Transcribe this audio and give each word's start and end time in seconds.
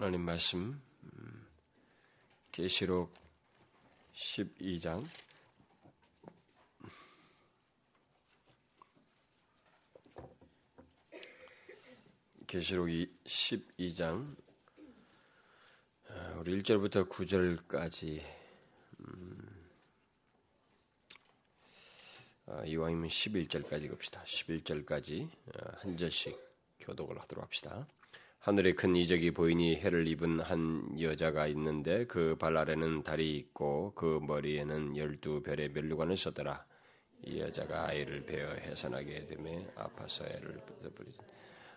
하나님 0.00 0.22
말씀 0.22 0.80
음, 1.02 1.46
계시록 2.52 3.12
12장 4.14 5.04
계시록 12.46 12.88
12장 12.88 14.34
아, 16.08 16.34
우리 16.38 16.62
1절부터 16.62 17.06
9절까지 17.10 18.24
음, 19.00 19.68
아, 22.46 22.64
이왕이면 22.64 23.10
11절까지 23.10 23.90
갑시다. 23.90 24.24
11절까지 24.24 25.30
아, 25.56 25.76
한 25.82 25.98
절씩 25.98 26.38
교독을 26.78 27.20
하도록 27.20 27.44
합시다. 27.44 27.86
하늘에 28.40 28.72
큰 28.72 28.96
이적이 28.96 29.32
보이니 29.32 29.76
해를 29.76 30.06
입은 30.08 30.40
한 30.40 30.98
여자가 30.98 31.46
있는데 31.48 32.06
그 32.06 32.36
발 32.36 32.56
아래는 32.56 33.02
달이 33.02 33.36
있고 33.36 33.92
그 33.94 34.18
머리에는 34.22 34.96
열두 34.96 35.42
별의 35.42 35.68
멸류관을 35.70 36.16
썼더라. 36.16 36.64
이 37.22 37.38
여자가 37.40 37.88
아이를 37.88 38.24
베어 38.24 38.48
해산하게 38.54 39.26
되매 39.26 39.66
아파서 39.76 40.24
애를 40.24 40.58
부리지. 40.94 41.18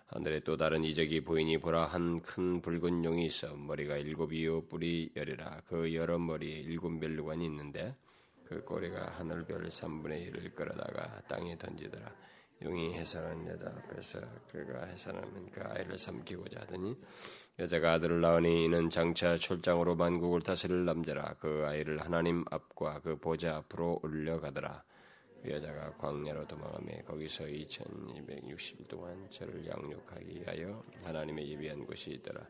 하늘에 0.07 0.39
또 0.41 0.55
다른 0.55 0.83
이적이 0.85 1.21
보이니 1.21 1.57
보라 1.57 1.85
한 1.85 2.21
큰 2.21 2.61
붉은 2.61 3.03
용이 3.03 3.25
있어 3.25 3.53
머리가 3.55 3.97
일곱이요 3.97 4.67
뿔이 4.67 5.11
열이라 5.17 5.63
그 5.67 5.93
여러 5.93 6.17
머리에 6.17 6.59
일곱 6.59 6.91
멸류관이 6.91 7.43
있는데 7.45 7.93
그 8.45 8.63
꼬리가 8.63 9.15
하늘별 9.17 9.67
3분의 9.67 10.31
1을 10.31 10.55
끌어다가 10.55 11.21
땅에 11.27 11.57
던지더라. 11.57 12.09
용이 12.61 12.93
해산한 12.93 13.47
여자 13.47 13.67
앞에서 13.67 14.19
그가 14.51 14.85
해산하면 14.85 15.51
그 15.51 15.61
아이를 15.63 15.97
삼키고자 15.97 16.61
하더니 16.61 16.97
여자가 17.59 17.93
아들을 17.93 18.21
낳으니 18.21 18.65
이는 18.65 18.89
장차 18.89 19.37
출장으로 19.37 19.95
만국을 19.95 20.41
다스릴 20.41 20.85
남자라. 20.85 21.35
그 21.39 21.63
아이를 21.67 21.99
하나님 21.99 22.45
앞과 22.49 23.01
그 23.01 23.17
보좌 23.17 23.57
앞으로 23.57 23.99
올려가더라. 24.01 24.83
그 25.43 25.51
여자가 25.51 25.97
광야로 25.97 26.47
도망하며 26.47 27.03
거기서 27.05 27.43
2260일 27.43 28.87
동안 28.87 29.27
저를 29.29 29.67
양육하기 29.67 30.41
위하여 30.41 30.83
하나님의 31.03 31.51
예비한 31.51 31.85
곳이 31.85 32.11
있더라. 32.11 32.41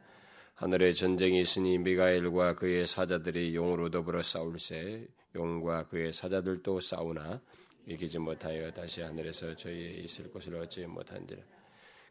하늘에 0.54 0.94
전쟁이 0.94 1.42
있으니 1.42 1.80
미가엘과 1.80 2.56
그의 2.56 2.86
사자들이 2.86 3.56
용으로 3.56 3.90
더불어 3.90 4.22
싸울새 4.22 5.08
용과 5.36 5.88
그의 5.88 6.14
사자들도 6.14 6.80
싸우나 6.80 7.42
이기지 7.88 8.20
못하여 8.20 8.72
다시 8.72 9.02
하늘에서 9.02 9.56
저희의 9.56 10.04
있을 10.06 10.32
곳을 10.32 10.56
얻지 10.56 10.86
못한지라. 10.88 11.42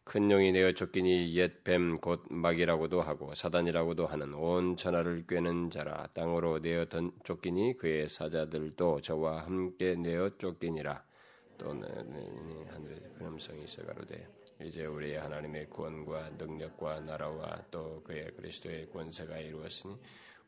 큰 0.05 0.31
용이 0.31 0.51
내어 0.53 0.73
쫓기니 0.73 1.35
옛 1.37 1.63
뱀 1.65 1.99
곧 2.01 2.25
막이라고도 2.29 3.01
하고 3.01 3.35
사단이라고도 3.35 4.07
하는 4.07 4.35
온 4.35 4.77
천하를 4.77 5.25
꿰는 5.27 5.71
자라 5.71 6.09
땅으로 6.15 6.59
내어 6.59 6.87
쫓기니 7.25 7.77
그의 7.79 8.09
사자들도 8.09 9.01
저와 9.01 9.47
함께 9.47 9.95
내어 9.95 10.31
쫓기니라. 10.39 11.05
또 11.59 11.69
하늘에 11.71 12.97
근엄성이 13.17 13.65
있어 13.65 13.83
가로되 13.85 14.27
이제 14.65 14.85
우리의 14.87 15.19
하나님의 15.21 15.71
구원과 15.71 16.31
능력과 16.39 17.01
나라와 17.01 17.65
또 17.71 18.03
그의 18.03 18.33
그리스도의 18.37 18.91
권세가 18.91 19.39
이루었으니 19.39 19.97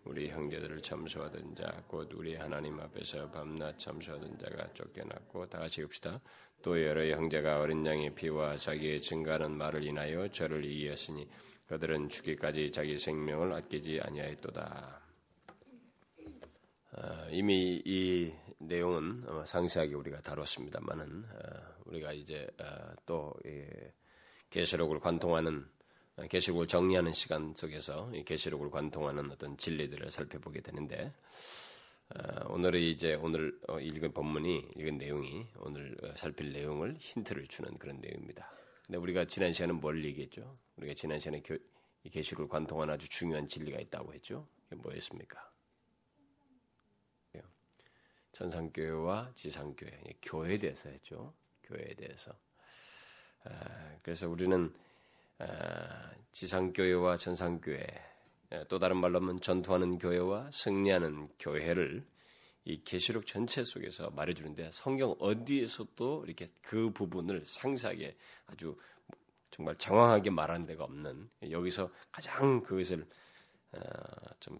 우리 0.04 0.28
형제들을 0.28 0.82
참수하던 0.82 1.54
자, 1.54 1.82
곧 1.88 2.12
우리 2.14 2.34
하나님 2.34 2.78
앞에서 2.78 3.30
밤낮 3.30 3.78
참수하던 3.78 4.38
자가 4.38 4.72
쫓겨났고 4.74 5.48
다 5.48 5.58
같이 5.58 5.82
읍시다. 5.82 6.20
또 6.62 6.82
여러 6.82 7.04
형제가 7.06 7.60
어린 7.60 7.84
양의 7.86 8.14
피와 8.14 8.56
자기의 8.58 9.00
증가하는 9.00 9.52
말을 9.52 9.82
인하여 9.82 10.28
저를 10.28 10.64
이겼으니 10.64 11.28
그들은 11.66 12.10
죽기까지 12.10 12.70
자기 12.70 12.98
생명을 12.98 13.52
아끼지 13.54 14.00
아니하였도다. 14.02 15.00
어, 16.96 17.26
이미 17.30 17.82
이 17.84 18.32
내용은 18.58 19.24
상세하게 19.46 19.94
우리가 19.94 20.20
다뤘습니다만은 20.20 21.24
어, 21.24 21.74
우리가 21.86 22.12
이제 22.12 22.46
어, 22.60 22.94
또 23.06 23.34
계시록을 24.50 25.00
관통하는 25.00 25.66
계시록을 26.28 26.68
정리하는 26.68 27.12
시간 27.12 27.54
속에서 27.56 28.10
계시록을 28.24 28.70
관통하는 28.70 29.30
어떤 29.30 29.56
진리들을 29.56 30.10
살펴보게 30.10 30.60
되는데 30.60 31.12
어, 32.10 32.52
오늘은 32.52 32.80
이제 32.80 33.14
오늘 33.14 33.58
어, 33.66 33.80
읽은 33.80 34.12
본문이 34.12 34.72
읽은 34.76 34.98
내용이 34.98 35.46
오늘 35.56 35.96
어, 36.02 36.14
살필 36.16 36.52
내용을 36.52 36.96
힌트를 36.98 37.48
주는 37.48 37.76
그런 37.78 38.00
내용입니다. 38.00 38.50
근데 38.86 38.98
우리가 38.98 39.24
지난 39.24 39.52
시간은 39.52 39.76
뭘 39.76 40.04
얘기했죠? 40.04 40.58
우리가 40.76 40.94
지난 40.94 41.18
시간에 41.18 41.42
계시록을 42.10 42.48
관통하는 42.48 42.94
아주 42.94 43.08
중요한 43.08 43.48
진리가 43.48 43.80
있다고 43.80 44.12
했죠. 44.12 44.46
이게 44.66 44.76
뭐였습니까? 44.76 45.54
천상교회와 48.34 49.32
지상교회, 49.34 50.00
교회에 50.22 50.58
대해서 50.58 50.88
했죠. 50.90 51.32
교회에 51.62 51.94
대해서. 51.94 52.32
아, 53.44 53.96
그래서 54.02 54.28
우리는 54.28 54.74
지상교회와 56.32 57.16
전상교회, 57.16 57.86
또 58.68 58.78
다른 58.78 58.96
말로 58.96 59.20
하면 59.20 59.40
전투하는 59.40 59.98
교회와 59.98 60.50
승리하는 60.52 61.28
교회를 61.38 62.06
이 62.66 62.82
계시록 62.82 63.26
전체 63.26 63.62
속에서 63.62 64.10
말해주는데 64.10 64.70
성경 64.72 65.14
어디에서도 65.18 66.24
이렇게 66.26 66.46
그 66.62 66.90
부분을 66.90 67.44
상세하게 67.44 68.16
아주 68.46 68.78
정말 69.50 69.76
장황하게 69.76 70.30
말하는 70.30 70.66
데가 70.66 70.84
없는 70.84 71.28
여기서 71.50 71.90
가장 72.10 72.62
그것을 72.62 73.06
좀 74.40 74.58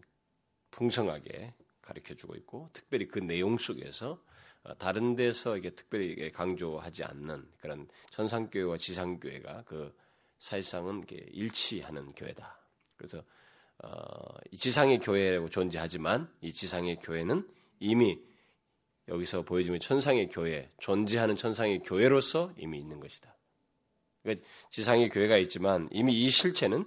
풍성하게 0.70 1.54
가르쳐 1.80 2.14
주고 2.14 2.34
있고 2.36 2.68
특별히 2.72 3.06
그 3.06 3.18
내용 3.18 3.58
속에서 3.58 4.22
어, 4.64 4.74
다른 4.78 5.14
데서 5.14 5.58
이게 5.58 5.70
특별히 5.70 6.32
강조하지 6.32 7.04
않는 7.04 7.46
그런 7.60 7.86
전상교회와 8.10 8.78
지상교회가 8.78 9.64
그 9.66 9.94
사실상은 10.38 11.04
일치하는 11.08 12.12
교회다. 12.12 12.58
그래서 12.96 13.22
어, 13.82 13.88
이 14.50 14.56
지상의 14.56 15.00
교회라고 15.00 15.48
존재하지만 15.48 16.32
이 16.40 16.52
지상의 16.52 16.96
교회는 16.96 17.48
이미 17.80 18.18
여기서 19.08 19.42
보여주는 19.42 19.78
천상의 19.80 20.28
교회, 20.30 20.70
존재하는 20.78 21.36
천상의 21.36 21.80
교회로서 21.80 22.52
이미 22.56 22.78
있는 22.78 23.00
것이다. 23.00 23.34
그러니까 24.22 24.46
지상의 24.70 25.10
교회가 25.10 25.36
있지만 25.38 25.88
이미 25.92 26.18
이 26.22 26.30
실체는 26.30 26.84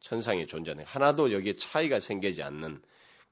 천상에 0.00 0.46
존재하는 0.46 0.84
하나도 0.84 1.32
여기에 1.32 1.56
차이가 1.56 2.00
생기지 2.00 2.42
않는 2.42 2.82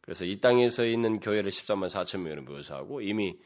그래서 0.01 0.25
이 0.25 0.41
땅에서 0.41 0.87
있는 0.87 1.19
교회를 1.19 1.51
13만 1.51 1.89
4천 1.89 2.21
명으로 2.21 2.43
묘사하고 2.43 3.01
이미 3.01 3.39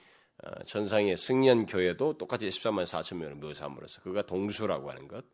어, 0.45 0.65
천상의 0.65 1.17
승년 1.17 1.67
교회도 1.67 2.19
똑같이 2.19 2.49
13만 2.49 2.85
4천 2.85 3.17
명으로 3.17 3.37
묘사함으로써 3.37 4.03
그가 4.03 4.23
동수라고 4.23 4.91
하는 4.91 5.09
것 5.09 5.25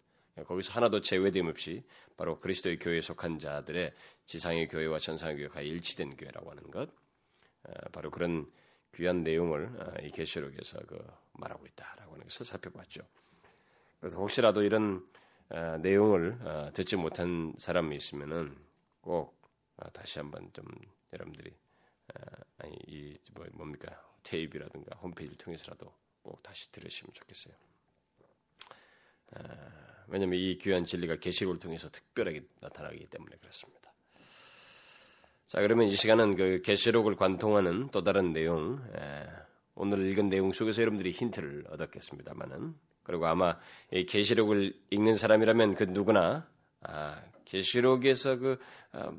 거기서 0.44 0.72
하나도 0.72 1.00
제외됨 1.00 1.46
없이 1.46 1.84
바로 2.16 2.38
그리스도의 2.38 2.78
교회에 2.78 3.00
속한 3.00 3.38
자들의 3.38 3.92
지상의 4.26 4.68
교회와 4.68 4.98
천상의 4.98 5.36
교회가 5.36 5.60
일치된 5.60 6.16
교회라고 6.16 6.50
하는 6.50 6.70
것, 6.70 6.90
어, 7.64 7.72
바로 7.92 8.10
그런 8.10 8.50
귀한 8.94 9.22
내용을 9.22 9.66
어, 9.80 9.94
이 10.02 10.10
계시록에서 10.10 10.78
그 10.86 11.04
말하고 11.34 11.66
있다라고 11.66 12.12
하는 12.12 12.24
것을 12.24 12.46
살펴봤죠. 12.46 13.02
그래서 14.00 14.16
혹시라도 14.18 14.62
이런 14.62 15.06
어, 15.50 15.78
내용을 15.80 16.72
듣지 16.74 16.96
못한 16.96 17.54
사람이 17.58 17.96
있으면은 17.96 18.56
꼭 19.00 19.38
다시 19.92 20.18
한번 20.18 20.50
좀 20.52 20.64
여러분들이 21.12 21.54
아니 22.58 22.76
이 22.86 23.18
뭐 23.34 23.46
뭡니까 23.52 24.02
테이프라든가 24.22 24.98
홈페이지를 24.98 25.38
통해서라도 25.38 25.94
꼭 26.22 26.42
다시 26.42 26.70
들으시면 26.72 27.12
좋겠어요. 27.14 27.54
왜냐하면 30.08 30.38
이 30.38 30.56
귀한 30.58 30.84
진리가 30.84 31.16
계시록을 31.16 31.58
통해서 31.58 31.88
특별하게 31.90 32.42
나타나기 32.60 33.06
때문에 33.06 33.36
그렇습니다. 33.36 33.92
자 35.46 35.60
그러면 35.60 35.86
이 35.86 35.96
시간은 35.96 36.34
그 36.36 36.60
계시록을 36.62 37.16
관통하는 37.16 37.88
또 37.90 38.04
다른 38.04 38.32
내용, 38.32 38.82
오늘 39.74 40.06
읽은 40.06 40.28
내용 40.28 40.52
속에서 40.52 40.82
여러분들이 40.82 41.12
힌트를 41.12 41.64
얻었겠습니다만은 41.70 42.74
그리고 43.02 43.26
아마 43.26 43.56
이 43.90 44.04
계시록을 44.04 44.74
읽는 44.90 45.14
사람이라면 45.14 45.74
그 45.74 45.84
누구나 45.84 46.46
아, 46.82 47.22
계시록에서 47.46 48.36
그 48.36 48.58
아, 48.92 49.10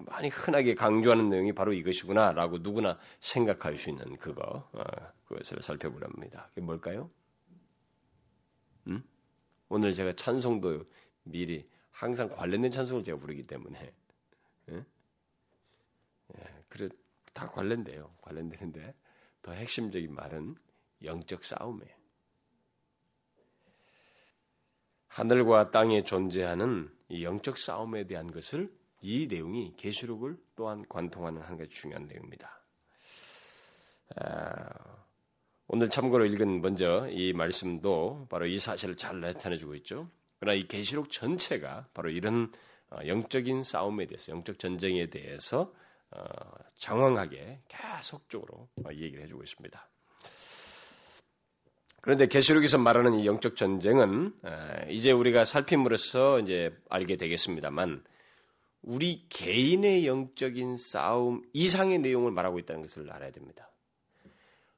많이 0.00 0.28
흔하게 0.28 0.74
강조하는 0.74 1.30
내용이 1.30 1.52
바로 1.52 1.72
이것이구나라고 1.72 2.58
누구나 2.58 2.98
생각할 3.20 3.76
수 3.76 3.90
있는 3.90 4.16
그거 4.16 4.68
어, 4.72 4.82
그것을 5.28 5.62
살펴보랍니다. 5.62 6.48
그게 6.48 6.60
뭘까요? 6.62 7.08
음? 9.66 9.74
오늘 9.74 9.92
제가 9.92 10.12
찬송도 10.14 10.84
미리 11.24 11.68
항상 11.90 12.28
관련된 12.28 12.70
찬송을 12.70 13.04
제가 13.04 13.18
부르기 13.18 13.42
때문에 13.42 13.92
예? 14.70 14.74
예, 14.76 16.64
그래 16.68 16.88
다 17.32 17.48
관련돼요. 17.50 18.14
관련되는데 18.22 18.94
더 19.42 19.52
핵심적인 19.52 20.14
말은 20.14 20.56
영적 21.04 21.44
싸움이에요. 21.44 21.94
하늘과 25.08 25.70
땅에 25.70 26.02
존재하는 26.02 26.90
이 27.08 27.24
영적 27.24 27.58
싸움에 27.58 28.06
대한 28.06 28.30
것을 28.30 28.70
이 29.00 29.26
내용이 29.26 29.74
계시록을 29.76 30.36
또한 30.56 30.84
관통하는 30.88 31.42
한 31.42 31.56
가지 31.56 31.70
중요한 31.70 32.06
내용입니다. 32.06 32.60
아, 34.16 34.95
오늘 35.68 35.90
참고로 35.90 36.26
읽은 36.26 36.60
먼저 36.60 37.08
이 37.10 37.32
말씀도 37.32 38.28
바로 38.30 38.46
이 38.46 38.58
사실을 38.58 38.96
잘 38.96 39.20
나타내주고 39.20 39.74
있죠. 39.76 40.08
그러나 40.38 40.54
이 40.54 40.68
계시록 40.68 41.10
전체가 41.10 41.88
바로 41.92 42.08
이런 42.10 42.52
어, 42.88 42.98
영적인 43.04 43.62
싸움에 43.62 44.06
대해서, 44.06 44.30
영적 44.30 44.60
전쟁에 44.60 45.10
대해서 45.10 45.72
어, 46.12 46.22
장황하게 46.78 47.62
계속적으로 47.66 48.68
어, 48.84 48.92
얘기를 48.92 49.24
해주고 49.24 49.42
있습니다. 49.42 49.88
그런데 52.00 52.28
계시록에서 52.28 52.78
말하는 52.78 53.14
이 53.14 53.26
영적 53.26 53.56
전쟁은 53.56 54.32
이제 54.90 55.10
우리가 55.10 55.44
살핌으로써 55.44 56.38
이제 56.38 56.72
알게 56.88 57.16
되겠습니다만 57.16 58.04
우리 58.82 59.26
개인의 59.28 60.06
영적인 60.06 60.76
싸움 60.76 61.42
이상의 61.52 61.98
내용을 61.98 62.30
말하고 62.30 62.60
있다는 62.60 62.82
것을 62.82 63.10
알아야 63.10 63.32
됩니다. 63.32 63.68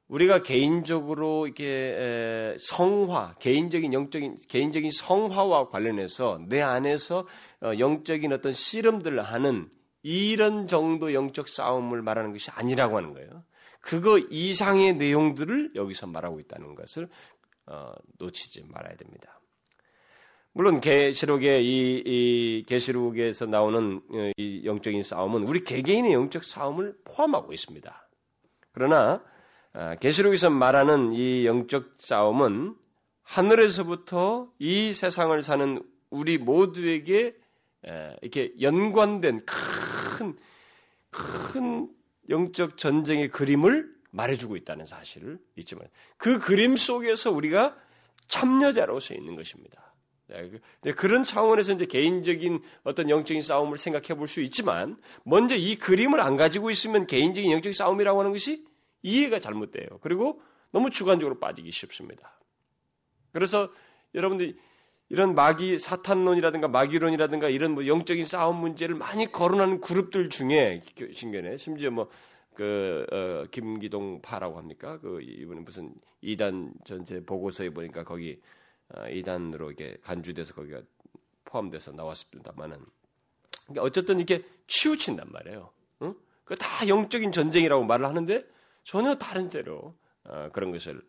우리가 0.09 0.41
개인적으로 0.41 1.45
이렇게 1.45 2.55
성화, 2.59 3.35
개인적인 3.39 3.93
영적인 3.93 4.37
개인적인 4.47 4.89
성화와 4.91 5.69
관련해서 5.69 6.41
내 6.47 6.61
안에서 6.61 7.27
어, 7.61 7.71
영적인 7.77 8.33
어떤 8.33 8.53
씨름들을 8.53 9.21
하는 9.21 9.69
이런 10.01 10.67
정도 10.67 11.13
영적 11.13 11.47
싸움을 11.47 12.01
말하는 12.01 12.31
것이 12.31 12.49
아니라고 12.51 12.97
하는 12.97 13.13
거예요. 13.13 13.43
그거 13.81 14.17
이상의 14.17 14.95
내용들을 14.95 15.73
여기서 15.75 16.07
말하고 16.07 16.39
있다는 16.39 16.73
것을 16.73 17.07
어, 17.67 17.91
놓치지 18.17 18.63
말아야 18.67 18.95
됩니다. 18.95 19.39
물론 20.53 20.81
계시록의 20.81 21.63
이, 21.63 22.03
이 22.03 22.65
계시록에서 22.67 23.45
나오는 23.45 24.01
어, 24.11 24.31
이 24.37 24.63
영적인 24.65 25.03
싸움은 25.03 25.43
우리 25.43 25.63
개개인의 25.63 26.13
영적 26.13 26.43
싸움을 26.43 26.95
포함하고 27.05 27.53
있습니다. 27.53 28.09
그러나 28.71 28.97
아, 29.11 29.28
계시록에서 29.99 30.49
말하는 30.49 31.13
이 31.13 31.45
영적 31.45 31.97
싸움은 31.99 32.75
하늘에서부터 33.23 34.51
이 34.59 34.93
세상을 34.93 35.41
사는 35.41 35.83
우리 36.09 36.37
모두에게 36.37 37.35
이렇게 38.21 38.51
연관된 38.59 39.45
큰, 39.45 40.37
큰 41.11 41.89
영적 42.29 42.77
전쟁의 42.77 43.29
그림을 43.29 43.93
말해주고 44.11 44.55
있다는 44.57 44.85
사실을 44.85 45.39
잊지 45.55 45.75
말아요. 45.75 45.91
그 46.17 46.39
그림 46.39 46.75
속에서 46.75 47.31
우리가 47.31 47.77
참여자로서 48.27 49.13
있는 49.13 49.35
것입니다. 49.35 49.93
그, 50.27 50.93
그런 50.95 51.23
차원에서 51.23 51.73
이제 51.73 51.85
개인적인 51.85 52.61
어떤 52.83 53.09
영적인 53.09 53.41
싸움을 53.41 53.79
생각해 53.79 54.15
볼 54.15 54.27
수 54.27 54.41
있지만, 54.41 54.97
먼저 55.23 55.55
이 55.55 55.75
그림을 55.75 56.21
안 56.21 56.37
가지고 56.37 56.69
있으면 56.69 57.07
개인적인 57.07 57.51
영적인 57.51 57.73
싸움이라고 57.73 58.19
하는 58.19 58.31
것이 58.31 58.63
이해가 59.01 59.39
잘못돼요. 59.39 59.99
그리고 60.01 60.41
너무 60.71 60.89
주관적으로 60.89 61.39
빠지기 61.39 61.71
쉽습니다. 61.71 62.39
그래서 63.31 63.71
여러분들 64.13 64.57
이런 65.09 65.33
마귀 65.33 65.79
사탄론이라든가 65.79 66.67
마귀론이라든가 66.67 67.49
이런 67.49 67.73
뭐 67.73 67.87
영적인 67.87 68.25
싸움 68.25 68.57
문제를 68.57 68.95
많이 68.95 69.31
거론하는 69.31 69.81
그룹들 69.81 70.29
중에 70.29 70.81
신견에 71.13 71.57
심지어 71.57 71.91
뭐 71.91 72.09
그 72.59 73.05
어, 73.09 73.45
김기동 73.51 74.21
파라고 74.21 74.57
합니까? 74.57 74.99
그 74.99 75.21
이분은 75.21 75.63
무슨 75.63 75.93
이단 76.19 76.73
전체 76.83 77.23
보고서에 77.23 77.69
보니까 77.69 78.03
거기 78.03 78.41
어, 78.89 79.07
이단으로 79.07 79.71
이게 79.71 79.95
간주돼서 80.01 80.53
거기가 80.53 80.81
포함돼서 81.45 81.93
나왔습니다만은 81.93 82.77
그러니까 83.63 83.81
어쨌든 83.81 84.17
이렇게 84.17 84.43
치우친단 84.67 85.31
말이에요. 85.31 85.71
응? 86.01 86.15
그다 86.43 86.89
영적인 86.89 87.31
전쟁이라고 87.31 87.85
말을 87.85 88.05
하는데 88.05 88.45
전혀 88.89 89.13
다른 89.13 89.51
대로 89.51 89.93
어, 90.23 90.49
그런 90.51 90.71
것을 90.71 90.99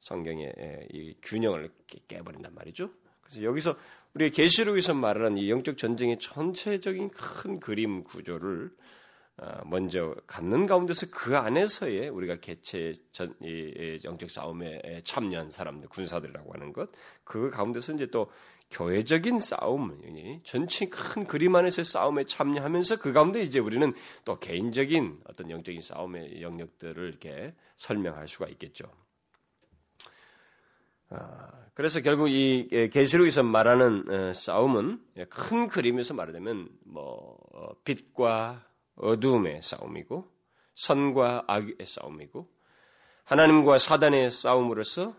성경의 0.00 0.54
이 0.90 1.14
균형을 1.20 1.70
깨버린단 2.08 2.54
말이죠. 2.54 2.88
그래서 3.20 3.42
여기서 3.42 3.76
우리 4.14 4.30
계시록에서 4.30 4.94
말하는 4.94 5.36
이 5.36 5.50
영적 5.50 5.76
전쟁의 5.76 6.18
전체적인 6.18 7.10
큰 7.10 7.60
그림 7.60 8.04
구조를 8.04 8.70
어, 9.36 9.60
먼저 9.66 10.14
갖는 10.26 10.64
가운데서 10.64 11.08
그 11.12 11.36
안에서의 11.36 12.08
우리가 12.08 12.36
개체 12.36 12.94
전, 13.12 13.34
이, 13.42 13.98
영적 14.02 14.30
싸움에 14.30 15.02
참여한 15.04 15.50
사람들, 15.50 15.90
군사들이라고 15.90 16.54
하는 16.54 16.72
것, 16.72 16.88
그 17.22 17.50
가운데서 17.50 17.92
이제 17.92 18.06
또 18.06 18.30
교회적인 18.70 19.38
싸움, 19.38 20.00
전체 20.44 20.86
큰 20.86 21.26
그림 21.26 21.54
안에서의 21.54 21.84
싸움에 21.84 22.24
참여하면서 22.24 22.96
그 22.96 23.12
가운데 23.12 23.42
이제 23.42 23.58
우리는 23.58 23.94
또 24.24 24.38
개인적인 24.38 25.20
어떤 25.28 25.50
영적인 25.50 25.80
싸움의 25.80 26.42
영역들을 26.42 27.08
이렇게 27.08 27.54
설명할 27.76 28.28
수가 28.28 28.48
있겠죠. 28.48 28.86
아, 31.08 31.48
그래서 31.74 32.00
결국 32.00 32.28
이 32.28 32.68
계시록에서 32.92 33.44
말하는 33.44 34.10
어, 34.10 34.32
싸움은 34.32 35.00
큰 35.30 35.68
그림에서 35.68 36.14
말하자면 36.14 36.68
뭐 36.84 37.38
어, 37.52 37.74
빛과 37.84 38.66
어두움의 38.96 39.62
싸움이고 39.62 40.28
선과 40.74 41.44
악의 41.46 41.76
싸움이고 41.84 42.48
하나님과 43.24 43.78
사단의 43.78 44.30
싸움으로서 44.30 45.14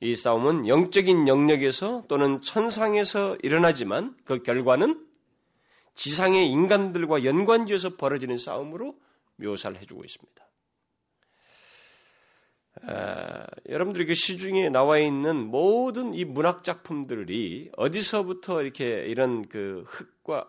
이 0.00 0.14
싸움은 0.14 0.68
영적인 0.68 1.26
영역에서 1.26 2.04
또는 2.08 2.40
천상에서 2.40 3.36
일어나지만 3.42 4.16
그 4.24 4.42
결과는 4.42 5.04
지상의 5.94 6.48
인간들과 6.50 7.24
연관지어서 7.24 7.96
벌어지는 7.96 8.36
싸움으로 8.36 8.96
묘사를 9.36 9.80
해주고 9.80 10.04
있습니다. 10.04 10.48
아, 12.82 13.46
여러분들이 13.68 14.06
그 14.06 14.14
시중에 14.14 14.68
나와 14.68 14.98
있는 14.98 15.46
모든 15.46 16.14
이 16.14 16.24
문학 16.24 16.62
작품들이 16.62 17.70
어디서부터 17.76 18.62
이렇게 18.62 19.06
이런 19.06 19.48
그 19.48 19.82
흙과 19.86 20.48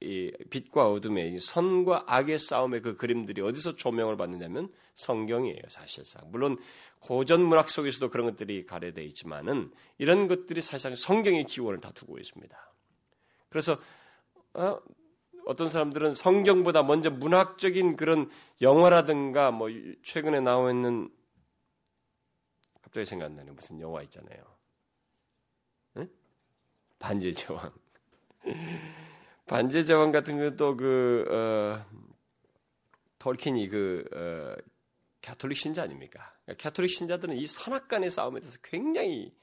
이 0.00 0.30
빛과 0.50 0.90
어둠의 0.90 1.38
선과 1.38 2.04
악의 2.06 2.38
싸움의 2.38 2.82
그 2.82 2.96
그림들이 2.96 3.40
어디서 3.40 3.76
조명을 3.76 4.16
받느냐면 4.16 4.70
성경이에요, 4.94 5.62
사실상. 5.68 6.30
물론 6.30 6.58
고전 7.00 7.42
문학 7.42 7.70
속에서도 7.70 8.10
그런 8.10 8.26
것들이 8.26 8.66
가려되어 8.66 9.04
있지만은 9.04 9.72
이런 9.96 10.28
것들이 10.28 10.60
사실상 10.60 10.94
성경의 10.96 11.44
기원을 11.44 11.80
다투고 11.80 12.18
있습니다. 12.18 12.72
그래서 13.48 13.78
어, 14.52 14.78
어떤 15.46 15.68
사람들은 15.68 16.14
성경보다 16.14 16.82
먼저 16.82 17.08
문학적인 17.10 17.96
그런 17.96 18.28
영화라든가 18.60 19.50
뭐 19.50 19.68
최근에 20.02 20.40
나와 20.40 20.70
있는 20.70 21.08
갑자기 22.82 23.06
생각나는 23.06 23.54
무슨 23.54 23.80
영화 23.80 24.02
있잖아요. 24.02 24.44
응? 25.96 26.08
반지의 26.98 27.34
제왕. 27.34 27.72
반지의 29.46 29.86
제왕 29.86 30.12
같은 30.12 30.38
것도 30.38 30.76
그 30.76 31.24
어, 31.30 31.84
톨킨이 33.18 33.68
그 33.68 34.04
어, 34.12 34.62
캐톨릭 35.20 35.56
신자 35.56 35.82
아닙니까? 35.82 36.32
그러니까 36.44 36.62
캐톨릭 36.62 36.90
신자들은 36.90 37.36
이 37.36 37.46
선악간의 37.46 38.10
싸움에 38.10 38.40
대해서 38.40 38.58
굉장히 38.62 39.34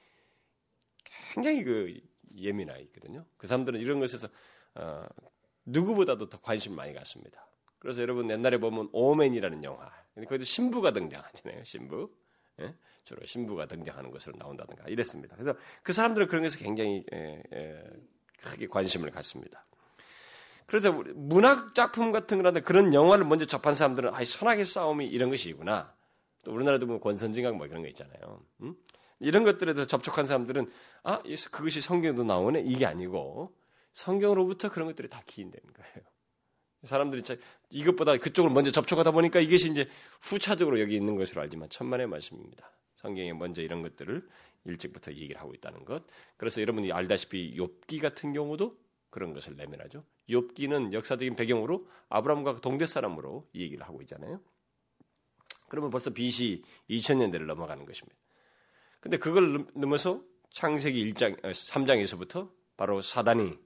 굉장히 1.33 1.63
그 1.63 1.99
예민하 2.35 2.77
있거든요. 2.77 3.25
그 3.37 3.47
사람들은 3.47 3.79
이런 3.79 3.99
것에서 3.99 4.27
어, 4.75 5.05
누구보다도 5.65 6.29
더 6.29 6.39
관심을 6.39 6.75
많이 6.75 6.93
갖습니다. 6.93 7.45
그래서 7.79 8.01
여러분 8.01 8.29
옛날에 8.29 8.59
보면 8.59 8.89
오멘이라는 8.93 9.63
영화, 9.63 9.91
거기도 10.15 10.43
신부가 10.43 10.91
등장하잖아요. 10.91 11.63
신부. 11.63 12.09
예? 12.59 12.73
주로 13.03 13.25
신부가 13.25 13.65
등장하는 13.65 14.11
것으로 14.11 14.37
나온다든가 14.37 14.87
이랬습니다. 14.87 15.35
그래서 15.35 15.57
그 15.81 15.91
사람들은 15.91 16.27
그런 16.27 16.43
것에 16.43 16.57
굉장히 16.59 17.03
에, 17.11 17.43
에, 17.51 17.83
크게 18.37 18.67
관심을 18.67 19.11
갖습니다. 19.11 19.65
그래서 20.67 20.91
문학 21.15 21.75
작품 21.75 22.11
같은 22.11 22.37
거라든 22.37 22.63
그런 22.63 22.93
영화를 22.93 23.25
먼저 23.25 23.45
접한 23.45 23.75
사람들은 23.75 24.13
아, 24.13 24.23
선악의 24.23 24.65
싸움이 24.65 25.07
이런 25.07 25.29
것이구나. 25.29 25.93
또 26.43 26.51
우리나라도 26.51 26.85
보면 26.85 27.01
권선징악 27.01 27.55
뭐 27.55 27.67
그런 27.67 27.81
거 27.81 27.87
있잖아요. 27.89 28.41
음? 28.61 28.75
이런 29.19 29.43
것들에 29.43 29.73
대해서 29.73 29.87
접촉한 29.87 30.25
사람들은 30.25 30.69
아, 31.03 31.21
그것이 31.51 31.81
성경도 31.81 32.23
나오네 32.23 32.61
이게 32.61 32.85
아니고 32.85 33.55
성경으로부터 33.93 34.69
그런 34.69 34.87
것들이 34.87 35.09
다 35.09 35.21
기인되는 35.25 35.73
거예요. 35.73 35.95
사람들이 36.83 37.23
이것보다 37.69 38.17
그쪽을 38.17 38.51
먼저 38.51 38.71
접촉하다 38.71 39.11
보니까 39.11 39.39
이것이 39.39 39.71
이제 39.71 39.87
후차적으로 40.21 40.81
여기 40.81 40.95
있는 40.95 41.15
것으로 41.15 41.41
알지만 41.41 41.69
천만의 41.69 42.07
말씀입니다. 42.07 42.69
성경에 42.95 43.31
먼저 43.33 43.61
이런 43.61 43.81
것들을 43.81 44.27
일찍부터 44.65 45.11
얘기를 45.11 45.39
하고 45.39 45.53
있다는 45.53 45.85
것. 45.85 46.03
그래서 46.37 46.61
여러분이 46.61 46.91
알다시피 46.91 47.55
욥기 47.57 48.01
같은 48.01 48.33
경우도 48.33 48.77
그런 49.09 49.33
것을 49.33 49.55
내면하죠. 49.55 50.03
욥기는 50.29 50.93
역사적인 50.93 51.35
배경으로 51.35 51.87
아브라함과 52.09 52.61
동대 52.61 52.85
사람으로 52.85 53.47
얘기를 53.55 53.85
하고 53.85 54.01
있잖아요. 54.01 54.39
그러면 55.69 55.89
벌써 55.89 56.11
BC 56.11 56.63
2000년대를 56.89 57.45
넘어가는 57.45 57.85
것입니다. 57.85 58.15
근데 58.99 59.17
그걸 59.17 59.65
넘어서 59.73 60.21
창세기 60.51 61.13
1장 61.13 61.41
3장에서부터 61.41 62.49
바로 62.77 63.01
사단이 63.01 63.57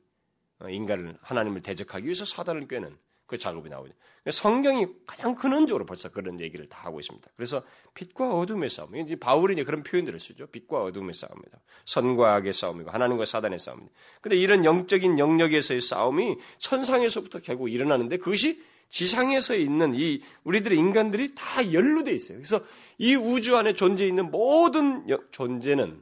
어, 0.60 0.70
인간을 0.70 1.18
하나님을 1.22 1.62
대적하기 1.62 2.06
위해서 2.06 2.26
사단을 2.26 2.68
꿰는 2.68 2.98
그 3.28 3.38
작업이 3.38 3.70
나오죠. 3.70 3.94
성경이 4.32 4.88
가장 5.06 5.36
근원적으로 5.36 5.86
벌써 5.86 6.10
그런 6.10 6.40
얘기를 6.40 6.68
다 6.68 6.86
하고 6.86 7.00
있습니다. 7.00 7.30
그래서 7.36 7.62
빛과 7.94 8.36
어둠의 8.36 8.70
싸움. 8.70 8.96
이제 8.96 9.16
바울이 9.16 9.54
이제 9.54 9.64
그런 9.64 9.84
표현들을 9.84 10.20
쓰죠. 10.20 10.48
빛과 10.48 10.84
어둠의 10.84 11.14
싸움이다. 11.14 11.60
선과 11.86 12.36
악의 12.36 12.54
싸움이고 12.54 12.90
하나님과 12.90 13.26
사단의 13.26 13.60
싸움입니다. 13.60 13.94
근데 14.22 14.38
이런 14.38 14.66
영적인 14.66 15.20
영역에서의 15.20 15.82
싸움이 15.82 16.38
천상에서부터 16.60 17.40
결국 17.40 17.70
일어나는데 17.70 18.18
그것이 18.18 18.62
지상에서 18.90 19.56
있는 19.56 19.94
이 19.94 20.22
우리들의 20.46 20.78
인간들이 20.78 21.36
다 21.36 21.74
연루돼 21.74 22.14
있어요. 22.14 22.38
그래서 22.38 22.62
이 22.98 23.16
우주 23.16 23.58
안에 23.58 23.74
존재 23.74 24.08
있는 24.08 24.32
모든 24.32 25.06
존재는 25.32 26.02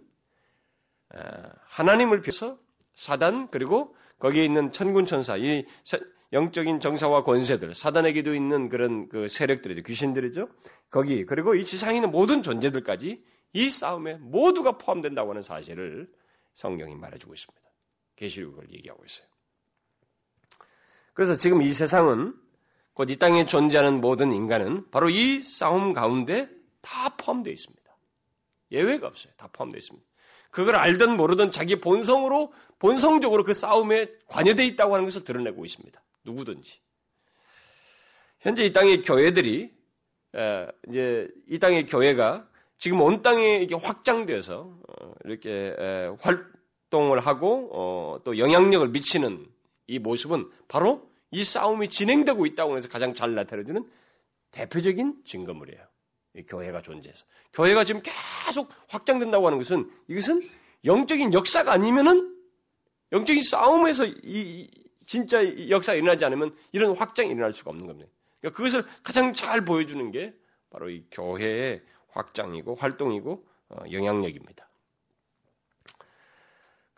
하나님을 1.67 2.21
비해서 2.21 2.57
사단 2.93 3.49
그리고 3.49 3.95
거기에 4.19 4.45
있는 4.45 4.71
천군 4.71 5.05
천사 5.05 5.37
이 5.37 5.65
영적인 6.35 6.81
정사와 6.81 7.23
권세들, 7.23 7.73
사단에게도 7.73 8.35
있는 8.35 8.67
그런 8.67 9.07
그 9.07 9.29
세력들이죠. 9.29 9.83
귀신들이죠. 9.83 10.49
거기, 10.89 11.25
그리고 11.25 11.55
이 11.55 11.63
지상에 11.63 11.95
있는 11.95 12.11
모든 12.11 12.41
존재들까지 12.41 13.23
이 13.53 13.69
싸움에 13.69 14.15
모두가 14.15 14.77
포함된다고 14.77 15.29
하는 15.29 15.41
사실을 15.41 16.11
성경이 16.55 16.93
말해주고 16.95 17.33
있습니다. 17.33 17.61
계시록을 18.17 18.71
얘기하고 18.73 19.01
있어요. 19.05 19.25
그래서 21.13 21.35
지금 21.37 21.61
이 21.61 21.69
세상은 21.71 22.35
곧 22.93 23.09
이 23.09 23.15
땅에 23.17 23.45
존재하는 23.45 24.01
모든 24.01 24.33
인간은 24.33 24.89
바로 24.91 25.09
이 25.09 25.41
싸움 25.41 25.93
가운데 25.93 26.49
다 26.81 27.15
포함되어 27.17 27.51
있습니다. 27.53 27.97
예외가 28.71 29.07
없어요. 29.07 29.31
다 29.37 29.47
포함되어 29.53 29.77
있습니다. 29.77 30.05
그걸 30.51 30.75
알든 30.75 31.15
모르든 31.15 31.51
자기 31.51 31.79
본성으로 31.79 32.53
본성적으로 32.79 33.43
그 33.45 33.53
싸움에 33.53 34.09
관여되어 34.27 34.65
있다고 34.65 34.93
하는 34.95 35.05
것을 35.05 35.23
드러내고 35.23 35.63
있습니다. 35.63 36.01
누구든지. 36.25 36.79
현재 38.39 38.65
이 38.65 38.73
땅의 38.73 39.01
교회들이 39.01 39.71
이제 40.89 41.27
이 41.47 41.59
땅의 41.59 41.85
교회가 41.85 42.47
지금 42.77 43.01
온 43.01 43.21
땅에 43.21 43.57
이게 43.57 43.73
확장되어서 43.73 44.77
어, 44.87 45.13
이렇게 45.23 45.73
활동을 46.19 47.19
하고 47.19 47.69
어, 47.73 48.19
또 48.23 48.37
영향력을 48.37 48.89
미치는 48.89 49.47
이 49.87 49.99
모습은 49.99 50.49
바로 50.67 51.09
이 51.31 51.43
싸움이 51.43 51.87
진행되고 51.87 52.45
있다고 52.45 52.75
해서 52.75 52.89
가장 52.89 53.13
잘 53.13 53.33
나타내주는 53.33 53.89
대표적인 54.51 55.21
증거물이에요. 55.25 55.81
교회가 56.47 56.81
존재해서. 56.81 57.25
교회가 57.53 57.85
지금 57.85 58.01
계속 58.03 58.69
확장된다고 58.89 59.45
하는 59.47 59.57
것은 59.57 59.89
이것은 60.07 60.47
영적인 60.83 61.33
역사가 61.33 61.71
아니면은 61.71 62.35
영적인 63.11 63.41
싸움에서 63.41 64.05
이, 64.05 64.69
진짜 65.05 65.69
역사가 65.69 65.95
일어나지 65.95 66.25
않으면 66.25 66.55
이런 66.71 66.95
확장이 66.95 67.29
일어날 67.29 67.53
수가 67.53 67.71
없는 67.71 67.87
겁니다. 67.87 68.09
그러니까 68.39 68.57
그것을 68.57 68.85
가장 69.03 69.33
잘 69.33 69.65
보여주는 69.65 70.11
게 70.11 70.33
바로 70.69 70.89
이 70.89 71.03
교회의 71.11 71.81
확장이고 72.09 72.75
활동이고 72.75 73.45
어, 73.69 73.83
영향력입니다. 73.91 74.67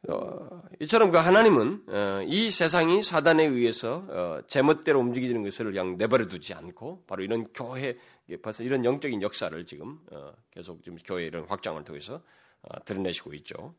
어, 0.09 0.63
이처럼 0.79 1.11
그 1.11 1.17
하나님은 1.17 1.83
어, 1.87 2.21
이 2.25 2.49
세상이 2.49 3.03
사단에 3.03 3.45
의해서 3.45 4.05
어, 4.07 4.39
제멋대로 4.47 4.99
움직이는 4.99 5.43
것을 5.43 5.65
그냥 5.65 5.97
내버려 5.97 6.27
두지 6.27 6.53
않고 6.53 7.03
바로 7.07 7.23
이런 7.23 7.47
교회 7.53 7.97
벌써 8.41 8.63
이런 8.63 8.85
영적인 8.85 9.21
역사를 9.21 9.65
지금 9.65 9.99
어, 10.11 10.31
계속 10.51 10.83
지금 10.83 10.97
교회 11.03 11.25
이런 11.25 11.45
확장을 11.45 11.83
통해서 11.83 12.21
어, 12.61 12.83
드러내시고 12.85 13.33
있죠. 13.35 13.75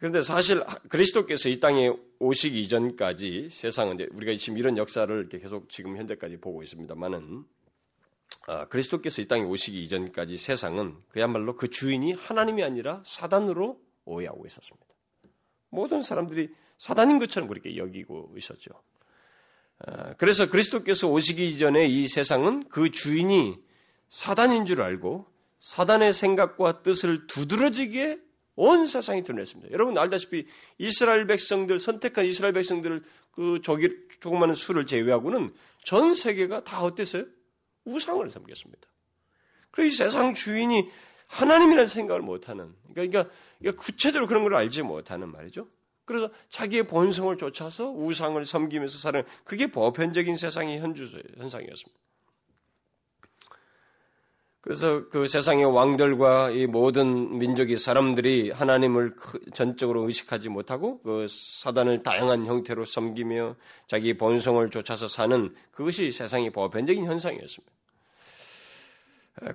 그런데 0.00 0.22
사실 0.22 0.64
그리스도께서 0.88 1.50
이 1.50 1.60
땅에 1.60 1.92
오시기 2.20 2.58
이전까지 2.62 3.50
세상은 3.50 3.96
이제 3.96 4.08
우리가 4.12 4.34
지금 4.38 4.56
이런 4.56 4.78
역사를 4.78 5.14
이렇게 5.14 5.38
계속 5.38 5.68
지금 5.68 5.98
현재까지 5.98 6.38
보고 6.38 6.62
있습니다만은 6.62 7.44
아, 8.46 8.66
그리스도께서 8.68 9.20
이 9.20 9.28
땅에 9.28 9.42
오시기 9.42 9.82
이전까지 9.82 10.38
세상은 10.38 10.96
그야말로 11.10 11.54
그 11.54 11.68
주인이 11.68 12.14
하나님이 12.14 12.64
아니라 12.64 13.02
사단으로 13.04 13.78
오해하고 14.06 14.46
있었습니다. 14.46 14.86
모든 15.68 16.00
사람들이 16.00 16.48
사단인 16.78 17.18
것처럼 17.18 17.46
그렇게 17.46 17.76
여기고 17.76 18.32
있었죠. 18.38 18.70
아, 19.80 20.14
그래서 20.14 20.48
그리스도께서 20.48 21.08
오시기 21.08 21.46
이전에 21.46 21.86
이 21.86 22.08
세상은 22.08 22.66
그 22.70 22.90
주인이 22.90 23.58
사단인 24.08 24.64
줄 24.64 24.80
알고 24.80 25.26
사단의 25.60 26.14
생각과 26.14 26.80
뜻을 26.82 27.26
두드러지게 27.26 28.29
온 28.60 28.86
세상이 28.86 29.22
드러냈습니다. 29.22 29.72
여러분 29.72 29.96
알다시피 29.96 30.46
이스라엘 30.76 31.26
백성들 31.26 31.78
선택한 31.78 32.26
이스라엘 32.26 32.52
백성들을 32.52 33.02
그 33.30 33.60
저기 33.62 33.88
조그마한 34.20 34.54
수를 34.54 34.84
제외하고는 34.84 35.54
전 35.84 36.12
세계가 36.12 36.64
다 36.64 36.82
어땠어요? 36.82 37.24
우상을 37.86 38.30
섬겼습니다. 38.30 38.86
그래서 39.70 39.88
이 39.88 39.90
세상 39.96 40.34
주인이 40.34 40.90
하나님이라는 41.26 41.86
생각을 41.86 42.20
못하는 42.20 42.74
그러니까, 42.92 43.30
그러니까 43.58 43.82
구체적으로 43.82 44.26
그런 44.26 44.42
걸 44.42 44.54
알지 44.54 44.82
못하는 44.82 45.30
말이죠. 45.32 45.66
그래서 46.04 46.28
자기의 46.50 46.86
본성을 46.86 47.34
쫓아서 47.38 47.88
우상을 47.88 48.44
섬기면서 48.44 48.98
사는 48.98 49.22
그게 49.44 49.68
보편적인 49.68 50.36
세상의 50.36 50.80
현주 50.80 51.04
현상이었습니다. 51.38 52.09
그래서 54.62 55.08
그 55.08 55.26
세상의 55.26 55.64
왕들과 55.64 56.50
이 56.50 56.66
모든 56.66 57.38
민족이 57.38 57.76
사람들이 57.76 58.50
하나님을 58.50 59.16
전적으로 59.54 60.06
의식하지 60.06 60.50
못하고 60.50 61.00
그 61.00 61.26
사단을 61.30 62.02
다양한 62.02 62.44
형태로 62.44 62.84
섬기며 62.84 63.56
자기 63.86 64.18
본성을 64.18 64.68
쫓아서 64.70 65.08
사는 65.08 65.54
그것이 65.70 66.12
세상의 66.12 66.50
보편적인 66.50 67.06
현상이었습니다. 67.06 67.72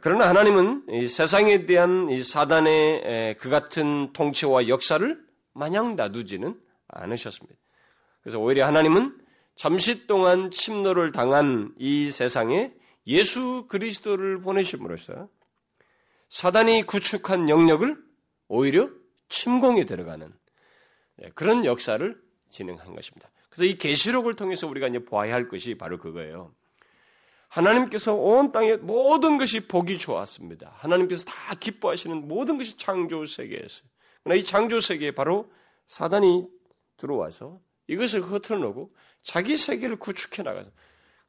그러나 0.02 0.28
하나님은 0.30 0.86
이 0.90 1.08
세상에 1.08 1.68
대한 1.68 2.10
이 2.10 2.24
사단의 2.24 3.36
그 3.38 3.50
같은 3.50 4.12
통치와 4.14 4.68
역사를 4.68 5.24
마냥 5.54 5.96
놔두지는 5.96 6.60
않으셨습니다. 6.88 7.56
그래서 8.24 8.40
오히려 8.40 8.66
하나님은 8.66 9.16
잠시 9.56 10.08
동안 10.08 10.50
침노를 10.50 11.12
당한 11.12 11.74
이 11.78 12.10
세상에 12.10 12.72
예수 13.08 13.66
그리스도를 13.68 14.42
보내심으로써 14.42 15.30
사단이 16.30 16.84
구축한 16.84 17.50
영역을 17.50 17.98
오히려 18.48 18.90
침공에 19.30 19.86
들어가는 19.86 20.34
예, 21.24 21.30
그런 21.30 21.66
역사를 21.66 22.22
진행한 22.50 22.94
것입니다. 22.94 23.30
그래서 23.50 23.66
이 23.66 23.78
계시록을 23.78 24.36
통해서 24.36 24.68
우리가 24.68 24.88
이제 24.88 25.00
보아야 25.00 25.34
할 25.34 25.48
것이 25.48 25.76
바로 25.76 25.98
그거예요. 25.98 26.54
하나님께서 27.48 28.14
온 28.14 28.52
땅에 28.52 28.76
모든 28.76 29.38
것이 29.38 29.68
보기 29.68 29.98
좋았습니다. 29.98 30.74
하나님께서 30.76 31.24
다 31.26 31.56
기뻐하시는 31.56 32.28
모든 32.28 32.58
것이 32.58 32.78
창조 32.78 33.26
세계에서. 33.26 33.82
그러나 34.24 34.40
이 34.40 34.44
창조 34.44 34.80
세계에 34.80 35.12
바로 35.12 35.50
사단이 35.86 36.48
들어와서 36.98 37.62
이것을 37.88 38.22
흐트러놓고 38.22 38.90
자기 39.24 39.56
세계를 39.56 39.98
구축해 39.98 40.44
나가서 40.44 40.70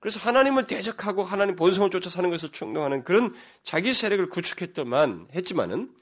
그래서 0.06 0.20
하나님을 0.20 0.68
대적하고 0.68 1.25
하나님 1.25 1.56
본성을 1.56 1.90
쫓아 1.90 2.08
사는 2.08 2.30
것을 2.30 2.50
충동하는 2.50 3.02
그런 3.02 3.34
자기 3.64 3.92
세력을 3.92 4.28
구축했더만 4.28 5.30
했지만은 5.34 5.92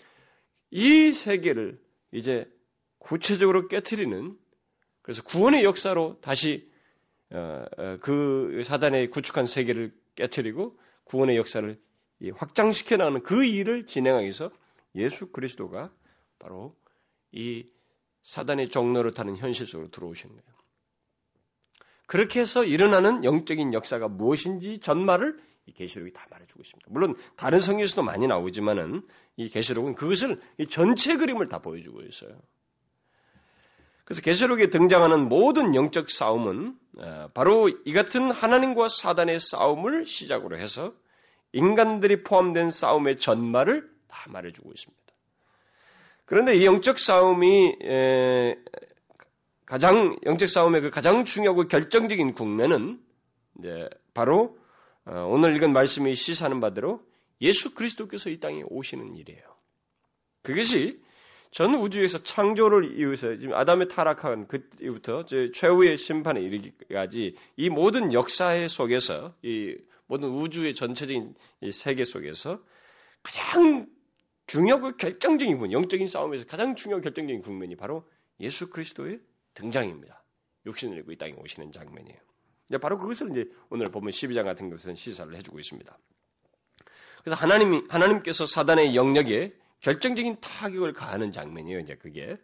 이 0.70 1.10
세계를 1.10 1.80
이제 2.12 2.46
구체적으로 2.98 3.66
깨뜨리는 3.66 4.36
그래서 5.00 5.22
구원의 5.22 5.64
역사로 5.64 6.18
다시 6.20 6.70
어, 7.30 7.64
어, 7.78 7.96
그 8.02 8.60
사단의 8.66 9.08
구축한 9.08 9.46
세계를 9.46 9.94
깨뜨리고 10.16 10.78
구원의 11.04 11.38
역사를 11.38 11.80
확장시켜 12.34 12.98
나가는 12.98 13.22
그 13.22 13.46
일을 13.46 13.86
진행하기 13.86 14.24
위해서 14.24 14.50
예수 14.96 15.32
그리스도가 15.32 15.90
바로 16.38 16.76
이 17.32 17.66
사단의 18.22 18.68
종로를 18.68 19.14
타는 19.14 19.38
현실 19.38 19.66
속으로 19.66 19.90
들어오신 19.90 20.28
거예요. 20.28 20.53
그렇게 22.06 22.40
해서 22.40 22.64
일어나는 22.64 23.24
영적인 23.24 23.72
역사가 23.72 24.08
무엇인지 24.08 24.80
전말을 24.80 25.38
이 25.66 25.72
계시록이 25.72 26.12
다 26.12 26.26
말해주고 26.30 26.60
있습니다. 26.60 26.88
물론 26.90 27.16
다른 27.36 27.60
성경에서도 27.60 28.02
많이 28.02 28.26
나오지만은 28.26 29.02
이 29.36 29.48
계시록은 29.48 29.94
그것을 29.94 30.40
이 30.58 30.66
전체 30.66 31.16
그림을 31.16 31.46
다 31.46 31.60
보여주고 31.60 32.02
있어요. 32.02 32.38
그래서 34.04 34.20
계시록에 34.20 34.68
등장하는 34.68 35.28
모든 35.28 35.74
영적 35.74 36.10
싸움은 36.10 36.76
어, 36.98 37.28
바로 37.32 37.68
이 37.68 37.92
같은 37.92 38.30
하나님과 38.30 38.88
사단의 38.88 39.40
싸움을 39.40 40.06
시작으로 40.06 40.58
해서 40.58 40.92
인간들이 41.52 42.22
포함된 42.22 42.70
싸움의 42.70 43.18
전말을 43.18 43.90
다 44.06 44.30
말해주고 44.30 44.70
있습니다. 44.70 45.04
그런데 46.26 46.56
이 46.56 46.66
영적 46.66 46.98
싸움이 46.98 47.76
가장 49.66 50.16
영적 50.24 50.48
싸움의 50.48 50.82
그 50.82 50.90
가장 50.90 51.24
중요하고 51.24 51.68
결정적인 51.68 52.34
국면은 52.34 53.00
이제 53.58 53.88
바로 54.12 54.58
어, 55.06 55.26
오늘 55.28 55.54
읽은 55.56 55.72
말씀이 55.72 56.14
시사하는 56.14 56.60
바대로 56.60 57.02
예수 57.40 57.74
그리스도께서 57.74 58.30
이 58.30 58.38
땅에 58.40 58.62
오시는 58.66 59.16
일이에요. 59.16 59.42
그것이 60.42 61.02
전 61.50 61.74
우주에서 61.74 62.22
창조를 62.22 62.98
이후에서 62.98 63.36
지금 63.36 63.54
아담의 63.54 63.88
타락한 63.88 64.48
그때부터 64.48 65.24
최후의 65.24 65.96
심판에 65.96 66.40
이르기까지 66.40 67.36
이 67.56 67.70
모든 67.70 68.12
역사의 68.12 68.68
속에서 68.68 69.34
이 69.42 69.76
모든 70.06 70.30
우주의 70.30 70.74
전체적인 70.74 71.34
이 71.62 71.72
세계 71.72 72.04
속에서 72.04 72.60
가장 73.22 73.86
중요하고 74.46 74.96
결정적인 74.96 75.54
부분, 75.54 75.72
영적인 75.72 76.06
싸움에서 76.06 76.44
가장 76.46 76.74
중요한 76.74 77.02
결정적인 77.02 77.42
국면이 77.42 77.76
바로 77.76 78.04
예수 78.40 78.68
그리스도의 78.68 79.20
등장입니다. 79.54 80.22
육신을 80.66 80.98
입고 80.98 81.12
이 81.12 81.16
땅에 81.16 81.32
오시는 81.32 81.72
장면이에요. 81.72 82.18
바로 82.80 82.98
그것을 82.98 83.30
이제 83.30 83.46
오늘 83.70 83.86
보면 83.86 84.10
12장 84.10 84.44
같은 84.44 84.70
것은 84.70 84.94
시사를 84.94 85.34
해주고 85.36 85.58
있습니다. 85.58 85.98
그래서 87.22 87.36
하나님이 87.36 87.84
하나님께서 87.88 88.46
사단의 88.46 88.94
영역에 88.96 89.54
결정적인 89.80 90.38
타격을 90.40 90.92
가하는 90.92 91.32
장면이에요. 91.32 91.80
이제 91.80 91.94
그게 91.96 92.36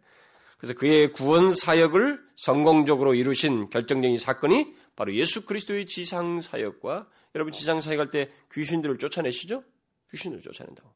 그래서 0.58 0.74
그의 0.74 1.10
구원 1.12 1.54
사역을 1.54 2.22
성공적으로 2.36 3.14
이루신 3.14 3.70
결정적인 3.70 4.18
사건이 4.18 4.74
바로 4.94 5.14
예수 5.14 5.46
그리스도의 5.46 5.86
지상 5.86 6.42
사역과 6.42 7.06
여러분 7.34 7.52
지상 7.52 7.80
사역할 7.80 8.10
때 8.10 8.30
귀신들을 8.52 8.98
쫓아내시죠? 8.98 9.64
귀신을 10.10 10.42
쫓아낸다고. 10.42 10.90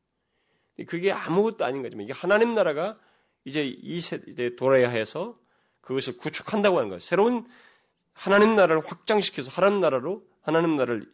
그게 0.86 1.12
아무것도 1.12 1.64
아닌 1.64 1.82
거지만 1.82 2.04
이게 2.04 2.12
하나님 2.12 2.54
나라가 2.54 2.98
이제 3.44 3.64
이 3.64 4.00
세대에 4.00 4.56
돌아야 4.56 4.90
해서 4.90 5.38
그것을 5.84 6.16
구축한다고 6.16 6.78
하는 6.78 6.88
거예요. 6.88 6.98
새로운 6.98 7.46
하나님 8.12 8.54
나라를 8.54 8.82
확장시켜서 8.84 9.50
하나님 9.50 9.80
나라로 9.80 10.26
하나님 10.42 10.76
나라를 10.76 11.10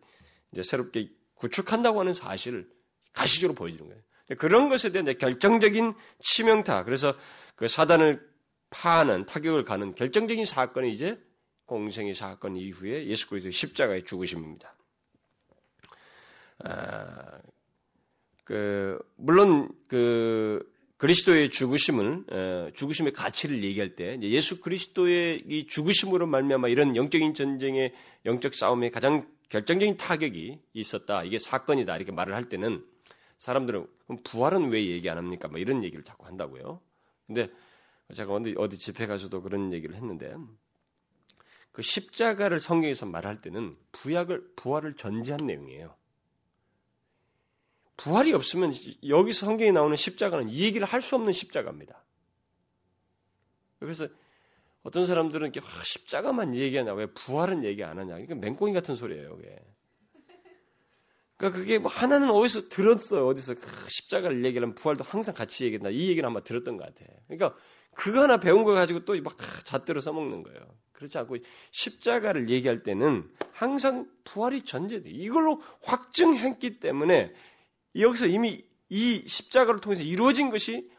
이제 0.52 0.62
새롭게 0.62 1.10
구축한다고 1.34 2.00
하는 2.00 2.12
사실을 2.12 2.68
가시적으로 3.12 3.54
보여주는 3.54 3.86
거예요. 3.86 4.02
그런 4.38 4.68
것에 4.68 4.92
대한 4.92 5.06
결정적인 5.18 5.94
치명타, 6.20 6.84
그래서 6.84 7.16
그 7.56 7.66
사단을 7.66 8.28
파하는 8.70 9.26
타격을 9.26 9.64
가는 9.64 9.94
결정적인 9.94 10.44
사건이 10.44 10.90
이제 10.92 11.20
공생의 11.66 12.14
사건 12.14 12.56
이후에 12.56 13.06
예수 13.06 13.28
그리스도의 13.28 13.52
십자가의 13.52 14.04
죽으심입니다. 14.04 14.74
아, 16.64 17.40
그 18.44 18.98
물론 19.16 19.68
그 19.88 20.72
그리스도의 21.00 21.48
죽으심을 21.48 22.24
어, 22.30 22.70
죽으심의 22.74 23.14
가치를 23.14 23.64
얘기할 23.64 23.96
때 23.96 24.20
예수 24.20 24.60
그리스도의 24.60 25.44
이 25.48 25.66
죽으심으로 25.66 26.26
말미암아 26.26 26.68
이런 26.68 26.94
영적인 26.94 27.32
전쟁의 27.32 27.94
영적 28.26 28.54
싸움에 28.54 28.90
가장 28.90 29.26
결정적인 29.48 29.96
타격이 29.96 30.60
있었다. 30.74 31.24
이게 31.24 31.38
사건이다. 31.38 31.96
이렇게 31.96 32.12
말을 32.12 32.34
할 32.34 32.50
때는 32.50 32.84
사람들은 33.38 33.86
부활은 34.24 34.68
왜 34.68 34.88
얘기 34.88 35.08
안 35.08 35.16
합니까? 35.16 35.48
뭐 35.48 35.58
이런 35.58 35.82
얘기를 35.82 36.04
자꾸 36.04 36.26
한다고요. 36.26 36.82
근데 37.26 37.48
제가 38.12 38.34
어디 38.34 38.54
어디 38.58 38.76
집회 38.76 39.06
가서도 39.06 39.40
그런 39.40 39.72
얘기를 39.72 39.96
했는데 39.96 40.34
그 41.72 41.80
십자가를 41.80 42.60
성경에서 42.60 43.06
말할 43.06 43.40
때는 43.40 43.74
부약을 43.92 44.52
부활을 44.54 44.96
전제한 44.96 45.46
내용이에요. 45.46 45.94
부활이 48.02 48.32
없으면 48.32 48.72
여기서 49.06 49.46
성경에 49.46 49.72
나오는 49.72 49.94
십자가는 49.94 50.48
이 50.48 50.62
얘기를 50.64 50.86
할 50.86 51.02
수 51.02 51.16
없는 51.16 51.32
십자가입니다. 51.32 52.02
그래서 53.78 54.08
어떤 54.82 55.04
사람들은 55.04 55.52
이렇게 55.52 55.60
아, 55.60 55.82
십자가만 55.84 56.54
얘기하냐 56.54 56.94
왜 56.94 57.06
부활은 57.06 57.64
얘기 57.64 57.84
안 57.84 57.98
하냐 57.98 58.14
그러니까 58.14 58.34
맹꽁이 58.36 58.72
같은 58.72 58.96
소리예요. 58.96 59.36
그게. 59.36 59.58
그러니까 61.36 61.58
그게 61.58 61.78
뭐 61.78 61.90
하나는 61.90 62.30
어디서 62.30 62.68
들었어요. 62.68 63.26
어디서 63.26 63.52
아, 63.52 63.88
십자가를 63.88 64.44
얘기하면 64.44 64.74
부활도 64.74 65.04
항상 65.04 65.34
같이 65.34 65.64
얘기한다. 65.64 65.90
이 65.90 66.08
얘기는 66.08 66.26
아마 66.26 66.42
들었던 66.42 66.76
것 66.76 66.84
같아. 66.84 67.10
그러니까 67.28 67.54
그거 67.94 68.22
하나 68.22 68.38
배운 68.38 68.64
거 68.64 68.72
가지고 68.72 69.04
또 69.04 69.14
막 69.22 69.36
잣대로 69.64 70.00
써먹는 70.00 70.42
거예요. 70.42 70.60
그렇지 70.92 71.18
않고 71.18 71.36
십자가를 71.72 72.48
얘기할 72.50 72.82
때는 72.82 73.30
항상 73.52 74.06
부활이 74.24 74.62
전제돼. 74.62 75.10
이걸로 75.10 75.62
확증했기 75.82 76.78
때문에 76.78 77.34
여기서 77.96 78.26
이미 78.26 78.64
이 78.88 79.22
십자가를 79.26 79.80
통해서 79.80 80.02
이루어진 80.02 80.50
것이 80.50 80.90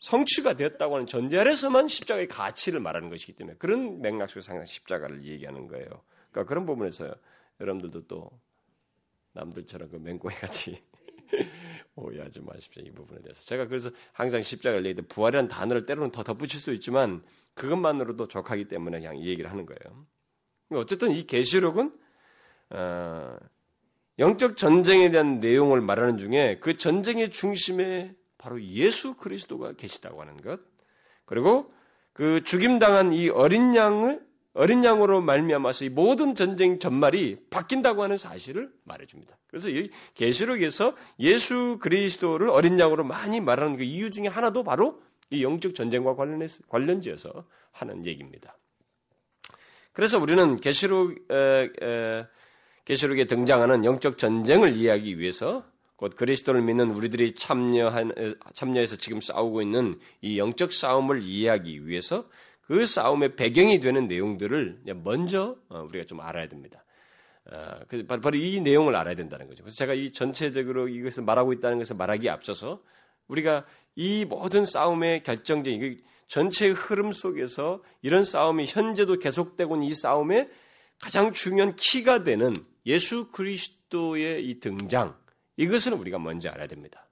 성취가 0.00 0.54
되었다고 0.54 0.94
하는 0.94 1.06
전제 1.06 1.38
아래서만 1.38 1.88
십자가의 1.88 2.28
가치를 2.28 2.80
말하는 2.80 3.10
것이기 3.10 3.34
때문에 3.34 3.56
그런 3.58 4.00
맥락 4.00 4.30
속에서 4.30 4.52
항상 4.52 4.66
십자가를 4.66 5.24
얘기하는 5.24 5.66
거예요. 5.66 5.86
그러니까 6.30 6.44
그런 6.44 6.66
부분에서 6.66 7.14
여러분들도 7.60 8.06
또 8.06 8.30
남들처럼 9.32 9.90
그 9.90 9.96
맹꽁이 9.96 10.34
같이 10.36 10.82
오해하지 11.96 12.40
마십시오. 12.40 12.82
이 12.84 12.90
부분에 12.92 13.20
대해서. 13.22 13.42
제가 13.42 13.66
그래서 13.66 13.90
항상 14.12 14.40
십자가를 14.40 14.86
얘기할 14.86 15.04
때 15.04 15.14
부활이라는 15.14 15.48
단어를 15.48 15.84
때로는 15.84 16.12
더 16.12 16.22
덧붙일 16.22 16.60
수 16.60 16.72
있지만 16.74 17.22
그것만으로도 17.54 18.28
족하기 18.28 18.68
때문에 18.68 19.00
그냥 19.00 19.16
이 19.16 19.26
얘기를 19.26 19.50
하는 19.50 19.66
거예요. 19.66 20.06
어쨌든 20.70 21.10
이 21.10 21.26
계시록은 21.26 21.92
어, 22.70 23.36
영적 24.18 24.56
전쟁에 24.56 25.10
대한 25.10 25.40
내용을 25.40 25.80
말하는 25.80 26.18
중에 26.18 26.58
그 26.60 26.76
전쟁의 26.76 27.30
중심에 27.30 28.14
바로 28.36 28.62
예수 28.62 29.14
그리스도가 29.14 29.72
계시다고 29.74 30.20
하는 30.20 30.36
것. 30.38 30.60
그리고 31.24 31.72
그 32.12 32.42
죽임당한 32.42 33.12
이 33.12 33.28
어린 33.28 33.74
양을 33.74 34.26
어린 34.54 34.82
양으로 34.82 35.20
말미암아서 35.20 35.84
이 35.84 35.88
모든 35.88 36.34
전쟁 36.34 36.80
전말이 36.80 37.36
바뀐다고 37.48 38.02
하는 38.02 38.16
사실을 38.16 38.72
말해줍니다. 38.82 39.38
그래서 39.46 39.70
이 39.70 39.90
계시록에서 40.14 40.96
예수 41.20 41.78
그리스도를 41.80 42.48
어린 42.48 42.76
양으로 42.80 43.04
많이 43.04 43.40
말하는 43.40 43.76
그 43.76 43.84
이유 43.84 44.10
중에 44.10 44.26
하나도 44.26 44.64
바로 44.64 45.00
이 45.30 45.44
영적 45.44 45.76
전쟁과 45.76 46.16
관련해서 46.16 46.62
관련지어서 46.68 47.44
하는 47.70 48.04
얘기입니다. 48.04 48.56
그래서 49.92 50.18
우리는 50.18 50.56
계시록 50.56 51.14
계시록에 52.88 53.26
등장하는 53.26 53.84
영적 53.84 54.16
전쟁을 54.16 54.74
이해하기 54.74 55.18
위해서 55.18 55.62
곧 55.96 56.16
그리스도를 56.16 56.62
믿는 56.62 56.90
우리들이 56.90 57.34
참여한 57.34 58.12
참여해서 58.54 58.96
지금 58.96 59.20
싸우고 59.20 59.60
있는 59.60 59.98
이 60.22 60.38
영적 60.38 60.72
싸움을 60.72 61.22
이해하기 61.22 61.86
위해서 61.86 62.26
그 62.62 62.86
싸움의 62.86 63.36
배경이 63.36 63.80
되는 63.80 64.08
내용들을 64.08 64.84
먼저 65.04 65.56
어, 65.68 65.86
우리가 65.86 66.06
좀 66.06 66.22
알아야 66.22 66.48
됩니다. 66.48 66.82
어, 67.52 67.74
그 67.88 68.06
바로 68.06 68.38
이 68.38 68.58
내용을 68.60 68.96
알아야 68.96 69.14
된다는 69.14 69.48
거죠. 69.48 69.64
그래서 69.64 69.76
제가 69.76 69.92
이 69.92 70.10
전체적으로 70.10 70.88
이것을 70.88 71.24
말하고 71.24 71.52
있다는 71.52 71.76
것을 71.76 71.94
말하기에 71.96 72.30
앞서서 72.30 72.82
우리가 73.26 73.66
이 73.96 74.24
모든 74.24 74.64
싸움의 74.64 75.24
결정적인 75.24 76.00
전체의 76.28 76.72
흐름 76.72 77.12
속에서 77.12 77.82
이런 78.00 78.24
싸움이 78.24 78.64
현재도 78.66 79.18
계속되고 79.18 79.76
있는 79.76 79.88
이 79.88 79.92
싸움의 79.92 80.48
가장 81.00 81.32
중요한 81.32 81.76
키가 81.76 82.24
되는 82.24 82.54
예수 82.88 83.28
그리스도의 83.30 84.48
이 84.48 84.58
등장, 84.60 85.14
이것을 85.56 85.92
우리가 85.92 86.18
먼저 86.18 86.50
알아야 86.50 86.66
됩니다. 86.66 87.06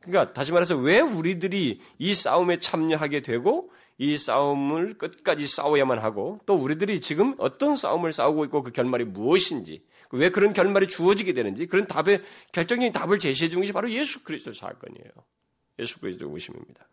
그러니까 0.00 0.32
다시 0.32 0.52
말해서 0.52 0.76
왜 0.76 1.00
우리들이 1.00 1.80
이 1.98 2.14
싸움에 2.14 2.58
참여하게 2.58 3.22
되고 3.22 3.70
이 3.98 4.16
싸움을 4.18 4.98
끝까지 4.98 5.46
싸워야만 5.46 5.98
하고 5.98 6.38
또 6.46 6.54
우리들이 6.54 7.00
지금 7.00 7.34
어떤 7.38 7.76
싸움을 7.76 8.12
싸우고 8.12 8.44
있고 8.44 8.62
그 8.62 8.70
결말이 8.70 9.04
무엇인지 9.04 9.82
왜 10.12 10.30
그런 10.30 10.52
결말이 10.52 10.86
주어지게 10.86 11.32
되는지 11.32 11.66
그런 11.66 11.86
답의 11.86 12.22
결정적인 12.52 12.92
답을 12.92 13.18
제시해 13.18 13.48
주는 13.48 13.62
것이 13.62 13.72
바로 13.72 13.90
예수 13.90 14.22
그리스도 14.22 14.52
사건이에요. 14.52 15.10
예수 15.78 15.98
그리스도 15.98 16.28
오심입니다. 16.28 16.88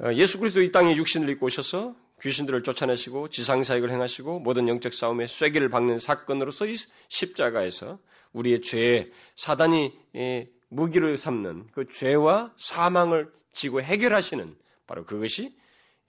어, 0.00 0.14
예수 0.14 0.38
그리스도 0.38 0.62
이 0.62 0.70
땅에 0.70 0.94
육신을 0.94 1.28
입고 1.30 1.46
오셔서 1.46 1.96
귀신들을 2.20 2.62
쫓아내시고 2.62 3.28
지상사역을 3.28 3.90
행하시고 3.90 4.40
모든 4.40 4.68
영적 4.68 4.92
싸움에 4.92 5.26
쐐기를 5.26 5.68
박는 5.68 5.98
사건으로서 5.98 6.66
이 6.66 6.76
십자가에서 7.08 7.98
우리의 8.32 8.60
죄, 8.62 9.10
사단이 9.36 9.92
예, 10.16 10.50
무기로 10.68 11.16
삼는 11.16 11.68
그 11.72 11.86
죄와 11.88 12.52
사망을 12.56 13.32
지고 13.52 13.82
해결하시는 13.82 14.56
바로 14.86 15.04
그것이 15.04 15.56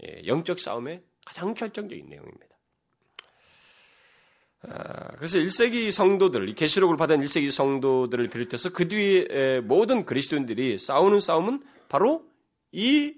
예, 0.03 0.21
영적 0.25 0.59
싸움의 0.59 1.03
가장 1.25 1.53
결정적인 1.53 2.09
내용입니다. 2.09 2.49
아, 4.61 5.15
그래서 5.15 5.37
1세기 5.37 5.91
성도들, 5.91 6.53
계시록을 6.53 6.97
받은 6.97 7.21
1세기 7.21 7.49
성도들을 7.49 8.29
비롯해서 8.29 8.71
그 8.71 8.87
뒤에 8.87 9.61
모든 9.61 10.05
그리스도인들이 10.05 10.77
싸우는 10.77 11.19
싸움은 11.19 11.63
바로 11.87 12.25
이 12.71 13.15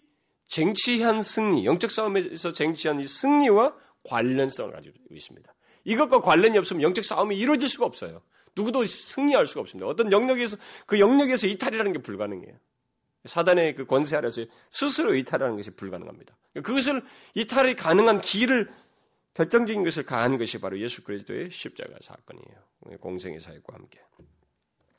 쟁취한 0.51 1.21
승리, 1.21 1.65
영적 1.65 1.91
싸움에서 1.91 2.51
쟁취한 2.51 2.99
이 2.99 3.07
승리와 3.07 3.73
관련성을 4.03 4.73
가지고 4.73 4.97
있습니다. 5.09 5.53
이것과 5.85 6.19
관련이 6.19 6.57
없으면 6.57 6.81
영적 6.81 7.05
싸움이 7.05 7.37
이루어질 7.37 7.69
수가 7.69 7.85
없어요. 7.85 8.21
누구도 8.55 8.83
승리할 8.83 9.47
수가 9.47 9.61
없습니다. 9.61 9.87
어떤 9.87 10.11
영역에서 10.11 10.57
그 10.85 10.99
영역에서 10.99 11.47
이탈이라는 11.47 11.93
게 11.93 11.99
불가능해요. 11.99 12.53
사단의 13.25 13.75
그 13.75 13.85
권세 13.85 14.17
아래서 14.17 14.43
스스로 14.69 15.15
이탈하는 15.15 15.55
것이 15.55 15.71
불가능합니다. 15.71 16.35
그것을 16.55 17.01
이탈이 17.33 17.75
가능한 17.75 18.19
길을 18.19 18.69
결정적인 19.33 19.85
것을 19.85 20.03
가한 20.03 20.37
것이 20.37 20.59
바로 20.59 20.77
예수 20.81 21.01
그리스도의 21.03 21.49
십자가 21.51 21.93
사건이에요. 22.01 22.99
공생의 22.99 23.39
사역과 23.39 23.73
함께. 23.73 24.01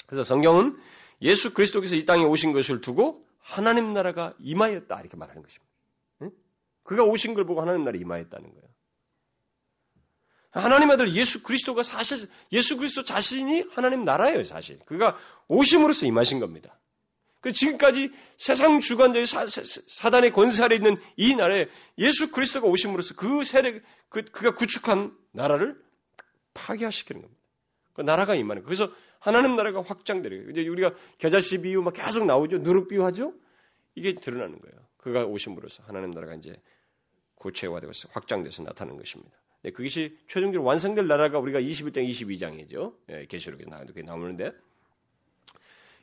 그래서 0.06 0.24
성경은 0.24 0.78
예수 1.20 1.52
그리스도께서 1.52 1.96
이 1.96 2.06
땅에 2.06 2.24
오신 2.24 2.52
것을 2.52 2.80
두고 2.80 3.26
하나님 3.42 3.92
나라가 3.92 4.32
임하였다 4.38 5.00
이렇게 5.00 5.16
말하는 5.16 5.42
것입니다. 5.42 5.72
그가 6.82 7.04
오신 7.04 7.34
걸 7.34 7.44
보고 7.44 7.60
하나님 7.60 7.84
나라 7.84 7.98
임하였다는 7.98 8.50
거예요. 8.50 8.72
하나님 10.50 10.90
아들 10.90 11.12
예수 11.14 11.42
그리스도가 11.42 11.82
사실 11.82 12.28
예수 12.52 12.76
그리스도 12.76 13.04
자신이 13.04 13.64
하나님 13.70 14.04
나라예요, 14.04 14.44
사실. 14.44 14.78
그가 14.80 15.16
오심으로써 15.48 16.06
임하신 16.06 16.40
겁니다. 16.40 16.78
그 17.40 17.52
지금까지 17.52 18.12
세상 18.36 18.78
주관자의 18.78 19.26
사, 19.26 20.10
단의 20.10 20.30
권세 20.30 20.62
아래 20.62 20.76
있는 20.76 21.00
이 21.16 21.34
나라에 21.34 21.68
예수 21.98 22.30
그리스도가 22.30 22.68
오심으로써 22.68 23.14
그 23.16 23.42
세력 23.44 23.82
그 24.08 24.24
그가 24.24 24.54
구축한 24.54 25.16
나라를 25.32 25.82
파괴시키는 26.54 27.22
겁니다. 27.22 27.42
그 27.94 28.02
나라가 28.02 28.34
임하는. 28.34 28.62
그래서 28.62 28.90
하나님 29.22 29.54
나라가 29.54 29.82
확장되는 29.82 30.36
거예요. 30.36 30.50
이제 30.50 30.68
우리가 30.68 30.94
겨자씨 31.18 31.62
비유 31.62 31.80
막 31.80 31.94
계속 31.94 32.26
나오죠. 32.26 32.58
누룩 32.58 32.88
비유하죠. 32.88 33.32
이게 33.94 34.14
드러나는 34.14 34.58
거예요. 34.58 34.74
그가 34.96 35.24
오심으로써 35.24 35.84
하나님 35.84 36.10
나라가 36.10 36.34
이제 36.34 36.60
구체화되고 37.36 37.92
확장돼서 38.10 38.64
나타나는 38.64 38.98
것입니다. 38.98 39.30
네, 39.62 39.70
그것이 39.70 40.18
최종적으로 40.26 40.64
완성될 40.64 41.06
나라가 41.06 41.38
우리가 41.38 41.60
21장, 41.60 42.08
22장이죠. 42.10 42.96
예, 43.10 43.26
계시록에 43.26 43.64
예, 43.64 44.02
나오는데 44.02 44.50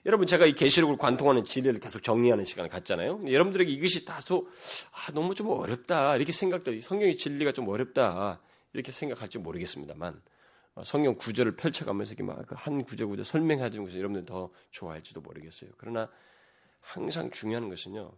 여러분 0.06 0.26
제가 0.26 0.46
이 0.46 0.54
계시록을 0.54 0.96
관통하는 0.96 1.44
진리를 1.44 1.78
계속 1.82 2.02
정리하는 2.02 2.46
시간을 2.46 2.70
갖잖아요. 2.70 3.22
여러분들에게 3.28 3.70
이것이 3.70 4.06
다소 4.06 4.48
아, 4.94 5.12
너무 5.12 5.36
좀 5.36 5.50
어렵다 5.50 6.16
이렇게 6.16 6.32
생각들, 6.32 6.82
성경의 6.82 7.18
진리가 7.18 7.52
좀 7.52 7.68
어렵다 7.68 8.40
이렇게 8.72 8.94
생각할지 8.94 9.40
모르겠습니다만 9.40 10.14
어, 10.14 10.20
성경 10.84 11.16
구절을 11.16 11.56
펼쳐가면서 11.56 12.16
그한 12.48 12.84
구절 12.84 13.08
구절 13.08 13.26
설명하는 13.26 13.84
것을 13.84 13.98
여러분들 13.98 14.26
더 14.26 14.50
좋아할지도 14.72 15.22
모르겠어요. 15.22 15.72
그러나 15.78 16.10
항상 16.80 17.32
중요한 17.32 17.70
것은요, 17.70 18.12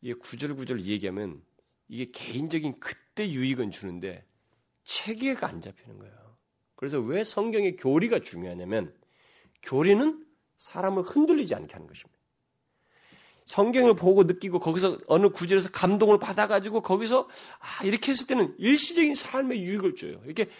이 0.00 0.14
구절 0.14 0.54
구절 0.54 0.82
얘기하면 0.82 1.42
이게 1.88 2.10
개인적인 2.10 2.80
그때 2.80 3.28
유익은 3.30 3.70
주는데 3.70 4.24
체계가 4.84 5.48
안 5.48 5.60
잡히는 5.60 5.98
거예요. 5.98 6.36
그래서 6.76 7.00
왜 7.00 7.24
성경의 7.24 7.76
교리가 7.76 8.20
중요하냐면 8.20 8.94
교리는 9.62 10.24
사람을 10.58 11.02
흔들리지 11.02 11.54
않게 11.54 11.72
하는 11.72 11.86
것입니다. 11.86 12.18
성경을 13.46 13.96
보고 13.96 14.24
느끼고 14.24 14.60
거기서 14.60 14.98
어느 15.06 15.30
구절에서 15.30 15.70
감동을 15.70 16.18
받아가지고 16.18 16.82
거기서 16.82 17.28
아 17.58 17.84
이렇게 17.84 18.12
했을 18.12 18.26
때는 18.26 18.54
일시적인 18.58 19.14
삶의 19.14 19.62
유익을 19.62 19.96
줘요. 19.96 20.20
이렇게 20.24 20.50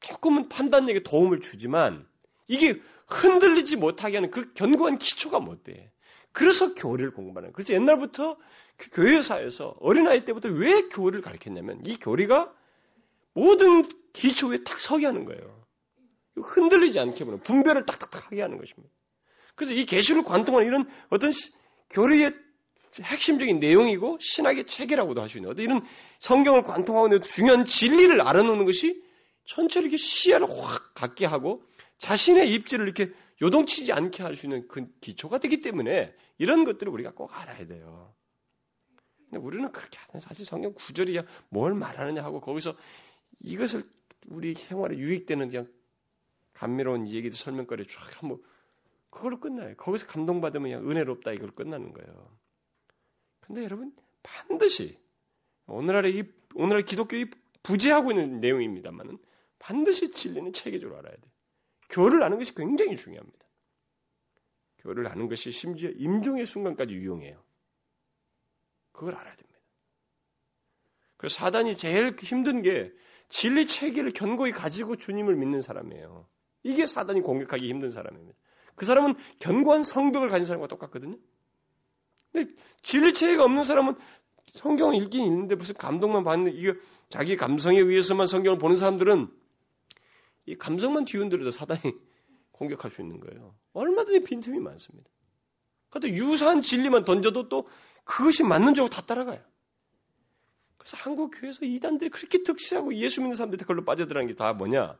조금은 0.00 0.48
판단력에 0.48 1.02
도움을 1.02 1.40
주지만 1.40 2.06
이게 2.48 2.80
흔들리지 3.06 3.76
못하게 3.76 4.16
하는 4.16 4.30
그 4.30 4.52
견고한 4.54 4.98
기초가 4.98 5.40
못 5.40 5.62
돼. 5.64 5.92
그래서 6.32 6.74
교리를 6.74 7.12
공부하는. 7.12 7.52
그래서 7.52 7.74
옛날부터 7.74 8.36
그 8.76 8.90
교회사에서 8.90 9.76
어린아이 9.80 10.24
때부터 10.24 10.48
왜 10.48 10.82
교리를 10.88 11.20
가르쳤냐면 11.20 11.80
이 11.84 11.98
교리가 11.98 12.52
모든 13.34 13.84
기초에 14.12 14.64
딱 14.64 14.80
서게 14.80 15.06
하는 15.06 15.24
거예요. 15.24 15.60
흔들리지 16.36 16.98
않게 16.98 17.24
보는 17.24 17.40
분별을 17.40 17.84
딱딱하게 17.84 18.40
하는 18.42 18.58
것입니다. 18.58 18.92
그래서 19.54 19.74
이 19.74 19.84
계시를 19.84 20.24
관통하는 20.24 20.66
이런 20.66 20.88
어떤 21.10 21.32
교리의 21.90 22.32
핵심적인 23.02 23.60
내용이고 23.60 24.18
신학의 24.20 24.64
체계라고도 24.64 25.20
할 25.20 25.28
수 25.28 25.38
있는 25.38 25.50
어떤 25.50 25.64
이런 25.64 25.84
성경을 26.20 26.62
관통하고 26.62 27.08
있는 27.08 27.20
중요한 27.20 27.64
진리를 27.64 28.20
알아놓는 28.20 28.64
것이 28.64 29.02
전체를 29.50 29.88
이렇게 29.88 29.96
시야를 29.96 30.48
확 30.48 30.94
갖게 30.94 31.26
하고 31.26 31.64
자신의 31.98 32.52
입지를 32.52 32.86
이렇게 32.86 33.12
요동치지 33.42 33.92
않게 33.92 34.22
할 34.22 34.36
수 34.36 34.46
있는 34.46 34.68
그 34.68 34.86
기초가 35.00 35.38
되기 35.38 35.60
때문에 35.60 36.14
이런 36.38 36.64
것들을 36.64 36.92
우리가 36.92 37.12
꼭 37.12 37.30
알아야 37.36 37.66
돼요. 37.66 38.14
근데 39.24 39.38
우리는 39.38 39.70
그렇게 39.72 39.98
하는 39.98 40.20
사실 40.20 40.46
성경 40.46 40.72
구절이야 40.74 41.24
뭘 41.48 41.74
말하느냐 41.74 42.22
하고 42.22 42.40
거기서 42.40 42.76
이것을 43.40 43.82
우리 44.28 44.54
생활에 44.54 44.96
유익되는 44.96 45.48
그냥 45.48 45.68
감미로운 46.52 47.08
얘기들 47.08 47.36
설명거리 47.36 47.86
쫙 47.88 48.22
한번 48.22 48.40
그걸로 49.08 49.40
끝나요. 49.40 49.74
거기서 49.76 50.06
감동받으면 50.06 50.62
그냥 50.62 50.88
은혜롭다 50.90 51.32
이걸 51.32 51.50
끝나는 51.50 51.92
거예요. 51.92 52.38
근데 53.40 53.64
여러분 53.64 53.92
반드시 54.22 54.96
오늘날의 55.66 56.16
이 56.16 56.22
오늘날 56.54 56.84
기독교의 56.84 57.30
부재하고 57.62 58.12
있는 58.12 58.40
내용입니다만은 58.40 59.18
반드시 59.60 60.10
진리는 60.10 60.52
체계적으로 60.52 60.98
알아야 60.98 61.14
돼. 61.14 61.22
교를 61.90 62.24
아는 62.24 62.38
것이 62.38 62.54
굉장히 62.54 62.96
중요합니다. 62.96 63.38
교를 64.78 65.06
아는 65.06 65.28
것이 65.28 65.52
심지어 65.52 65.90
임종의 65.90 66.46
순간까지 66.46 66.94
유용해요. 66.94 67.40
그걸 68.90 69.14
알아야 69.14 69.36
됩니다. 69.36 69.60
그래서 71.16 71.36
사단이 71.36 71.76
제일 71.76 72.16
힘든 72.20 72.62
게 72.62 72.90
진리 73.28 73.66
체계를 73.66 74.12
견고히 74.12 74.52
가지고 74.52 74.96
주님을 74.96 75.36
믿는 75.36 75.60
사람이에요. 75.60 76.26
이게 76.62 76.86
사단이 76.86 77.20
공격하기 77.20 77.68
힘든 77.68 77.90
사람입니다. 77.90 78.36
그 78.74 78.86
사람은 78.86 79.14
견고한 79.38 79.82
성벽을 79.82 80.30
가진 80.30 80.46
사람과 80.46 80.66
똑같거든요. 80.68 81.16
근데 82.32 82.50
진리 82.82 83.12
체계가 83.12 83.44
없는 83.44 83.64
사람은 83.64 83.94
성경을 84.54 84.94
읽긴 84.96 85.24
읽는데 85.26 85.54
무슨 85.54 85.74
감동만 85.74 86.24
받는 86.24 86.54
이거 86.54 86.74
자기 87.08 87.36
감성에 87.36 87.78
의해서만 87.78 88.26
성경을 88.26 88.58
보는 88.58 88.76
사람들은 88.76 89.39
이 90.50 90.56
감성만 90.56 91.04
뒤흔들어도 91.04 91.50
사단이 91.50 91.80
공격할 92.52 92.90
수 92.90 93.00
있는 93.02 93.20
거예요. 93.20 93.56
얼마든지 93.72 94.24
빈틈이 94.24 94.58
많습니다. 94.58 95.08
그것도 95.88 96.08
유사한 96.10 96.60
진리만 96.60 97.04
던져도 97.04 97.48
또 97.48 97.68
그것이 98.04 98.42
맞는 98.44 98.74
줄 98.74 98.82
알고 98.84 98.94
다 98.94 99.02
따라가요. 99.02 99.40
그래서 100.76 100.96
한국 100.96 101.30
교회에서 101.30 101.64
이단들이 101.64 102.10
그렇게 102.10 102.42
득세하고 102.42 102.94
예수 102.96 103.20
믿는 103.20 103.36
사람들이 103.36 103.60
그걸로 103.60 103.84
빠져들어간 103.84 104.26
게 104.26 104.34
다 104.34 104.52
뭐냐? 104.52 104.98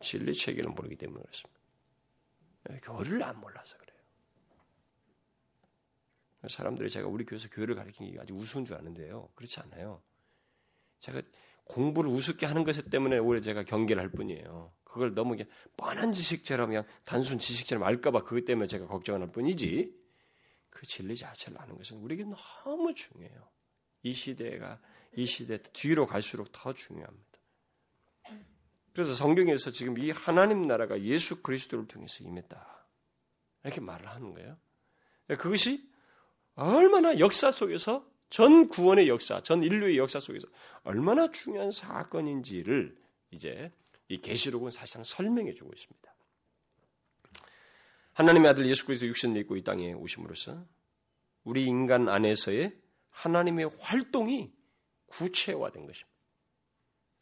진리 0.00 0.34
체계를 0.34 0.70
모르기 0.70 0.96
때문에 0.96 1.22
그렇습니다. 1.22 1.60
예, 2.70 2.76
교리를 2.78 3.22
안 3.22 3.40
몰라서 3.40 3.76
그래요. 3.78 3.96
사람들이 6.48 6.88
제가 6.90 7.08
우리 7.08 7.24
교회에서 7.24 7.48
교회를 7.50 7.74
가르치는 7.74 8.12
게 8.12 8.20
아주 8.20 8.34
우스운 8.34 8.64
줄 8.64 8.76
아는데요. 8.76 9.28
그렇지 9.34 9.60
않아요. 9.60 10.02
제가 11.00 11.22
공부를 11.66 12.10
우습게 12.10 12.46
하는 12.46 12.64
것 12.64 12.90
때문에 12.90 13.18
오히려 13.18 13.40
제가 13.40 13.64
경계를 13.64 14.02
할 14.02 14.10
뿐이에요. 14.10 14.72
그걸 14.84 15.14
너무 15.14 15.36
뻔한 15.76 16.12
지식처럼 16.12 16.70
그냥 16.70 16.84
단순 17.04 17.38
지식처럼 17.38 17.84
알까봐 17.84 18.24
그것 18.24 18.44
때문에 18.44 18.66
제가 18.66 18.86
걱정할 18.86 19.30
뿐이지. 19.30 19.94
그 20.70 20.86
진리 20.86 21.16
자체를 21.16 21.60
아는 21.60 21.76
것은 21.76 21.98
우리에게 21.98 22.24
너무 22.64 22.94
중요해요. 22.94 23.48
이 24.02 24.12
시대가 24.12 24.78
이 25.16 25.26
시대 25.26 25.58
뒤로 25.72 26.06
갈수록 26.06 26.50
더 26.52 26.72
중요합니다. 26.72 27.26
그래서 28.92 29.14
성경에서 29.14 29.72
지금 29.72 29.98
이 29.98 30.10
하나님 30.10 30.66
나라가 30.66 31.00
예수 31.02 31.42
그리스도를 31.42 31.86
통해서 31.86 32.24
임했다. 32.24 32.86
이렇게 33.64 33.80
말을 33.80 34.06
하는 34.06 34.32
거예요. 34.32 34.56
그것이 35.38 35.90
얼마나 36.54 37.18
역사 37.18 37.50
속에서 37.50 38.08
전 38.30 38.68
구원의 38.68 39.08
역사, 39.08 39.42
전 39.42 39.62
인류의 39.62 39.98
역사 39.98 40.20
속에서 40.20 40.46
얼마나 40.82 41.30
중요한 41.30 41.70
사건인지를 41.70 42.96
이제 43.30 43.72
이 44.08 44.20
계시록은 44.20 44.70
사실상 44.70 45.04
설명해 45.04 45.54
주고 45.54 45.72
있습니다. 45.72 46.14
하나님의 48.14 48.50
아들 48.50 48.66
예수 48.66 48.86
그리스도 48.86 49.06
육신을 49.08 49.40
입고 49.42 49.56
이 49.56 49.62
땅에 49.62 49.92
오심으로써 49.92 50.64
우리 51.44 51.64
인간 51.64 52.08
안에서의 52.08 52.74
하나님의 53.10 53.70
활동이 53.78 54.52
구체화된 55.06 55.86
것입니다. 55.86 56.16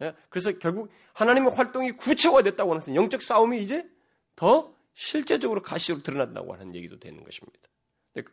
예? 0.03 0.15
그래서 0.29 0.57
결국 0.59 0.91
하나님의 1.13 1.53
활동이 1.55 1.93
구체화됐다고 1.93 2.75
하는 2.75 2.95
영적 2.95 3.23
싸움이 3.23 3.61
이제 3.61 3.89
더 4.37 4.75
실제적으로 4.95 5.63
가시로 5.63 6.03
드러난다고 6.03 6.53
하는 6.53 6.75
얘기도 6.75 6.99
되는 6.99 7.23
것입니다. 7.23 7.69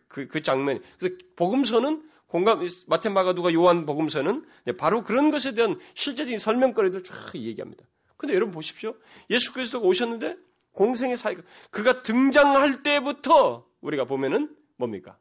그, 0.08 0.28
그 0.28 0.42
장면, 0.44 0.82
그래서 1.00 1.18
복음서는 1.36 2.10
공감, 2.32 2.66
마테마가 2.88 3.34
누가 3.34 3.54
요한 3.54 3.86
복음서는 3.86 4.48
바로 4.78 5.04
그런 5.04 5.32
것에 5.32 5.54
대한 5.54 5.78
실제적인 5.96 6.40
설명거리들 6.40 7.04
쫙 7.04 7.36
얘기합니다. 7.36 7.84
근데 8.16 8.34
여러분 8.34 8.54
보십시오. 8.54 8.96
예수 9.30 9.52
그리스도가 9.54 9.86
오셨는데 9.86 10.38
공생의 10.72 11.18
사이가 11.18 11.42
그가 11.72 12.04
등장할 12.04 12.84
때부터 12.84 13.68
우리가 13.82 14.06
보면은 14.06 14.56
뭡니까? 14.78 15.18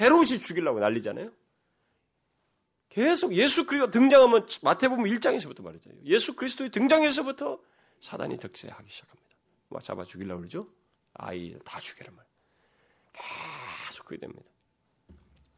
헤롯이 0.00 0.38
죽이려고 0.38 0.80
난리잖아요. 0.80 1.30
계속 2.88 3.34
예수 3.34 3.66
그리스도 3.66 3.90
등장하면 3.90 4.46
마태복음 4.62 5.04
1장에서부터 5.04 5.62
말이죠. 5.62 5.90
예수 6.06 6.34
그리스도의 6.34 6.70
등장에서부터 6.70 7.60
사단이 8.00 8.38
득세하기 8.38 8.88
시작합니다. 8.88 9.36
막 9.68 9.84
잡아 9.84 10.04
죽이려고 10.04 10.40
그러죠. 10.40 10.66
아이 11.12 11.54
다 11.62 11.78
죽여라 11.78 12.10
말. 12.12 12.24
계속 13.12 14.06
그게 14.06 14.18
됩니다. 14.18 14.53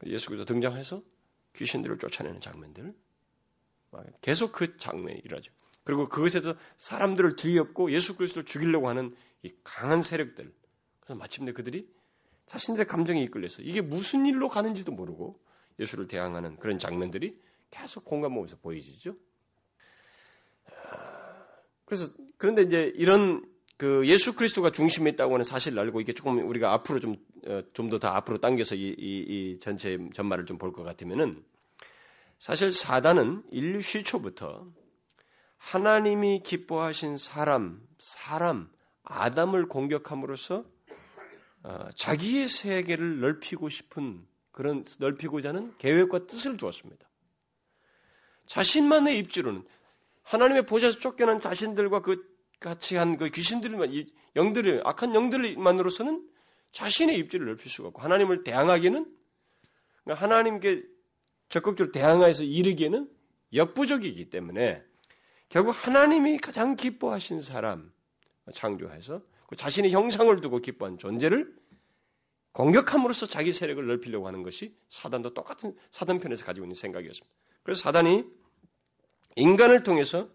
예수 0.05 0.27
그리스도 0.27 0.45
등장해서 0.45 1.01
귀신들을 1.55 1.97
쫓아내는 1.97 2.41
장면들 2.41 2.93
계속 4.21 4.51
그 4.51 4.77
장면이 4.77 5.19
일어나죠. 5.23 5.51
그리고 5.83 6.07
그것에서 6.07 6.55
사람들을 6.75 7.35
뒤엎고 7.35 7.91
예수 7.93 8.15
그리스도를 8.15 8.45
죽이려고 8.45 8.89
하는 8.89 9.15
이 9.41 9.53
강한 9.63 10.01
세력들. 10.01 10.53
그래서 10.99 11.17
마침내 11.17 11.53
그들이 11.53 11.89
자신들의 12.45 12.87
감정에 12.87 13.21
이끌려서 13.23 13.61
이게 13.61 13.81
무슨 13.81 14.25
일로 14.25 14.49
가는지도 14.49 14.91
모르고 14.91 15.39
예수를 15.79 16.07
대항하는 16.07 16.57
그런 16.57 16.79
장면들이 16.79 17.39
계속 17.69 18.05
공감하면서 18.05 18.57
보이지죠. 18.57 19.15
그래서 21.85 22.11
그런데 22.37 22.63
이제 22.63 22.91
이런 22.95 23.49
그 23.77 24.07
예수 24.07 24.35
그리스도가 24.35 24.71
중심에 24.71 25.11
있다고 25.11 25.33
하는 25.35 25.43
사실을 25.43 25.77
알고 25.79 26.01
이게 26.01 26.11
조금 26.11 26.39
우리가 26.47 26.73
앞으로 26.73 26.99
좀 26.99 27.15
좀더더 27.73 28.07
앞으로 28.07 28.39
당겨서 28.39 28.75
이, 28.75 28.95
이, 28.97 29.19
이 29.53 29.59
전체 29.59 29.97
전말을 30.13 30.45
좀 30.45 30.57
볼 30.57 30.71
것 30.73 30.83
같으면은 30.83 31.43
사실 32.39 32.71
사단은 32.71 33.43
인류 33.51 33.81
시초부터 33.81 34.67
하나님이 35.57 36.41
기뻐하신 36.43 37.17
사람, 37.17 37.81
사람 37.99 38.69
아담을 39.03 39.67
공격함으로써 39.67 40.65
어, 41.63 41.89
자기의 41.95 42.47
세계를 42.47 43.19
넓히고 43.19 43.69
싶은 43.69 44.25
그런 44.51 44.83
넓히고자 44.99 45.49
하는 45.49 45.73
계획과 45.77 46.27
뜻을 46.27 46.57
두었습니다. 46.57 47.07
자신만의 48.47 49.17
입지로는 49.19 49.63
하나님의 50.23 50.65
보좌에서 50.65 50.99
쫓겨난 50.99 51.39
자신들과 51.39 52.01
그 52.01 52.36
같이 52.59 52.95
한 52.95 53.17
그 53.17 53.29
귀신들만 53.29 53.91
영들을 54.35 54.81
악한 54.85 55.13
영들만으로서는 55.15 56.27
자신의 56.71 57.17
입지를 57.19 57.47
넓힐 57.47 57.71
수가 57.71 57.89
없고 57.89 58.01
하나님을 58.01 58.43
대항하기는 58.43 59.15
그러니까 60.03 60.23
하나님께 60.23 60.83
적극적으로 61.49 61.91
대항해서 61.91 62.43
이르기에는 62.43 63.09
역부족이기 63.53 64.29
때문에 64.29 64.83
결국 65.49 65.71
하나님이 65.71 66.37
가장 66.39 66.75
기뻐하신 66.75 67.41
사람 67.41 67.91
창조해서 68.53 69.21
그 69.47 69.55
자신의 69.55 69.91
형상을 69.91 70.39
두고 70.41 70.59
기뻐한 70.59 70.97
존재를 70.97 71.55
공격함으로써 72.51 73.27
자기 73.27 73.53
세력을 73.53 73.85
넓히려고 73.85 74.27
하는 74.27 74.43
것이 74.43 74.75
사단도 74.89 75.33
똑같은 75.33 75.75
사단 75.91 76.19
편에서 76.19 76.43
가지고 76.43 76.65
있는 76.65 76.75
생각이었습니다. 76.75 77.37
그래서 77.63 77.81
사단이 77.81 78.25
인간을 79.35 79.83
통해서 79.83 80.29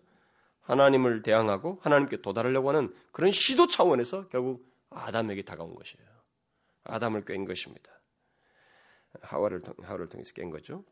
하나님을 0.63 1.23
대항하고 1.23 1.81
하나님께 1.83 2.23
도달하려고 2.23 2.69
하는 2.71 2.95
그런 3.11 3.31
시도 3.31 3.67
차원에서 3.67 4.29
결국 4.29 4.65
아담에게 4.91 5.43
다가온 5.43 5.75
것이에요. 5.75 6.07
아담을 6.85 7.25
깬 7.25 7.45
것입니다. 7.45 7.91
하와를, 9.21 9.63
하와를 9.83 10.07
통해서 10.07 10.33
깬 10.35 10.51
거죠. 10.51 10.85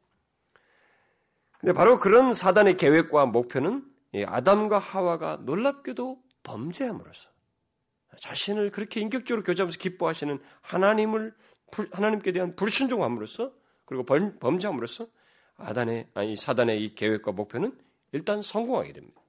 근데 1.59 1.73
바로 1.73 1.99
그런 1.99 2.33
사단의 2.35 2.77
계획과 2.77 3.27
목표는 3.27 3.85
아담과 4.27 4.79
하와가 4.79 5.37
놀랍게도 5.43 6.23
범죄함으로써 6.43 7.29
자신을 8.21 8.71
그렇게 8.71 9.01
인격적으로 9.01 9.45
교제하면서 9.45 9.79
기뻐하시는 9.79 10.39
하나님을 10.63 11.35
하나님께 11.93 12.33
대한 12.33 12.57
불순종함으로써 12.57 13.53
그리고 13.85 14.05
범죄함으로써 14.05 15.07
아단의 15.57 16.09
아니 16.15 16.37
사단의 16.37 16.83
이 16.83 16.95
계획과 16.95 17.33
목표는 17.33 17.79
일단 18.13 18.43
성공하게 18.43 18.93
됩니다. 18.93 19.20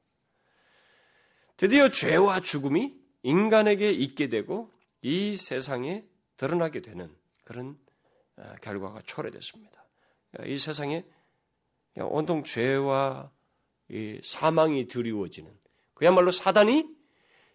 드디어 1.62 1.90
죄와 1.90 2.40
죽음이 2.40 2.92
인간에게 3.22 3.92
있게 3.92 4.30
되고 4.30 4.74
이 5.04 5.38
세상에 5.38 6.04
드러나게 6.36 6.82
되는 6.82 7.16
그런 7.44 7.78
아, 8.36 8.56
결과가 8.64 9.04
초래됐습니다. 9.06 9.86
이 10.48 10.58
세상에 10.58 11.06
온통 12.00 12.46
죄와 12.46 13.30
사망이 14.24 14.88
드리워지는 14.88 15.56
그야말로 15.94 16.32
사단이 16.32 16.90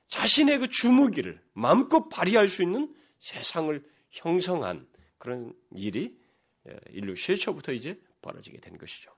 자신의 0.06 0.60
그 0.60 0.68
주무기를 0.68 1.42
마음껏 1.52 2.08
발휘할 2.08 2.48
수 2.48 2.62
있는 2.62 2.94
세상을 3.18 3.84
형성한 4.10 4.86
그런 5.18 5.52
일이 5.72 6.16
예, 6.68 6.78
인류 6.90 7.16
실초부터 7.16 7.72
이제 7.72 8.00
벌어지게 8.22 8.60
된 8.60 8.78
것이죠. 8.78 9.10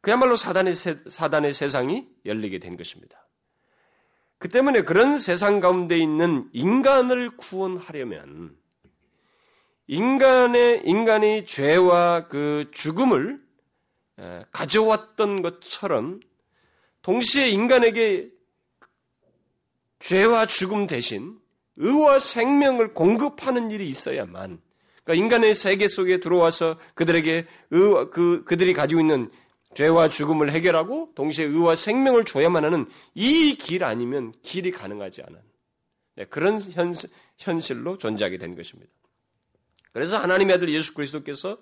그야말로 0.00 0.36
사단의, 0.36 0.74
세, 0.74 1.02
사단의 1.04 1.52
세상이 1.52 2.06
열리게 2.24 2.60
된 2.60 2.76
것입니다. 2.76 3.26
그 4.42 4.48
때문에 4.48 4.82
그런 4.82 5.20
세상 5.20 5.60
가운데 5.60 5.96
있는 5.96 6.48
인간을 6.52 7.36
구원하려면 7.36 8.56
인간의 9.86 10.82
인간이 10.84 11.46
죄와 11.46 12.26
그 12.26 12.68
죽음을 12.72 13.40
가져왔던 14.50 15.42
것처럼 15.42 16.18
동시에 17.02 17.50
인간에게 17.50 18.30
죄와 20.00 20.46
죽음 20.46 20.88
대신 20.88 21.38
의와 21.76 22.18
생명을 22.18 22.94
공급하는 22.94 23.70
일이 23.70 23.88
있어야만 23.88 24.60
그러니까 25.04 25.24
인간의 25.24 25.54
세계 25.54 25.86
속에 25.86 26.18
들어와서 26.18 26.80
그들에게 26.94 27.46
의, 27.70 28.10
그 28.10 28.42
그들이 28.44 28.72
가지고 28.72 29.02
있는 29.02 29.30
죄와 29.74 30.08
죽음을 30.08 30.52
해결하고 30.52 31.12
동시에 31.14 31.44
의와 31.46 31.76
생명을 31.76 32.24
줘야만 32.24 32.64
하는 32.64 32.86
이 33.14 33.56
길 33.56 33.84
아니면 33.84 34.32
길이 34.42 34.70
가능하지 34.70 35.22
않은 35.22 35.40
네, 36.16 36.24
그런 36.26 36.60
현실, 36.60 37.10
현실로 37.38 37.98
존재하게 37.98 38.38
된 38.38 38.54
것입니다. 38.54 38.92
그래서 39.92 40.18
하나님의 40.18 40.56
아들 40.56 40.68
예수 40.70 40.94
그리스도께서 40.94 41.58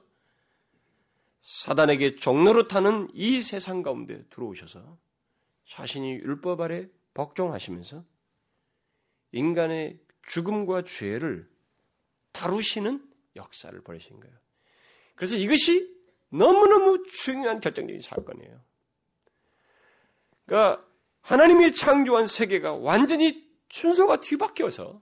사단에게 1.42 2.16
종로로 2.16 2.68
타는 2.68 3.08
이 3.14 3.40
세상 3.40 3.82
가운데 3.82 4.24
들어오셔서 4.30 4.98
자신이 5.68 6.12
율법 6.12 6.60
아래 6.60 6.88
복종하시면서 7.14 8.04
인간의 9.32 9.98
죽음과 10.28 10.84
죄를 10.84 11.48
다루시는 12.32 13.04
역사를 13.36 13.80
벌이신 13.80 14.20
거예요. 14.20 14.36
그래서 15.14 15.36
이것이 15.36 15.99
너무너무 16.30 17.02
중요한 17.06 17.60
결정적인 17.60 18.00
사건이에요. 18.00 18.60
그러니까 20.46 20.84
하나님이 21.20 21.72
창조한 21.72 22.26
세계가 22.26 22.74
완전히 22.74 23.48
순서가 23.68 24.20
뒤바뀌어서 24.20 25.00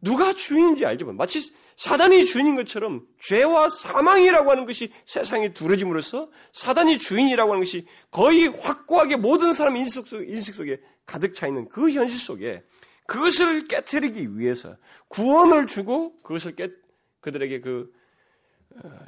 누가 0.00 0.32
주인인지 0.32 0.86
알죠. 0.86 1.12
마치 1.12 1.52
사단이 1.76 2.24
주인인 2.24 2.56
것처럼 2.56 3.06
죄와 3.20 3.68
사망이라고 3.68 4.50
하는 4.50 4.64
것이 4.64 4.90
세상에 5.04 5.52
두려짐으로써 5.52 6.30
사단이 6.52 6.98
주인이라고 6.98 7.50
하는 7.50 7.62
것이 7.62 7.86
거의 8.10 8.46
확고하게 8.48 9.16
모든 9.16 9.52
사람 9.52 9.76
인식, 9.76 10.06
속, 10.06 10.22
인식 10.26 10.54
속에 10.54 10.80
가득 11.04 11.34
차 11.34 11.46
있는 11.46 11.68
그 11.68 11.90
현실 11.90 12.18
속에 12.18 12.62
그것을 13.06 13.66
깨뜨리기 13.66 14.38
위해서 14.38 14.76
구원을 15.08 15.66
주고 15.66 16.16
그것을 16.22 16.56
깨 16.56 16.70
그들에게 17.20 17.60
그 17.60 17.92
어, 17.92 17.95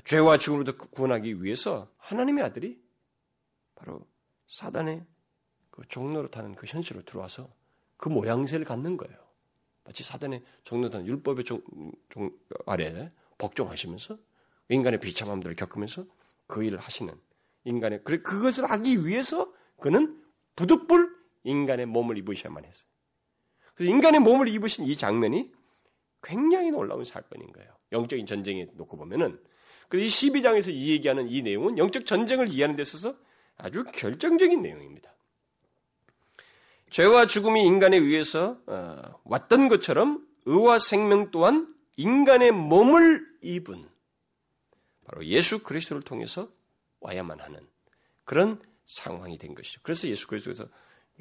죄와 0.05 0.39
죽음으로부터 0.39 0.89
구원하기 0.89 1.43
위해서 1.43 1.91
하나님의 1.99 2.45
아들이 2.45 2.81
바로 3.75 4.07
사단의 4.47 5.05
그 5.71 5.83
종로로 5.89 6.29
타는 6.31 6.55
그 6.55 6.67
현실로 6.67 7.03
들어와서 7.03 7.49
그 7.97 8.09
모양새를 8.09 8.65
갖는 8.65 8.97
거예요. 8.97 9.17
마치 9.85 10.05
사단의 10.05 10.43
종로 10.65 10.91
타는 10.91 11.07
율법의 11.07 11.45
종, 11.45 11.63
종 12.11 12.31
아래 12.67 13.11
복종하시면서 13.39 14.19
인간의 14.69 15.01
비참함들을 15.01 15.57
겪으면서 15.57 16.05
그 16.47 16.63
일을 16.63 16.79
하시는 16.79 17.15
인간의 17.65 18.03
그래 18.05 18.19
그것을 18.21 18.71
하기 18.71 19.07
위해서 19.07 19.53
그는 19.81 20.23
부득불 20.57 21.17
인간의 21.45 21.87
몸을 21.87 22.19
입으셔야만 22.19 22.65
했어요. 22.65 22.89
그래서 23.75 23.91
인간의 23.91 24.21
몸을 24.21 24.49
입으신 24.49 24.87
이 24.87 24.97
장면이 24.97 25.53
굉장히 26.23 26.71
놀라운 26.71 27.05
사건인 27.05 27.53
거예요. 27.53 27.73
영적인 27.93 28.27
전쟁에 28.27 28.67
놓고 28.75 28.97
보면은 28.97 29.41
이 29.95 30.07
12장에서 30.07 30.73
이 30.73 30.91
얘기하는 30.91 31.29
이 31.29 31.43
내용은 31.43 31.79
영적 31.79 32.05
전쟁을 32.05 32.49
이해하는 32.49 32.77
데 32.77 32.83
있어서 32.83 33.17
아주 33.57 33.85
결정적인 33.85 34.61
내용입니다. 34.61 35.13
죄와 36.91 37.27
죽음이 37.27 37.65
인간에 37.65 37.97
의해서 37.97 38.59
어, 38.67 39.21
왔던 39.25 39.69
것처럼 39.69 40.27
의와 40.47 40.79
생명 40.79 41.31
또한 41.31 41.75
인간의 41.97 42.53
몸을 42.53 43.27
입은 43.43 43.89
바로 45.05 45.25
예수 45.27 45.63
그리스도를 45.63 46.03
통해서 46.03 46.51
와야만 47.01 47.41
하는 47.41 47.67
그런 48.25 48.61
상황이 48.87 49.37
된 49.39 49.55
것이죠. 49.55 49.81
그래서 49.83 50.09
예수 50.09 50.27
그리스도에서 50.27 50.67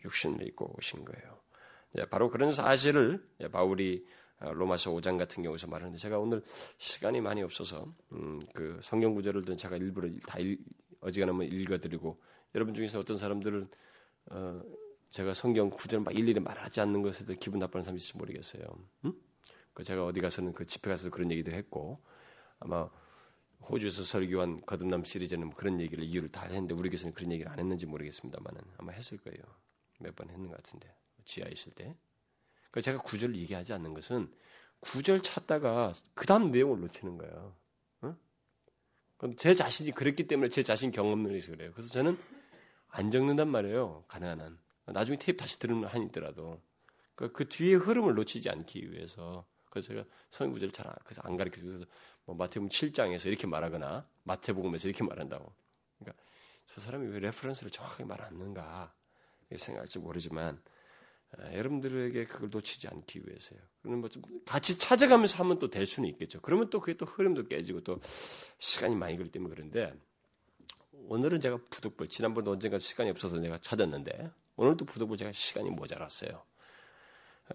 육신을 0.03 0.47
입고 0.47 0.75
오신 0.77 1.06
거예요. 1.06 1.39
예, 1.97 2.06
바로 2.06 2.30
그런 2.30 2.51
사실을 2.51 3.25
예, 3.41 3.47
바울이 3.47 4.06
어, 4.06 4.27
로마서 4.39 4.91
5장 4.91 5.17
같은 5.17 5.43
경우에서 5.43 5.67
말하는데 5.67 5.97
제가 5.97 6.19
오늘 6.19 6.41
시간이 6.78 7.21
많이 7.21 7.41
없어서 7.41 7.91
음, 8.12 8.39
그 8.54 8.80
성경 8.84 9.15
구절을 9.15 9.43
제가 9.58 9.78
일부러 9.78 10.10
다 10.28 10.39
일, 10.39 10.60
어지간하면 11.02 11.47
읽어드리고 11.52 12.21
여러분 12.56 12.73
중에서 12.73 13.00
어떤 13.00 13.17
사람들은 13.17 13.69
어, 14.32 14.62
제가 15.10 15.34
성경 15.34 15.69
구절 15.69 16.02
막 16.02 16.15
일일이 16.17 16.39
말하지 16.39 16.82
않는 16.82 17.02
것에도 17.02 17.34
기분 17.36 17.60
나빠하는 17.60 17.84
사람이 17.84 17.97
있을지 17.97 18.17
모르겠어요. 18.17 18.63
음? 19.06 19.13
그 19.73 19.84
제가 19.84 20.06
어디 20.06 20.19
가서는 20.19 20.54
그 20.54 20.65
집회 20.65 20.89
가서 20.89 21.10
그런 21.10 21.32
얘기도 21.32 21.52
했고 21.52 22.02
아마 22.60 22.89
호주에서 23.69 24.04
설교한 24.04 24.62
거듭남 24.65 25.04
시리즈는 25.04 25.52
그런 25.52 25.80
얘기를 25.82 26.04
이유를 26.04 26.32
다 26.32 26.43
했는데 26.45 26.73
우리 26.73 26.89
교수는 26.89 27.13
그런 27.13 27.32
얘기를 27.32 27.52
안 27.52 27.60
했는지 27.60 27.86
모르겠습니다만은 27.86 28.62
아마 28.78 28.91
했을 28.91 29.17
거예요. 29.17 29.39
몇 30.00 30.15
번 30.15 30.30
했는 30.30 30.47
것 30.47 30.62
같은데 30.62 30.93
지하에 31.26 31.52
있을 31.52 31.73
때. 31.73 31.95
그 32.78 32.82
제가 32.84 33.00
구절을 33.00 33.36
얘기하지 33.38 33.74
않는 33.74 33.96
것은 33.96 34.32
구절 34.82 35.24
찾다가 35.24 35.94
그 36.13 36.28
다음 36.28 36.52
내용을 36.52 36.80
놓치는 36.82 37.18
거예요. 37.18 37.56
어? 38.02 38.16
제 39.36 39.56
자신이 39.56 39.94
그랬기 39.94 40.28
때문에 40.28 40.50
제 40.50 40.62
자신 40.62 40.92
경험론에서 40.92 41.54
그래요. 41.54 41.72
그래서 41.74 41.92
저는 41.92 42.20
안 42.90 43.10
적는단 43.10 43.48
말이에요. 43.48 44.06
가능한 44.08 44.42
한. 44.42 44.60
나중에 44.86 45.18
테이프 45.18 45.38
다시 45.38 45.58
들으면 45.58 45.86
한이더라도 45.86 46.62
그, 47.16 47.32
그 47.32 47.50
뒤에 47.50 47.74
흐름을 47.74 48.13
놓치지 48.13 48.48
않기 48.48 48.92
위해서 48.92 49.48
그래서 49.72 49.88
제가 49.88 50.06
성경 50.30 50.54
구절 50.54 50.70
잘 50.72 50.86
그래서 51.04 51.24
안 51.26 51.36
가르쳐 51.36 51.60
주서 51.60 51.84
뭐 52.26 52.36
마태복음 52.36 52.70
7장에서 52.70 53.26
이렇게 53.26 53.48
말하거나 53.48 54.08
마태복음에서 54.22 54.88
이렇게 54.88 55.04
말한다고. 55.04 55.52
그러니까 55.98 56.24
저 56.68 56.80
사람이 56.80 57.08
왜 57.08 57.18
reference를 57.21 57.71
정확하게 57.72 58.04
말 58.04 58.22
안 58.22 58.34
하는가 58.40 58.94
생각할지 59.56 59.98
모르지만 59.98 60.62
아, 60.63 60.77
여러분들에게 61.54 62.26
그걸 62.26 62.50
놓치지 62.50 62.88
않기 62.88 63.22
위해서요. 63.26 63.60
그러면 63.82 64.00
뭐 64.02 64.10
좀 64.10 64.24
같이 64.46 64.78
찾아가면서 64.80 65.44
하면 65.44 65.60
또 65.60 65.70
될 65.70 65.86
수는 65.86 66.10
있겠죠. 66.10 66.40
그러면 66.42 66.70
또 66.70 66.80
그게 66.80 66.96
또 66.98 67.06
흐름도 67.06 67.48
깨지고 67.48 67.82
또 67.82 68.00
시간이 68.60 68.96
많이 68.96 69.18
걸리 69.18 69.30
때문에 69.30 69.54
그런데 69.54 69.94
오늘은 70.92 71.40
제가 71.42 71.60
부득불 71.70 72.10
지난번에 72.10 72.50
언젠가 72.50 72.80
시간이 72.80 73.10
없어서 73.10 73.38
내가 73.40 73.60
찾았는데 73.60 74.32
오늘도 74.56 74.86
부득불 74.86 75.18
제가 75.18 75.32
시간이 75.34 75.70
모자랐어요. 75.70 76.44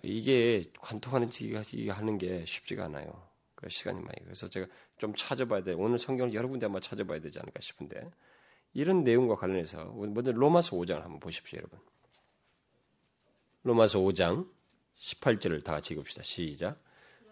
이게 0.02 0.64
관통하는 0.80 1.30
지기 1.30 1.88
하는 1.88 2.18
게 2.18 2.44
쉽지가 2.46 2.84
않아요. 2.86 3.28
그 3.54 3.68
시간이 3.68 4.00
많이 4.00 4.16
그래서 4.22 4.48
제가 4.48 4.66
좀 4.98 5.14
찾아봐야 5.14 5.62
돼. 5.62 5.72
오늘 5.72 5.98
성경을 5.98 6.34
여러 6.34 6.48
군데 6.48 6.66
한번 6.66 6.80
찾아봐야 6.82 7.20
되지 7.20 7.38
않을까 7.40 7.60
싶은데 7.60 8.10
이런 8.74 9.04
내용과 9.04 9.36
관련해서 9.36 9.84
먼저 9.92 10.32
로마서 10.32 10.76
5장을 10.76 11.00
한번 11.00 11.20
보십시오, 11.20 11.58
여러분. 11.58 11.78
로마서 13.64 14.00
5장 14.00 14.48
18절을 15.00 15.62
다 15.64 15.72
같이 15.72 15.94
읽읍시다. 15.94 16.22
시작. 16.22 16.82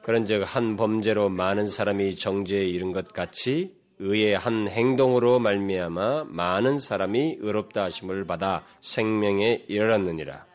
그런즉 0.03 0.43
한 0.43 0.77
범죄로 0.77 1.29
많은 1.29 1.67
사람이 1.67 2.17
정죄에 2.17 2.65
이른 2.65 2.93
것 2.93 3.13
같이 3.13 3.79
의의 3.99 4.37
한 4.37 4.67
행동으로 4.69 5.39
말미암아 5.41 6.25
많은 6.25 6.79
사람이 6.79 7.37
의롭다 7.41 7.85
하심을 7.85 8.25
받아 8.27 8.65
생명에 8.81 9.67
이르렀느니라. 9.69 10.47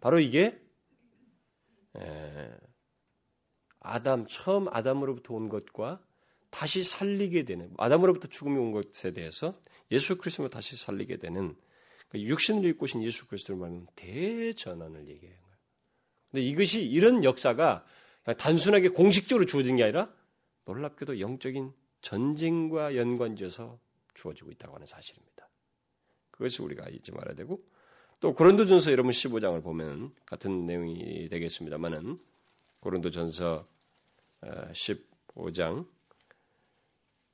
바로 0.00 0.18
이게 0.18 0.60
아담 3.78 4.26
처음 4.26 4.66
아담으로부터 4.68 5.34
온 5.34 5.48
것과 5.48 6.00
다시 6.50 6.82
살리게 6.82 7.44
되는 7.44 7.70
아담으로부터 7.76 8.28
죽음이 8.28 8.58
온 8.58 8.72
것에 8.72 9.12
대해서 9.12 9.52
예수 9.92 10.16
그리스도로 10.18 10.48
다시 10.48 10.76
살리게 10.76 11.18
되는 11.18 11.54
그 11.54 11.64
육신을 12.22 12.68
입고 12.70 12.84
오신 12.84 13.02
예수 13.02 13.26
그리스도를 13.26 13.60
말하는 13.60 13.86
대전환을 13.96 15.08
얘기해요. 15.08 15.38
근데 16.30 16.42
이것이 16.42 16.84
이런 16.84 17.24
역사가 17.24 17.84
단순하게 18.38 18.88
공식적으로 18.88 19.46
주어진 19.46 19.76
게 19.76 19.84
아니라 19.84 20.12
놀랍게도 20.64 21.20
영적인 21.20 21.72
전쟁과 22.00 22.96
연관지어서 22.96 23.78
주어지고 24.14 24.50
있다고 24.52 24.74
하는 24.74 24.86
사실입니다. 24.86 25.48
그것을 26.30 26.64
우리가 26.64 26.88
잊지 26.88 27.12
말아야 27.12 27.34
되고 27.34 27.64
또 28.20 28.32
고린도전서 28.32 28.90
여러분 28.92 29.10
15장을 29.10 29.62
보면 29.62 30.14
같은 30.24 30.66
내용이 30.66 31.28
되겠습니다만은 31.28 32.18
고린도전서 32.80 33.68
15장 34.42 35.80
어, 35.80 35.86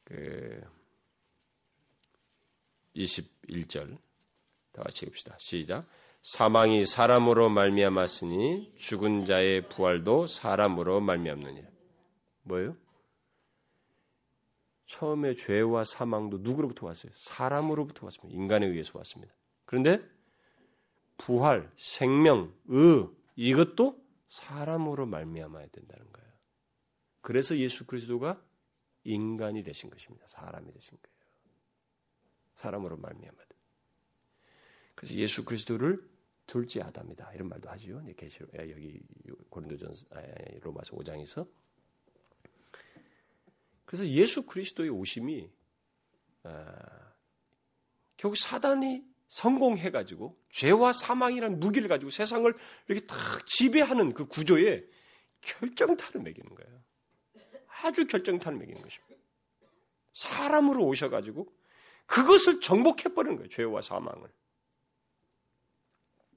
그 0.05 0.61
21절 2.97 3.99
다 4.81 4.85
같이 4.85 5.05
읽읍시다. 5.07 5.37
시작. 5.38 5.87
사망이 6.23 6.85
사람으로 6.87 7.51
말미암았으니 7.51 8.75
죽은 8.77 9.27
자의 9.27 9.69
부활도 9.69 10.27
사람으로 10.27 11.01
말미암느니라. 11.01 11.69
뭐예요? 12.45 12.77
처음에 14.87 15.35
죄와 15.35 15.85
사망도 15.85 16.38
누구로부터 16.38 16.87
왔어요? 16.87 17.12
사람으로부터 17.14 18.07
왔습니다. 18.07 18.37
인간에 18.37 18.66
의해서 18.66 18.93
왔습니다. 18.95 19.33
그런데 19.66 20.03
부활, 21.16 21.71
생명, 21.77 22.53
의 22.69 23.09
이것도 23.37 24.03
사람으로 24.29 25.07
말미암아야 25.07 25.69
된다는 25.69 26.11
거예요. 26.11 26.31
그래서 27.21 27.57
예수 27.59 27.87
그리스도가 27.87 28.43
인간이 29.05 29.62
되신 29.62 29.90
것입니다. 29.90 30.27
사람이 30.27 30.73
되신 30.73 30.99
거예요. 31.01 31.16
사람으로 32.55 32.97
말미암아. 32.97 33.49
그래서 35.00 35.14
예수 35.14 35.46
그리스도를 35.46 35.96
둘째 36.46 36.82
아담이다 36.82 37.32
이런 37.32 37.48
말도 37.48 37.70
하지요. 37.70 38.04
계시 38.18 38.40
여기 38.54 39.00
고린도전 39.48 39.94
로마서 40.60 40.94
5장에서 40.94 41.48
그래서 43.86 44.06
예수 44.06 44.44
그리스도의 44.44 44.90
오심이 44.90 45.50
아, 46.42 47.14
결국 48.18 48.36
사단이 48.36 49.02
성공해 49.28 49.90
가지고 49.90 50.38
죄와 50.50 50.92
사망이라는 50.92 51.60
무기를 51.60 51.88
가지고 51.88 52.10
세상을 52.10 52.52
이렇게 52.88 53.06
탁 53.06 53.16
지배하는 53.46 54.12
그 54.12 54.26
구조에 54.26 54.84
결정타를 55.40 56.20
매기는 56.20 56.54
거예요. 56.54 56.82
아주 57.82 58.06
결정타를 58.06 58.58
매기는 58.58 58.82
것입니다. 58.82 59.14
사람으로 60.12 60.84
오셔 60.84 61.08
가지고 61.08 61.50
그것을 62.04 62.60
정복해 62.60 63.14
버리는 63.14 63.36
거예요. 63.36 63.48
죄와 63.48 63.80
사망을. 63.80 64.30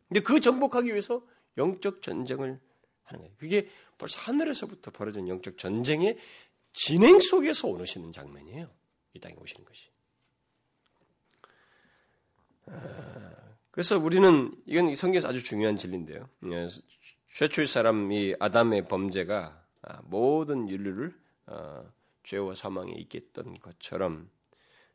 근데 0.08 0.20
그 0.22 0.40
정복하기 0.40 0.90
위해서 0.90 1.26
영적 1.58 2.02
전쟁을 2.02 2.60
하는 3.04 3.22
거예요. 3.22 3.36
그게 3.38 3.70
벌써 3.98 4.20
하늘에서부터 4.20 4.92
벌어진 4.92 5.28
영적 5.28 5.58
전쟁의 5.58 6.18
진행 6.74 7.20
속에서 7.20 7.68
오시는 7.68 8.12
장면이에요. 8.12 8.70
이 9.14 9.20
땅에 9.20 9.36
오시는 9.36 9.64
것이. 9.66 9.90
아, 12.66 13.34
그래서 13.72 14.00
우리는 14.00 14.52
이건 14.66 14.96
성경에서 14.96 15.28
아주 15.28 15.44
중요한 15.44 15.78
진리인데요. 15.78 16.28
예, 16.52 16.68
최초의 17.36 17.68
사람이 17.68 18.36
아담의 18.40 18.88
범죄가 18.88 19.66
아, 19.82 20.02
모든 20.06 20.68
인류를 20.68 21.16
어, 21.48 21.92
죄와 22.24 22.56
사망에 22.56 22.94
있겠던 22.94 23.60
것처럼 23.60 24.30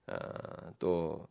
아, 0.07 0.73
또 0.79 1.29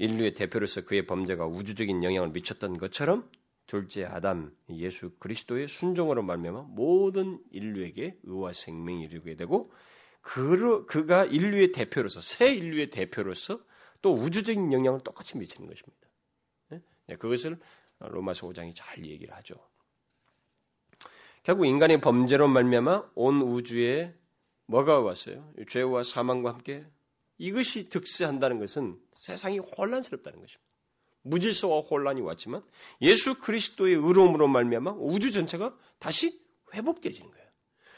인류의 0.00 0.32
대표로서 0.32 0.80
그의 0.80 1.06
범죄가 1.06 1.46
우주적인 1.46 2.02
영향을 2.02 2.30
미쳤던 2.30 2.78
것처럼 2.78 3.30
둘째 3.66 4.04
아담 4.06 4.50
예수 4.70 5.10
그리스도의 5.18 5.68
순종으로 5.68 6.22
말미암아 6.22 6.62
모든 6.70 7.38
인류에게 7.50 8.16
의와 8.22 8.54
생명이 8.54 9.04
이르게 9.04 9.36
되고 9.36 9.70
그 10.22 10.86
그가 10.86 11.26
인류의 11.26 11.72
대표로서 11.72 12.22
새 12.22 12.54
인류의 12.54 12.88
대표로서 12.88 13.60
또 14.00 14.14
우주적인 14.14 14.72
영향을 14.72 15.00
똑같이 15.00 15.36
미치는 15.36 15.68
것입니다. 15.68 16.08
네? 16.70 16.80
네, 17.06 17.16
그것을 17.16 17.58
로마서 17.98 18.48
5장이 18.48 18.72
잘 18.74 19.04
얘기를 19.04 19.34
하죠. 19.36 19.54
결국 21.42 21.66
인간의 21.66 22.00
범죄로 22.00 22.48
말미암아 22.48 23.10
온 23.14 23.42
우주에 23.42 24.14
뭐가 24.64 25.00
왔어요? 25.00 25.52
죄와 25.68 26.04
사망과 26.04 26.54
함께 26.54 26.86
이것이 27.40 27.88
득세한다는 27.88 28.60
것은 28.60 28.96
세상이 29.14 29.58
혼란스럽다는 29.58 30.40
것입니다. 30.40 30.70
무질서와 31.22 31.80
혼란이 31.80 32.20
왔지만 32.20 32.62
예수 33.00 33.34
그리스도의 33.38 33.94
의로움으로 33.94 34.46
말미암아 34.46 34.96
우주 34.98 35.32
전체가 35.32 35.74
다시 35.98 36.38
회복되지는 36.74 37.30
거예요. 37.30 37.46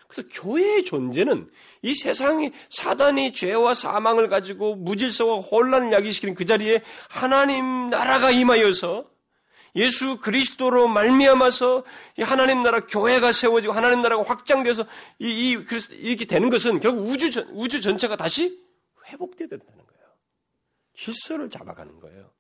그래서 0.07 0.29
교회의 0.31 0.85
존재는 0.85 1.51
이 1.83 1.93
세상이 1.93 2.53
사단이 2.71 3.33
죄와 3.33 3.75
사망을 3.75 4.29
가지고 4.29 4.77
무질서와 4.77 5.41
혼란을 5.41 5.93
야기시키는 5.93 6.35
그 6.35 6.45
자리에 6.45 6.83
하나님 7.09 7.91
나라가 7.91 8.31
임하여서 8.31 9.11
예수 9.75 10.19
그리스도로 10.19 10.87
말미암아서 10.87 11.85
하나님 12.21 12.63
나라 12.63 12.87
교회가 12.87 13.33
세워지고 13.33 13.73
하나님 13.73 14.03
나라가 14.03 14.23
확장돼서 14.23 14.85
이, 15.19 15.53
이 15.53 15.67
이렇게 15.93 16.27
되는 16.27 16.49
것은 16.51 16.79
결국 16.79 17.09
우주 17.09 17.31
전, 17.31 17.49
우주 17.53 17.81
전체가 17.81 18.17
다시 18.17 18.63
회복돼야 19.13 19.49
된다는 19.49 19.87
거예요. 19.87 20.03
질서를 20.95 21.51
잡아가는 21.51 22.01
거예요. 22.01 22.33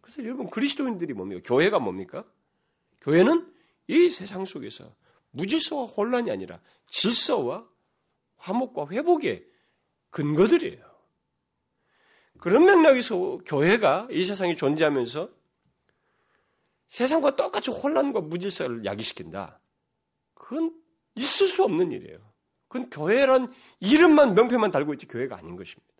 그래서 0.00 0.24
여러분 0.24 0.50
그리스도인들이 0.50 1.12
뭡니까? 1.12 1.42
교회가 1.44 1.78
뭡니까? 1.78 2.24
교회는 3.00 3.52
이 3.86 4.10
세상 4.10 4.44
속에서 4.44 4.94
무질서와 5.30 5.86
혼란이 5.86 6.30
아니라 6.30 6.60
질서와 6.88 7.68
화목과 8.36 8.88
회복의 8.88 9.46
근거들이에요. 10.10 10.90
그런 12.38 12.64
맥락에서 12.64 13.38
교회가 13.44 14.08
이 14.10 14.24
세상에 14.24 14.54
존재하면서 14.54 15.30
세상과 16.88 17.36
똑같이 17.36 17.70
혼란과 17.70 18.22
무질서를 18.22 18.84
야기시킨다. 18.84 19.60
그건 20.34 20.74
있을 21.14 21.46
수 21.46 21.62
없는 21.62 21.92
일이에요. 21.92 22.29
그건 22.70 22.88
교회란 22.88 23.52
이름만 23.80 24.34
명패만 24.34 24.70
달고 24.70 24.94
있지 24.94 25.06
교회가 25.06 25.36
아닌 25.36 25.56
것입니다. 25.56 25.92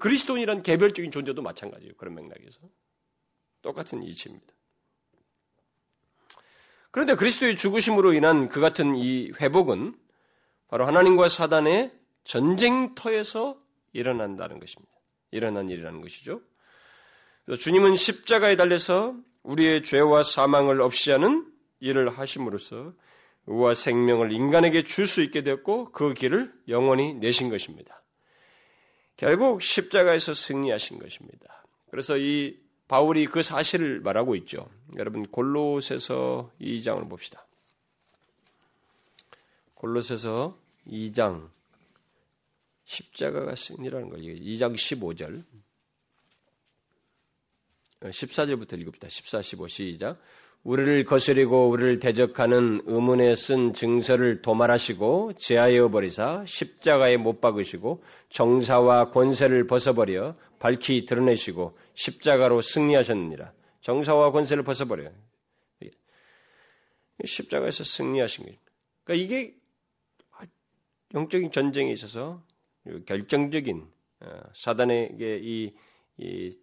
그리스도인이란 0.00 0.62
개별적인 0.62 1.10
존재도 1.10 1.42
마찬가지예요. 1.42 1.92
그런 1.98 2.14
맥락에서 2.14 2.60
똑같은 3.60 4.02
이치입니다. 4.02 4.52
그런데 6.90 7.14
그리스도의 7.14 7.58
죽으심으로 7.58 8.14
인한 8.14 8.48
그 8.48 8.60
같은 8.60 8.94
이 8.96 9.32
회복은 9.38 9.94
바로 10.68 10.86
하나님과 10.86 11.28
사단의 11.28 11.92
전쟁터에서 12.24 13.60
일어난다는 13.92 14.58
것입니다. 14.58 14.92
일어난 15.30 15.68
일이라는 15.68 16.00
것이죠. 16.00 16.40
주님은 17.60 17.96
십자가에 17.96 18.56
달려서 18.56 19.14
우리의 19.42 19.82
죄와 19.82 20.22
사망을 20.22 20.80
없이 20.80 21.10
하는 21.10 21.46
일을 21.80 22.08
하심으로써 22.18 22.94
의와 23.46 23.74
생명을 23.74 24.32
인간에게 24.32 24.84
줄 24.84 25.06
수 25.06 25.22
있게 25.22 25.42
되었고 25.42 25.92
그 25.92 26.14
길을 26.14 26.52
영원히 26.68 27.14
내신 27.14 27.50
것입니다. 27.50 28.02
결국 29.16 29.62
십자가에서 29.62 30.34
승리하신 30.34 30.98
것입니다. 30.98 31.64
그래서 31.90 32.16
이 32.18 32.58
바울이 32.88 33.26
그 33.26 33.42
사실을 33.42 34.00
말하고 34.00 34.34
있죠. 34.36 34.68
여러분 34.96 35.26
골로새서 35.28 36.52
2장을 36.60 37.08
봅시다. 37.08 37.46
골로새서 39.74 40.58
2장 40.86 41.48
십자가가 42.84 43.54
승리라는 43.54 44.10
거예요. 44.10 44.34
2장 44.34 44.74
15절 44.74 45.44
14절부터 48.00 48.78
읽읍시다. 48.80 49.08
14, 49.08 49.42
15 49.42 49.68
시작. 49.68 50.20
우리를 50.64 51.04
거스리고 51.04 51.68
우리를 51.68 52.00
대적하는 52.00 52.80
의문에 52.86 53.34
쓴 53.34 53.74
증서를 53.74 54.40
도말하시고 54.40 55.34
제하여 55.34 55.90
버리사 55.90 56.44
십자가에 56.46 57.18
못 57.18 57.42
박으시고 57.42 58.02
정사와 58.30 59.10
권세를 59.10 59.66
벗어버려 59.66 60.34
밝히 60.58 61.04
드러내시고 61.04 61.76
십자가로 61.92 62.62
승리하셨느니라. 62.62 63.52
정사와 63.82 64.32
권세를 64.32 64.64
벗어버려요. 64.64 65.12
십자가에서 67.26 67.84
승리하신 67.84 68.46
거예요. 68.46 68.58
그러니까 69.04 69.24
이게 69.24 69.54
영적인 71.12 71.52
전쟁에 71.52 71.92
있어서 71.92 72.42
결정적인 73.06 73.86
어, 74.20 74.40
사단에게 74.54 75.40
이, 75.42 75.74
이 76.16 76.58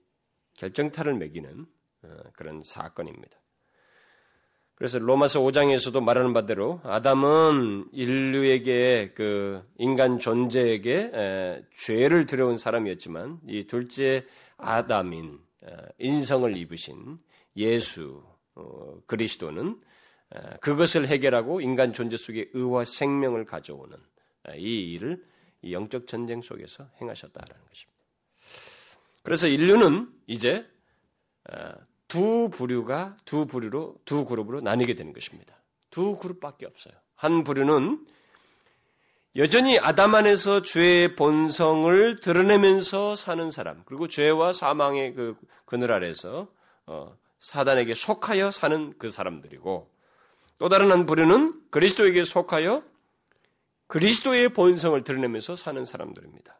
결정타를 0.57 1.13
매기는 1.13 1.65
어, 2.03 2.07
그런 2.33 2.61
사건입니다. 2.61 3.40
그래서 4.81 4.97
로마서 4.97 5.41
5장에서도 5.41 6.01
말하는 6.01 6.33
바대로 6.33 6.81
아담은 6.83 7.89
인류에게 7.91 9.11
그 9.13 9.63
인간 9.77 10.17
존재에게 10.17 11.11
에, 11.13 11.61
죄를 11.77 12.25
들여온 12.25 12.57
사람이었지만 12.57 13.41
이 13.47 13.67
둘째 13.67 14.25
아담인 14.57 15.39
에, 15.63 15.75
인성을 15.99 16.57
입으신 16.57 17.19
예수 17.57 18.23
어, 18.55 18.97
그리스도는 19.05 19.79
에, 20.33 20.39
그것을 20.61 21.07
해결하고 21.09 21.61
인간 21.61 21.93
존재 21.93 22.17
속에 22.17 22.49
의와 22.51 22.83
생명을 22.83 23.45
가져오는 23.45 23.95
이 24.57 24.93
일을 24.93 25.23
이 25.61 25.73
영적 25.73 26.07
전쟁 26.07 26.41
속에서 26.41 26.87
행하셨다라는 26.99 27.65
것입니다. 27.67 27.99
그래서 29.21 29.47
인류는 29.47 30.11
이제 30.25 30.65
두 32.11 32.49
부류가 32.49 33.15
두 33.23 33.45
부류로 33.45 33.95
두 34.03 34.25
그룹으로 34.25 34.59
나뉘게 34.59 34.95
되는 34.95 35.13
것입니다. 35.13 35.55
두 35.91 36.17
그룹밖에 36.17 36.65
없어요. 36.65 36.93
한 37.15 37.45
부류는 37.45 38.05
여전히 39.37 39.79
아담 39.79 40.13
안에서 40.13 40.61
죄의 40.61 41.15
본성을 41.15 42.19
드러내면서 42.19 43.15
사는 43.15 43.49
사람, 43.49 43.83
그리고 43.85 44.09
죄와 44.09 44.51
사망의 44.51 45.13
그 45.13 45.37
그늘 45.63 45.93
아래서 45.93 46.49
어, 46.85 47.15
사단에게 47.39 47.93
속하여 47.93 48.51
사는 48.51 48.93
그 48.97 49.09
사람들이고, 49.09 49.89
또 50.57 50.67
다른 50.67 50.91
한 50.91 51.05
부류는 51.05 51.61
그리스도에게 51.69 52.25
속하여 52.25 52.83
그리스도의 53.87 54.51
본성을 54.51 55.01
드러내면서 55.05 55.55
사는 55.55 55.85
사람들입니다. 55.85 56.59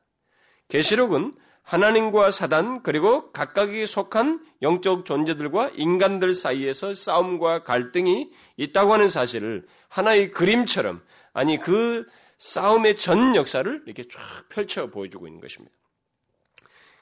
계시록은 0.70 1.34
하나님과 1.64 2.32
사단 2.32 2.84
그리고 2.84 3.32
각각에 3.32 3.86
속한 3.86 4.44
영적 4.62 5.06
존재들과 5.06 5.72
인간들 5.76 6.34
사이에서 6.34 6.94
싸움과 6.94 7.64
갈등이 7.64 8.32
있다고 8.58 8.94
하는 8.94 9.10
사실을 9.10 9.66
하나의 9.88 10.32
그림처럼 10.32 11.02
아니 11.34 11.58
그 11.58 12.06
싸움의 12.40 12.96
전 12.96 13.36
역사를 13.36 13.84
이렇게 13.86 14.04
쫙 14.04 14.20
펼쳐 14.50 14.90
보여주고 14.90 15.28
있는 15.28 15.40
것입니다. 15.40 15.74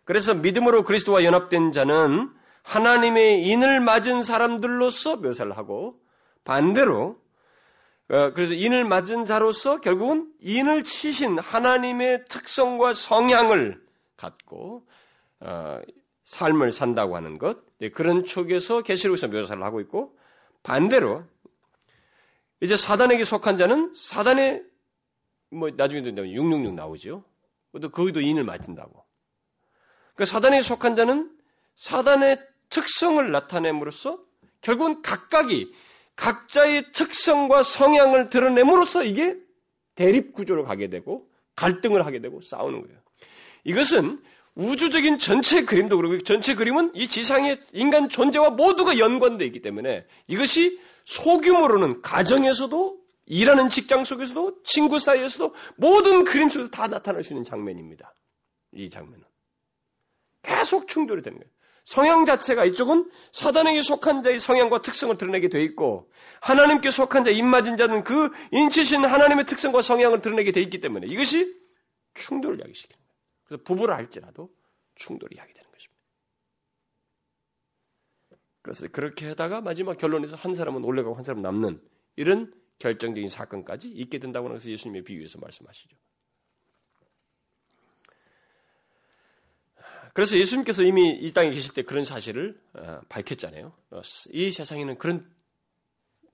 그래서 0.04 0.34
믿음으로 0.34 0.84
그리스도와 0.84 1.24
연합된 1.24 1.72
자는 1.72 2.30
하나님의 2.64 3.46
인을 3.48 3.80
맞은 3.80 4.24
사람들로서 4.24 5.18
묘사를 5.18 5.56
하고 5.58 6.00
반대로 6.44 7.18
어, 8.10 8.34
그래서 8.34 8.56
인을 8.56 8.86
맞은 8.86 9.26
자로서 9.26 9.80
결국은 9.82 10.32
인을 10.42 10.84
치신 10.84 11.38
하나님의 11.38 12.26
특성과 12.26 12.94
성향을 12.94 13.80
갖고 14.20 14.86
어, 15.40 15.80
삶을 16.26 16.72
산다고 16.72 17.16
하는 17.16 17.38
것 17.38 17.58
네, 17.80 17.90
그런 17.90 18.26
쪽에서 18.26 18.82
계시록에서 18.82 19.30
묘사를 19.30 19.64
하고 19.64 19.80
있고 19.80 20.18
반대로 20.62 21.24
이제 22.60 22.76
사단에게 22.76 23.24
속한 23.24 23.58
자는 23.58 23.94
사단의 23.96 24.64
뭐 25.52 25.70
나중에 25.72 26.04
된다면 26.04 26.32
666 26.32 26.74
나오죠. 26.76 27.24
또 27.82 27.90
거기도 27.90 28.20
인을 28.20 28.44
맞은다고. 28.44 29.06
그 30.16 30.26
사단에 30.26 30.62
속한 30.62 30.96
자는 30.96 31.32
사단의 31.76 32.46
특성을 32.70 33.32
나타냄으로써 33.32 34.20
결국은 34.62 35.02
각각이 35.02 35.74
각자의 36.18 36.92
특성과 36.92 37.64
성향을 37.64 38.30
드러냄으로써 38.30 39.06
이게 39.06 39.38
대립 39.96 40.34
구조로 40.34 40.66
가게 40.66 40.90
되고 40.90 41.30
갈등을 41.56 42.06
하게 42.06 42.20
되고 42.20 42.42
싸우는 42.42 42.82
거예요. 42.82 43.00
이것은 43.70 44.20
우주적인 44.56 45.20
전체 45.20 45.64
그림도 45.64 45.98
그렇고 45.98 46.22
전체 46.24 46.56
그림은 46.56 46.92
이 46.96 47.08
지상의 47.08 47.62
인간 47.72 48.10
존재와 48.10 48.52
모두가 48.52 48.98
연관되어 48.98 49.46
있기 49.46 49.62
때문에 49.62 50.06
이것이 50.28 50.80
소규모로는 51.06 52.02
가정에서도 52.02 52.98
일하는 53.28 53.70
직장 53.70 54.04
속에서도 54.04 54.64
친구 54.64 54.98
사이에서도 54.98 55.54
모든 55.78 56.24
그림 56.24 56.50
속에서 56.50 56.70
다 56.72 56.88
나타날 56.88 57.24
수 57.24 57.34
있는 57.34 57.44
장면입니다. 57.44 58.14
이 58.74 58.90
장면은 58.90 59.24
계속 60.42 60.88
충돌이 60.88 61.22
되는 61.22 61.38
거예요. 61.38 61.50
성향 61.86 62.26
자체가 62.26 62.66
이쪽은 62.66 63.10
사단에게 63.32 63.82
속한 63.82 64.24
자의 64.24 64.40
성향과 64.40 64.82
특성을 64.82 65.16
드러내게 65.18 65.50
돼 65.50 65.62
있고 65.62 66.12
하나님께 66.42 66.90
속한 66.90 67.24
자 67.24 67.30
입맞은 67.30 67.78
자는 67.78 68.04
그 68.04 68.32
인치신 68.52 69.06
하나님의 69.06 69.46
특성과 69.46 69.82
성향을 69.84 70.22
드러내게 70.22 70.52
돼 70.52 70.62
있기 70.62 70.82
때문에 70.82 71.08
이것이 71.08 71.56
충돌을 72.16 72.58
야기시킵니다. 72.58 72.99
그래서 73.50 73.64
부부를 73.64 73.94
할지라도 73.96 74.50
충돌이 74.96 75.38
하게 75.38 75.52
되는 75.52 75.70
것입니다. 75.70 76.00
그래서 78.62 78.88
그렇게 78.88 79.28
하다가 79.28 79.62
마지막 79.62 79.98
결론에서 79.98 80.38
한 80.38 80.54
사람은 80.54 80.86
올라가고 80.86 81.16
한 81.16 81.24
사람은 81.24 81.42
남는 81.42 81.82
이런 82.16 82.54
결정적인 82.80 83.30
사건까지 83.30 83.90
있게 83.90 84.20
된다고 84.20 84.54
해서 84.54 84.70
예수님의 84.70 85.04
비유에서 85.04 85.40
말씀하시죠. 85.40 85.98
그래서 90.14 90.38
예수님께서 90.38 90.84
이미 90.84 91.10
이 91.10 91.34
땅에 91.34 91.52
계실 91.52 91.74
때 91.74 91.84
그런 91.84 92.06
사실을 92.06 92.62
어, 92.74 93.02
밝혔잖아요. 93.10 93.74
어, 93.92 94.02
이 94.32 94.52
세상에는 94.52 94.98
그런 94.98 95.30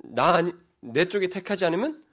나 0.04 0.42
내 0.94 1.08
쪽에 1.08 1.28
택하지 1.28 1.66
않으면 1.66 2.04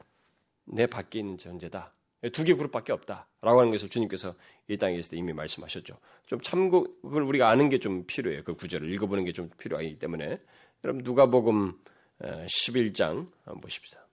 내 0.65 0.87
밖에 0.87 1.19
있는 1.19 1.37
존재다. 1.37 1.93
두 2.31 2.45
개 2.45 2.55
그룹밖에 2.55 2.93
없다라고 2.93 3.61
하는 3.61 3.73
것을 3.73 3.89
주님께서 3.89 4.35
이 4.69 4.77
땅에 4.77 4.97
있을 4.97 5.11
때 5.11 5.17
이미 5.17 5.33
말씀하셨죠. 5.33 5.99
좀 6.27 6.41
참고 6.41 6.87
그걸 7.03 7.23
우리가 7.23 7.49
아는 7.49 7.69
게 7.69 7.79
좀 7.79 8.05
필요해요. 8.07 8.45
그 8.45 8.55
구절을 8.55 8.93
읽어보는 8.95 9.25
게 9.25 9.33
좀 9.33 9.51
필요하기 9.59 9.99
때문에 9.99 10.39
여러분 10.85 11.03
누가복음 11.03 11.79
11장 12.21 13.29
한번 13.45 13.61
보십시다. 13.61 14.07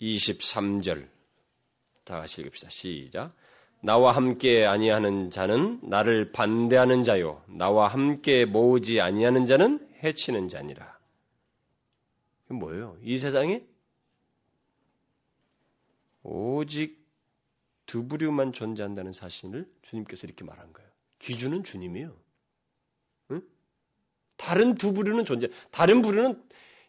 23절 0.00 1.08
다 2.04 2.20
같이 2.20 2.40
읽읍시다. 2.42 2.70
시작. 2.70 3.34
나와 3.80 4.12
함께 4.12 4.64
아니하는 4.64 5.30
자는 5.30 5.78
나를 5.82 6.32
반대하는 6.32 7.04
자요. 7.04 7.42
나와 7.46 7.86
함께 7.86 8.44
모으지 8.44 9.00
아니하는 9.00 9.46
자는 9.46 9.88
해치는 10.02 10.48
자니라. 10.48 10.98
이게 12.46 12.54
뭐예요? 12.54 12.96
이 13.02 13.18
세상에 13.18 13.62
오직 16.28 17.06
두 17.86 18.06
부류만 18.06 18.52
존재한다는 18.52 19.12
사실을 19.12 19.70
주님께서 19.82 20.26
이렇게 20.26 20.44
말한 20.44 20.72
거예요. 20.72 20.90
기준은 21.18 21.64
주님이에요. 21.64 22.16
응? 23.32 23.42
다른 24.36 24.74
두 24.74 24.92
부류는 24.92 25.24
존재. 25.24 25.48
다른 25.70 26.02
부류는 26.02 26.42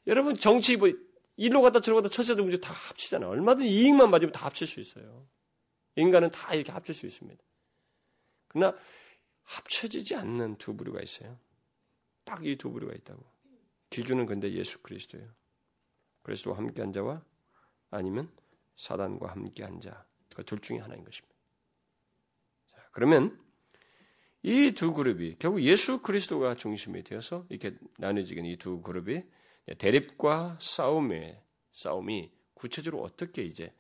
여러분 0.08 0.36
정치 0.36 0.76
뭐 0.78 0.90
일로 1.38 1.62
갔다 1.62 1.80
저로 1.80 1.98
갔다 1.98 2.10
철새도 2.10 2.44
문제 2.44 2.60
다 2.60 2.74
합치잖아요. 2.74 3.30
얼마든지 3.30 3.70
이익만 3.70 4.12
맞으면 4.12 4.34
다 4.34 4.46
합칠 4.46 4.68
수 4.68 4.80
있어요. 4.82 5.26
인간은 5.96 6.32
다 6.32 6.54
이렇게 6.54 6.72
합칠 6.72 6.94
수 6.94 7.06
있습니다. 7.06 7.42
그러나 8.50 8.78
합쳐지지 9.44 10.16
않는 10.16 10.58
두 10.58 10.76
부류가 10.76 11.02
있어요. 11.02 11.40
딱 12.26 12.44
이 12.46 12.58
두 12.58 12.72
부류가 12.72 12.94
있다고. 12.94 13.24
기준은 13.90 14.26
근데 14.26 14.52
예수 14.54 14.80
그리스도예요. 14.82 15.28
그리스도와 16.24 16.58
함께한 16.58 16.94
자와 16.94 17.24
아니면 17.90 18.30
사단과 18.80 19.32
함께한 19.32 19.82
자, 19.82 20.06
그 20.36 20.44
둘 20.44 20.60
중에 20.62 20.78
하나인 20.80 21.04
것입니다. 21.04 21.36
자, 22.68 22.88
그러면 22.92 23.38
이 24.42 24.72
두 24.72 24.94
그룹이 24.94 25.36
결국 25.38 25.62
예수 25.64 26.02
그리스도가 26.02 26.56
중심이 26.56 27.04
되어서 27.04 27.46
이렇게 27.50 27.78
나눠지는 27.98 28.46
이 28.46 28.58
두 28.58 28.82
그룹이 28.82 29.24
대립과 29.78 30.58
싸움의 30.62 31.44
싸움이 31.74 32.32
구체적으로 32.54 33.04
어떻게 33.04 33.44
이제 33.44 33.74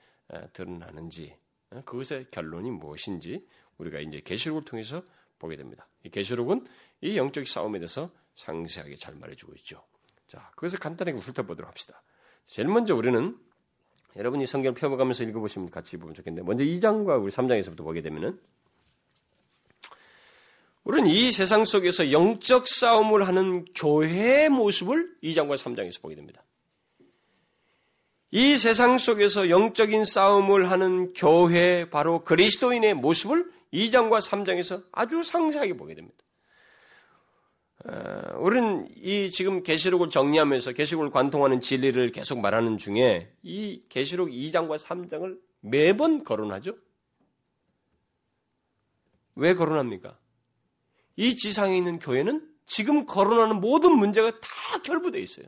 드러나는지 0.54 1.38
그것의 1.86 2.28
결론이 2.32 2.72
무엇인지 2.72 3.48
우리가 3.78 4.00
이제 4.00 4.20
계시록을 4.20 4.66
통해서 4.66 5.02
보게 5.40 5.56
됩니다. 5.56 5.88
이 6.04 6.10
계시록은 6.10 6.68
이 7.02 7.18
영적 7.18 7.48
싸움에 7.48 7.80
대해서 7.80 8.12
상세하게 8.36 8.98
잘 8.98 9.16
말해주고 9.16 9.54
있죠. 9.56 9.86
자, 10.28 10.52
그것을 10.56 10.80
간단하게 10.80 11.20
훑어보도록 11.20 11.70
합시다. 11.70 12.04
제일 12.48 12.68
먼저 12.68 12.96
우리는 12.96 13.40
여러분이 14.16 14.46
성경을 14.46 14.74
펴가면서 14.76 15.24
읽어보시면 15.24 15.70
같이 15.70 15.98
보면 15.98 16.16
좋겠는데 16.16 16.46
먼저 16.46 16.64
2장과 16.64 17.22
우리 17.22 17.32
3장에서부터 17.32 17.78
보게 17.78 18.02
되면은 18.02 18.40
우리는 20.84 21.10
이 21.10 21.32
세상 21.32 21.66
속에서 21.66 22.12
영적 22.12 22.68
싸움을 22.68 23.28
하는 23.28 23.66
교회의 23.76 24.50
모습을 24.50 25.16
2장과 25.22 25.56
3장에서 25.56 26.02
보게 26.02 26.16
됩니다. 26.16 26.44
이 28.32 28.58
세상 28.58 28.98
속에서 28.98 29.50
영적인 29.50 30.04
싸움을 30.04 30.70
하는 30.70 31.14
교회 31.14 31.90
바로 31.90 32.24
그리스도인의 32.24 32.94
모습을 32.96 33.52
2장과 33.74 34.22
3장에서 34.22 34.84
아주 34.92 35.24
상세하게 35.24 35.74
보게 35.78 35.96
됩니다. 35.96 36.18
어, 37.86 38.38
우리는 38.40 38.88
이 38.98 39.32
지금 39.32 39.64
계시록을 39.64 40.10
정리하면서 40.10 40.74
계시록을 40.74 41.12
관통하는 41.12 41.62
진리를 41.62 42.12
계속 42.12 42.42
말하는 42.42 42.78
중에 42.78 43.32
이 43.42 43.84
계시록 43.88 44.30
2장과 44.30 44.78
3장을 44.78 45.40
매번 45.62 46.24
거론하죠. 46.24 46.76
왜 49.36 49.54
거론합니까? 49.54 50.18
이 51.16 51.36
지상에 51.36 51.78
있는 51.78 52.00
교회는 52.00 52.46
지금 52.66 53.06
거론하는 53.06 53.62
모든 53.62 53.98
문제가 53.98 54.32
다 54.32 54.82
결부되어 54.84 55.22
있어요. 55.22 55.48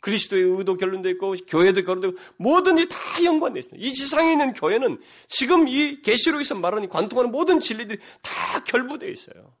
그리스도의 0.00 0.42
의도 0.44 0.76
결론되어 0.76 1.12
있고 1.12 1.34
교회도 1.46 1.82
결론되고 1.84 2.16
모든 2.36 2.78
일이 2.78 2.88
다 2.88 2.96
연관되어 3.22 3.60
있습니다. 3.60 3.86
이 3.86 3.92
지상에 3.92 4.32
있는 4.32 4.52
교회는 4.52 5.00
지금 5.26 5.68
이 5.68 6.00
계시록에서 6.02 6.54
말하는 6.54 6.88
관통하는 6.88 7.30
모든 7.30 7.60
진리들이 7.60 7.98
다 8.22 8.64
결부되어 8.64 9.10
있어요. 9.10 9.54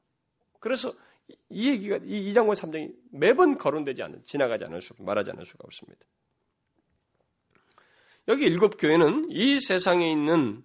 그래서 0.60 0.94
이 1.50 1.70
얘기가 1.70 1.98
이 2.04 2.30
2장과 2.32 2.54
3장이 2.54 2.94
매번 3.12 3.56
거론되지 3.56 4.02
않는 4.02 4.22
지나가지 4.26 4.64
않을 4.64 4.80
수 4.80 4.94
말하지 4.98 5.30
않을 5.30 5.46
수가 5.46 5.60
없습니다. 5.64 6.00
여기 8.28 8.44
일곱 8.44 8.76
교회는 8.78 9.28
이 9.30 9.58
세상에 9.58 10.10
있는 10.10 10.62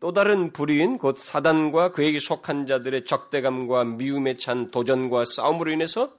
또 0.00 0.12
다른 0.12 0.52
불의인 0.52 0.98
곧 0.98 1.18
사단과 1.18 1.92
그에게 1.92 2.18
속한 2.18 2.66
자들의 2.66 3.04
적대감과 3.04 3.84
미움에 3.84 4.36
찬 4.36 4.70
도전과 4.70 5.26
싸움으로 5.26 5.70
인해서 5.70 6.16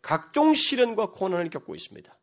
각종 0.00 0.54
시련과 0.54 1.10
고난을 1.10 1.50
겪고 1.50 1.74
있습니다. 1.74 2.16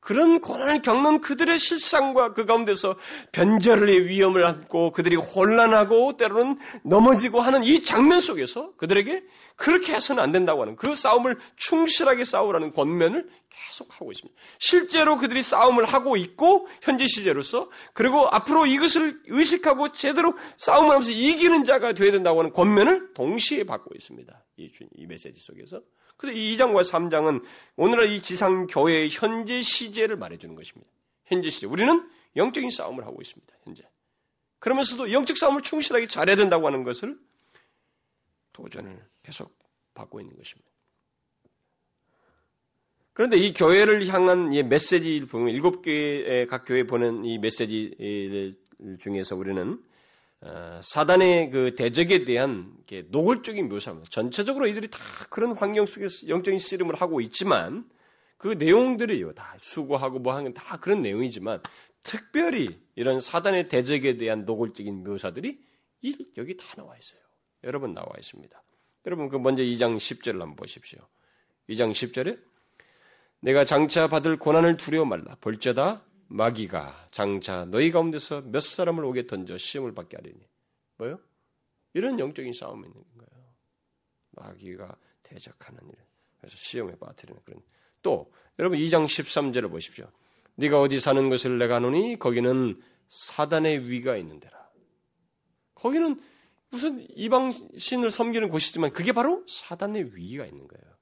그런 0.00 0.40
고난을 0.40 0.82
겪는 0.82 1.20
그들의 1.20 1.58
실상과 1.58 2.32
그 2.32 2.46
가운데서 2.46 2.96
변절의 3.32 4.06
위험을 4.06 4.44
안고 4.44 4.92
그들이 4.92 5.16
혼란하고 5.16 6.16
때로는 6.16 6.58
넘어지고 6.84 7.40
하는 7.40 7.62
이 7.64 7.84
장면 7.84 8.20
속에서 8.20 8.74
그들에게 8.76 9.22
그렇게 9.56 9.92
해서는 9.92 10.22
안 10.22 10.32
된다고 10.32 10.62
하는 10.62 10.74
그 10.74 10.94
싸움을 10.94 11.38
충실하게 11.56 12.24
싸우라는 12.24 12.70
권면을 12.70 13.28
계속하고 13.50 14.10
있습니다. 14.10 14.40
실제로 14.58 15.18
그들이 15.18 15.42
싸움을 15.42 15.84
하고 15.84 16.16
있고 16.16 16.66
현재 16.80 17.06
시제로서 17.06 17.70
그리고 17.92 18.26
앞으로 18.30 18.64
이것을 18.64 19.20
의식하고 19.26 19.92
제대로 19.92 20.34
싸움을 20.56 20.90
하면서 20.90 21.10
이기는 21.10 21.64
자가 21.64 21.92
되어야 21.92 22.12
된다고 22.12 22.40
하는 22.40 22.52
권면을 22.52 23.12
동시에 23.12 23.64
받고 23.64 23.90
있습니다. 23.94 24.44
이, 24.56 24.70
이 24.94 25.06
메시지 25.06 25.40
속에서. 25.40 25.82
그래서 26.20 26.38
이 26.38 26.54
2장과 26.54 26.84
3장은 26.84 27.42
오늘날 27.76 28.10
이 28.10 28.20
지상 28.20 28.66
교회의 28.66 29.08
현재 29.10 29.62
시제를 29.62 30.18
말해주는 30.18 30.54
것입니다. 30.54 30.92
현재 31.24 31.48
시제. 31.48 31.66
우리는 31.66 32.06
영적인 32.36 32.68
싸움을 32.68 33.06
하고 33.06 33.22
있습니다. 33.22 33.54
현재. 33.64 33.88
그러면서도 34.58 35.12
영적 35.12 35.38
싸움을 35.38 35.62
충실하게 35.62 36.08
잘해야 36.08 36.36
된다고 36.36 36.66
하는 36.66 36.82
것을 36.82 37.18
도전을 38.52 39.02
계속 39.22 39.58
받고 39.94 40.20
있는 40.20 40.36
것입니다. 40.36 40.68
그런데 43.14 43.38
이 43.38 43.54
교회를 43.54 44.06
향한 44.08 44.52
이 44.52 44.62
메시지를 44.62 45.26
보면 45.26 45.54
일곱 45.54 45.80
개의 45.80 46.46
각 46.48 46.66
교회 46.66 46.84
보낸 46.84 47.24
이 47.24 47.38
메시지 47.38 48.58
중에서 48.98 49.36
우리는 49.36 49.72
어, 49.72 49.78
사단의 50.82 51.50
그 51.50 51.74
대적에 51.74 52.24
대한 52.24 52.74
노골적인 53.08 53.68
묘사입니다. 53.68 54.08
전체적으로 54.10 54.66
이들이 54.66 54.90
다 54.90 54.98
그런 55.28 55.56
환경 55.56 55.86
속에서 55.86 56.28
영적인 56.28 56.58
씨름을 56.58 56.94
하고 56.94 57.20
있지만 57.20 57.88
그 58.38 58.48
내용들이요 58.48 59.34
다 59.34 59.54
수고하고 59.58 60.18
뭐 60.18 60.34
하는 60.34 60.54
다 60.54 60.78
그런 60.78 61.02
내용이지만 61.02 61.62
특별히 62.02 62.80
이런 62.94 63.20
사단의 63.20 63.68
대적에 63.68 64.16
대한 64.16 64.46
노골적인 64.46 65.04
묘사들이 65.04 65.60
여기 66.38 66.56
다 66.56 66.64
나와 66.76 66.96
있어요. 66.96 67.20
여러분 67.64 67.92
나와 67.92 68.08
있습니다. 68.18 68.62
여러분 69.04 69.28
그 69.28 69.36
먼저 69.36 69.62
2장 69.62 69.96
10절을 69.96 70.32
한번 70.40 70.56
보십시오. 70.56 71.00
2장 71.68 71.90
10절에 71.92 72.40
내가 73.40 73.66
장차 73.66 74.08
받을 74.08 74.38
고난을 74.38 74.78
두려워 74.78 75.04
말라. 75.04 75.36
볼자다 75.42 76.02
마귀가 76.30 77.08
장차 77.10 77.64
너희 77.66 77.90
가운데서 77.90 78.42
몇 78.42 78.60
사람을 78.60 79.04
오게 79.04 79.26
던져 79.26 79.58
시험을 79.58 79.94
받게 79.94 80.16
하리니. 80.16 80.38
뭐요? 80.98 81.18
이런 81.92 82.18
영적인 82.18 82.52
싸움이 82.52 82.86
있는 82.86 83.02
거예요. 83.18 83.46
마귀가 84.30 84.96
대적하는 85.24 85.80
일. 85.88 85.94
그래서 86.38 86.56
시험에 86.56 86.94
빠뜨리는 86.94 87.40
그런. 87.44 87.60
또 88.02 88.32
여러분 88.58 88.78
2장 88.78 89.06
13절을 89.06 89.70
보십시오. 89.70 90.08
네가 90.54 90.80
어디 90.80 91.00
사는 91.00 91.28
것을 91.28 91.58
내가 91.58 91.76
아노니 91.76 92.18
거기는 92.18 92.80
사단의 93.08 93.90
위가 93.90 94.16
있는 94.16 94.38
데라. 94.38 94.70
거기는 95.74 96.20
무슨 96.70 97.04
이방 97.16 97.50
신을 97.76 98.10
섬기는 98.10 98.48
곳이지만 98.50 98.92
그게 98.92 99.12
바로 99.12 99.44
사단의 99.48 100.14
위가 100.14 100.46
있는 100.46 100.68
거예요. 100.68 100.96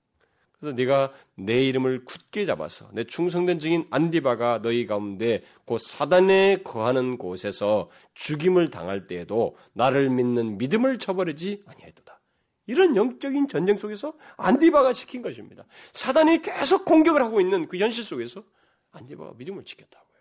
그래서 0.60 0.74
네가 0.74 1.12
내 1.36 1.64
이름을 1.64 2.04
굳게 2.04 2.44
잡아서 2.44 2.90
내 2.92 3.04
충성된 3.04 3.60
증인 3.60 3.86
안디바가 3.90 4.60
너희 4.62 4.86
가운데 4.86 5.44
곧 5.64 5.78
사단에 5.78 6.56
거하는 6.64 7.16
곳에서 7.16 7.90
죽임을 8.14 8.70
당할 8.70 9.06
때에도 9.06 9.56
나를 9.72 10.10
믿는 10.10 10.58
믿음을 10.58 10.98
저버리지 10.98 11.62
아니했도다. 11.66 12.20
이런 12.66 12.96
영적인 12.96 13.48
전쟁 13.48 13.76
속에서 13.76 14.14
안디바가 14.36 14.92
지킨 14.92 15.22
것입니다. 15.22 15.64
사단이 15.94 16.42
계속 16.42 16.84
공격을 16.84 17.22
하고 17.22 17.40
있는 17.40 17.68
그 17.68 17.78
현실 17.78 18.04
속에서 18.04 18.42
안디바가 18.90 19.34
믿음을 19.36 19.64
지켰다고요. 19.64 20.18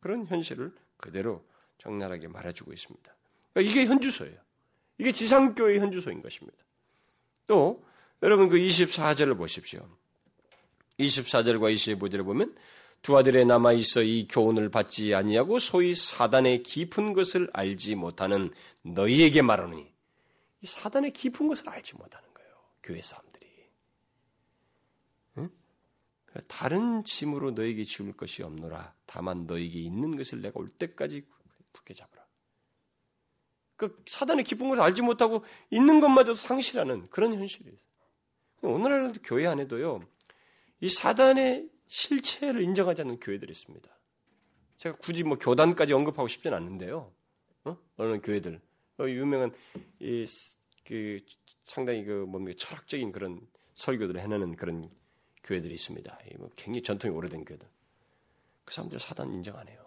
그런 0.00 0.26
현실을 0.26 0.72
그대로 0.96 1.42
적나라하게 1.78 2.28
말해주고 2.28 2.72
있습니다. 2.72 3.16
그러니까 3.52 3.70
이게 3.70 3.86
현주소예요. 3.86 4.36
이게 4.98 5.12
지상교의 5.12 5.78
현주소인 5.78 6.20
것입니다. 6.20 6.58
또 7.46 7.84
여러분 8.22 8.48
그 8.48 8.56
24절을 8.56 9.36
보십시오. 9.36 9.88
24절과 11.00 11.74
25절을 11.74 12.24
보면 12.24 12.56
두 13.02 13.16
아들에 13.16 13.44
남아 13.44 13.72
있어 13.72 14.02
이 14.02 14.28
교훈을 14.28 14.68
받지 14.68 15.12
아니하고 15.12 15.58
소위 15.58 15.96
사단의 15.96 16.62
깊은 16.62 17.14
것을 17.14 17.50
알지 17.52 17.96
못하는 17.96 18.52
너희에게 18.82 19.42
말하노니 19.42 19.92
이 20.60 20.66
사단의 20.66 21.12
깊은 21.12 21.48
것을 21.48 21.68
알지 21.68 21.96
못하는 21.96 22.32
거예요. 22.32 22.50
교회 22.84 23.02
사람들이. 23.02 23.46
응? 25.38 25.50
다른 26.46 27.02
짐으로 27.02 27.50
너에게 27.50 27.82
지울 27.82 28.12
것이 28.12 28.44
없노라. 28.44 28.94
다만 29.06 29.46
너에게 29.46 29.80
있는 29.80 30.16
것을 30.16 30.42
내가 30.42 30.60
올 30.60 30.68
때까지 30.68 31.26
굳게 31.72 31.94
잡으라. 31.94 32.24
그 33.74 34.00
사단의 34.06 34.44
깊은 34.44 34.68
것을 34.68 34.80
알지 34.80 35.02
못하고 35.02 35.44
있는 35.70 35.98
것마저도 35.98 36.36
상실하는 36.36 37.08
그런 37.10 37.34
현실이에요. 37.34 37.76
오늘날도 38.62 39.20
교회 39.22 39.46
안에도요, 39.46 40.00
이 40.80 40.88
사단의 40.88 41.68
실체를 41.86 42.62
인정하지 42.62 43.02
않는 43.02 43.20
교회들이 43.20 43.50
있습니다. 43.50 43.88
제가 44.78 44.96
굳이 44.96 45.22
뭐 45.22 45.38
교단까지 45.38 45.92
언급하고 45.92 46.28
싶진 46.28 46.54
않는데요. 46.54 47.12
어? 47.64 47.76
어느 47.96 48.20
교회들. 48.20 48.60
어, 48.98 49.08
유명한, 49.08 49.52
이, 50.00 50.26
그, 50.84 51.20
상당히 51.64 52.04
그, 52.04 52.24
뭡니까, 52.26 52.56
철학적인 52.58 53.12
그런 53.12 53.40
설교들을 53.74 54.20
해내는 54.20 54.56
그런 54.56 54.90
교회들이 55.44 55.74
있습니다. 55.74 56.18
뭐 56.38 56.50
굉장히 56.56 56.82
전통이 56.82 57.14
오래된 57.14 57.44
교회들. 57.44 57.68
그 58.64 58.74
사람들 58.74 58.98
사단 59.00 59.32
인정 59.32 59.56
안 59.56 59.68
해요. 59.68 59.84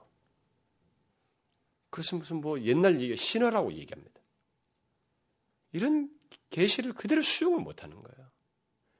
그것은 1.89 2.19
무슨 2.19 2.41
뭐 2.41 2.59
옛날 2.61 2.99
얘기, 2.99 3.15
신화라고 3.15 3.73
얘기합니다. 3.73 4.21
이런 5.71 6.09
계시를 6.49 6.93
그대로 6.93 7.21
수용을 7.21 7.61
못 7.61 7.83
하는 7.83 8.01
거예요. 8.01 8.24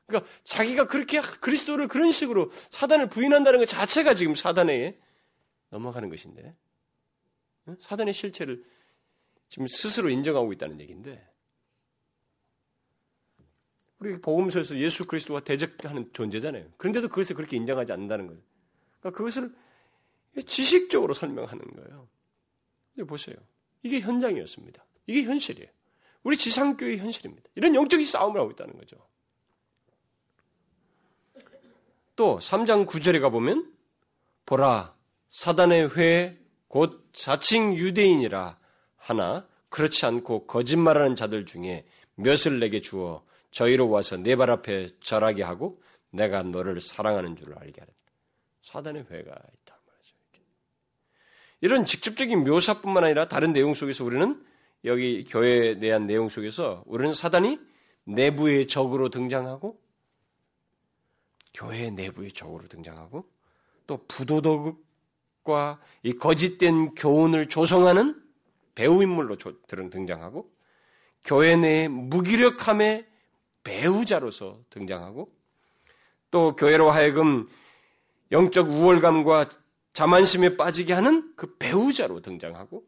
그러니까 0.08 0.30
자기가 0.44 0.88
그렇게 0.88 1.20
그리스도를 1.20 1.88
그런 1.88 2.12
식으로 2.12 2.52
사단을 2.70 3.10
부인한다는 3.10 3.60
것 3.60 3.68
자체가 3.68 4.14
지금 4.14 4.36
사단에 4.36 4.98
넘어가는 5.70 6.10
것인데 6.10 6.56
사단의 7.82 8.14
실체를 8.14 8.64
지금 9.50 9.68
스스로 9.68 10.10
인정하고 10.10 10.54
있다는 10.54 10.80
얘기인데 10.80 11.28
우리 14.00 14.20
복음서에서 14.22 14.78
예수 14.78 15.06
그리스도와 15.06 15.40
대적하는 15.40 16.12
존재잖아요. 16.14 16.70
그런데도 16.78 17.08
그것을 17.10 17.36
그렇게 17.36 17.58
인정하지 17.58 17.92
않는다는 17.92 18.28
거죠. 18.28 18.42
그러니까 19.00 19.18
그것을 19.18 19.56
지식적으로 20.46 21.14
설명하는 21.14 21.66
거예요. 21.76 22.08
보세요. 23.08 23.36
이게 23.84 24.02
현장이었습니다. 24.02 24.86
이게 25.08 25.24
현실이에요. 25.24 25.70
우리 26.24 26.38
지상교의 26.38 26.98
현실입니다. 27.00 27.50
이런 27.56 27.74
영적인 27.76 28.06
싸움을 28.06 28.40
하고 28.40 28.52
있다는 28.52 28.78
거죠. 28.78 28.98
또 32.16 32.40
3장 32.40 32.88
9절에 32.88 33.22
가보면 33.22 33.72
보라 34.46 34.96
사단의 35.30 35.98
회 35.98 36.38
곧 36.68 37.10
자칭 37.14 37.74
유대인이라 37.74 38.58
하나 38.98 39.48
그렇지 39.70 40.06
않고 40.06 40.46
거짓말하는 40.46 41.16
자들 41.16 41.46
중에 41.46 41.86
몇을 42.16 42.60
내게 42.60 42.82
주어 42.82 43.24
저희로 43.52 43.90
와서 43.90 44.18
내 44.18 44.36
발 44.36 44.50
앞에 44.50 44.90
절하게 45.00 45.44
하고 45.44 45.82
내가 46.12 46.44
너를 46.44 46.82
사랑하는 46.82 47.38
줄을 47.38 47.58
알게 47.58 47.80
하라. 47.80 47.94
사단의 48.64 49.06
회가 49.10 49.32
있다 49.32 49.80
말이죠. 49.88 50.16
이런 51.62 51.86
직접적인 51.86 52.44
묘사뿐만 52.44 53.06
아니라 53.06 53.30
다른 53.30 53.54
내용 53.54 53.74
속에서 53.74 54.04
우리는 54.04 54.44
여기 54.84 55.24
교회에 55.24 55.80
대한 55.80 56.08
내용 56.08 56.28
속에서 56.28 56.84
우리는 56.88 57.14
사단이 57.14 57.58
내부의 58.04 58.68
적으로 58.68 59.10
등장하고 59.10 59.80
교회 61.56 61.90
내부의 61.90 62.34
적으로 62.34 62.68
등장하고 62.68 63.26
또 63.88 64.06
부도덕과 64.08 65.80
이 66.04 66.14
거짓된 66.14 66.96
교훈을 66.96 67.48
조성하는 67.48 68.22
배우 68.76 69.02
인물로 69.02 69.38
등장하고 69.38 70.52
교회 71.24 71.56
내의 71.56 71.88
무기력함의 71.88 73.08
배우자로서 73.64 74.60
등장하고 74.70 75.34
또 76.30 76.56
교회로 76.56 76.92
하여금 76.92 77.48
영적 78.32 78.70
우월감과 78.70 79.50
자만심에 79.94 80.58
빠지게 80.58 80.92
하는 80.92 81.34
그 81.38 81.56
배우자로 81.58 82.22
등장하고 82.22 82.84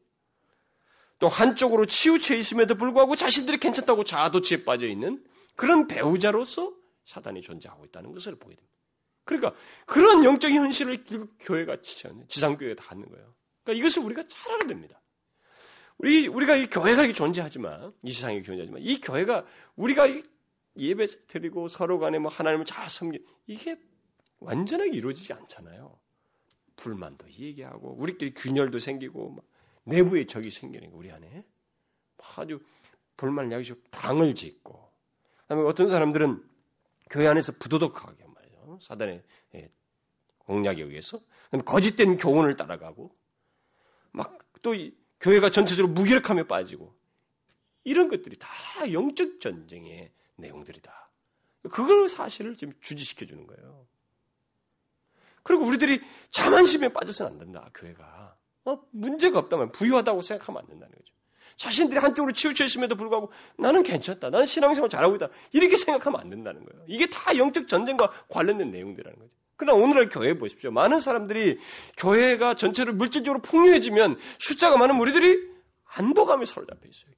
또 1.20 1.30
한쪽으로 1.30 1.86
치우쳐 1.86 2.36
있음에도 2.36 2.76
불구하고 2.76 3.16
자신들이 3.16 3.60
괜찮다고 3.60 4.04
자아도취에 4.04 4.66
빠져 4.66 4.88
있는 4.88 5.24
그런 5.56 5.88
배우자로서 5.88 6.77
사단이 7.08 7.42
존재하고 7.42 7.86
있다는 7.86 8.12
것을 8.12 8.36
보게 8.36 8.56
됩니다. 8.56 8.78
그러니까 9.24 9.56
그런 9.86 10.24
영적인 10.24 10.58
현실을 10.58 11.04
교회가 11.40 11.78
지상교회가 11.82 12.82
다 12.82 12.92
하는 12.92 13.10
거예요. 13.10 13.34
그러니까 13.64 13.80
이것을 13.80 14.04
우리가 14.04 14.26
잘 14.28 14.54
알아야 14.54 14.68
됩니다. 14.68 15.02
우리, 15.98 16.28
우리가 16.28 16.56
이 16.56 16.70
교회가 16.70 17.02
이렇게 17.02 17.14
존재하지만, 17.14 17.92
이 18.04 18.12
세상에 18.14 18.44
존재하지만, 18.44 18.82
이 18.84 19.02
교회가 19.02 19.46
우리가 19.76 20.08
예배 20.78 21.08
드리고 21.28 21.68
서로 21.68 21.98
간에 21.98 22.20
뭐 22.20 22.30
하나님을 22.30 22.66
잘 22.66 22.88
섬기, 22.90 23.26
이게 23.48 23.80
완전하게 24.40 24.92
이루어지지 24.92 25.34
않잖아요. 25.34 25.98
불만도 26.76 27.28
얘기하고, 27.32 27.96
우리끼리 27.98 28.34
균열도 28.36 28.78
생기고, 28.78 29.38
내부의 29.86 30.28
적이 30.28 30.52
생기는 30.52 30.92
거, 30.92 30.98
우리 30.98 31.12
안에. 31.12 31.44
아주 32.36 32.60
불만을 33.16 33.52
야기시고 33.54 33.80
당을 33.90 34.36
짓고, 34.36 34.92
그다음에 35.42 35.64
어떤 35.64 35.88
사람들은 35.88 36.57
교회 37.10 37.28
안에서 37.28 37.54
부도덕하게 37.54 38.26
말이죠. 38.26 38.80
사단의 38.82 39.24
예, 39.56 39.72
공략에 40.40 40.84
의해서 40.84 41.20
거짓된 41.66 42.18
교훈을 42.18 42.56
따라가고 42.56 43.16
막 44.12 44.48
또 44.62 44.76
교회가 45.20 45.50
전체적으로 45.50 45.94
무기력함에 45.94 46.44
빠지고 46.48 46.94
이런 47.84 48.10
것들이 48.10 48.38
다 48.38 48.50
영적 48.92 49.40
전쟁의 49.40 50.12
내용들이다. 50.36 51.10
그걸 51.72 52.10
사실을 52.10 52.56
지금 52.56 52.74
주지시켜 52.82 53.26
주는 53.26 53.48
거예요. 53.48 53.88
그리고 55.44 55.64
우리들이 55.66 56.02
자만심에 56.32 56.92
빠져서는 56.92 57.32
안 57.32 57.38
된다. 57.40 57.70
교회가 57.74 58.38
어? 58.66 58.82
문제가 58.92 59.40
없다면 59.40 59.72
부유하다고 59.72 60.22
생각하면 60.22 60.62
안 60.62 60.68
된다는 60.68 60.94
거죠. 60.94 61.14
자신들이 61.58 62.00
한쪽으로 62.00 62.34
치우쳐 62.34 62.66
있음에도 62.66 62.96
불구하고 62.96 63.32
나는 63.58 63.84
괜찮다. 63.84 64.30
나는 64.30 64.46
신앙생활 64.46 64.90
잘하고 64.90 65.16
있다. 65.16 65.28
이렇게 65.52 65.76
생각하면 65.76 66.22
안 66.22 66.30
된다는 66.30 66.64
거예요. 66.64 66.84
이게 66.88 67.08
다 67.08 67.36
영적 67.36 67.68
전쟁과 67.68 68.12
관련된 68.30 68.72
내용들이라는 68.72 69.20
거죠. 69.20 69.32
그러나 69.58 69.84
오늘날 69.84 70.08
교회 70.08 70.38
보십시오. 70.38 70.70
많은 70.70 71.00
사람들이 71.00 71.58
교회가 71.98 72.54
전체로 72.54 72.94
물질적으로 72.94 73.42
풍요해지면 73.42 74.18
숫자가 74.38 74.78
많은 74.78 75.00
우리들이 75.00 75.58
안도감에 75.96 76.46
사로잡혀 76.46 76.88
있어요. 76.88 77.12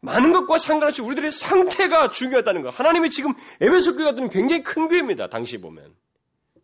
많은 0.00 0.32
것과 0.32 0.58
상관없이 0.58 1.00
우리들의 1.02 1.30
상태가 1.30 2.10
중요하다는 2.10 2.62
거. 2.62 2.70
하나님이 2.70 3.10
지금 3.10 3.34
에베소 3.60 3.96
교회 3.96 4.06
같은 4.06 4.28
굉장히 4.30 4.64
큰 4.64 4.88
교회입니다. 4.88 5.28
당시 5.28 5.60
보면. 5.60 5.94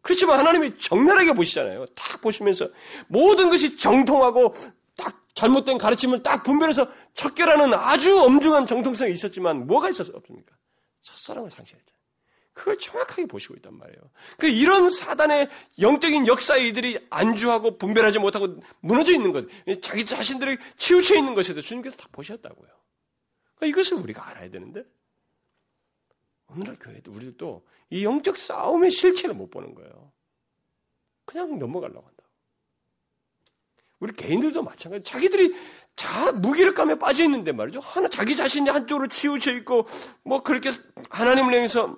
그렇지만 0.01 0.39
하나님이 0.39 0.79
정렬하게 0.79 1.33
보시잖아요. 1.35 1.85
딱 1.95 2.21
보시면서 2.21 2.69
모든 3.09 3.51
것이 3.51 3.77
정통하고 3.77 4.55
잘못된 5.37 5.77
가르침을 5.79 6.23
딱 6.23 6.43
분별해서 6.43 6.91
척결하는 7.15 7.75
아주 7.75 8.19
엄중한 8.19 8.67
정통성이 8.67 9.13
있었지만 9.13 9.67
뭐가 9.67 9.91
있었어 9.91 10.17
없습니까? 10.17 10.57
첫사랑을 11.03 11.51
상실했잖아요. 11.51 11.97
그걸 12.55 12.79
정확하게 12.79 13.27
보시고 13.27 13.55
있단 13.57 13.77
말이에요. 13.77 14.01
그 14.39 14.49
이런 14.49 14.89
사단의 14.89 15.51
영적인 15.79 16.27
역사에 16.27 16.67
이들이 16.69 17.07
안주하고 17.11 17.77
분별하지 17.77 18.19
못하고 18.19 18.61
무너져 18.81 19.13
있는 19.13 19.31
것, 19.31 19.47
자기 19.83 20.07
자신들이 20.07 20.57
치우쳐 20.79 21.15
있는 21.15 21.35
것에도 21.35 21.61
주님께서 21.61 21.99
다 21.99 22.09
보셨다고요. 22.13 22.69
그러니까 23.57 23.67
이것을 23.67 23.99
우리가 23.99 24.27
알아야 24.31 24.49
되는데 24.49 24.85
오늘날 26.47 26.77
교회도 26.77 27.13
우리들도 27.13 27.67
이 27.91 28.05
영적 28.05 28.39
싸움의 28.39 28.91
실체를 28.91 29.35
못 29.35 29.51
보는 29.51 29.75
거예요. 29.75 30.13
그냥 31.27 31.59
넘어가려고. 31.59 32.16
우리 34.01 34.13
개인들도 34.13 34.63
마찬가지. 34.63 35.05
자기들이 35.05 35.55
자 35.97 36.33
무기력감에 36.33 36.99
빠져 36.99 37.25
있는데 37.25 37.53
말이죠. 37.53 37.81
하나 37.81 38.09
자기 38.09 38.37
자신이 38.37 38.69
한쪽으로 38.69 39.09
치우쳐 39.09 39.53
있고 39.55 39.87
뭐 40.23 40.43
그렇게 40.43 40.71
하나님을 41.11 41.55
향해서 41.55 41.97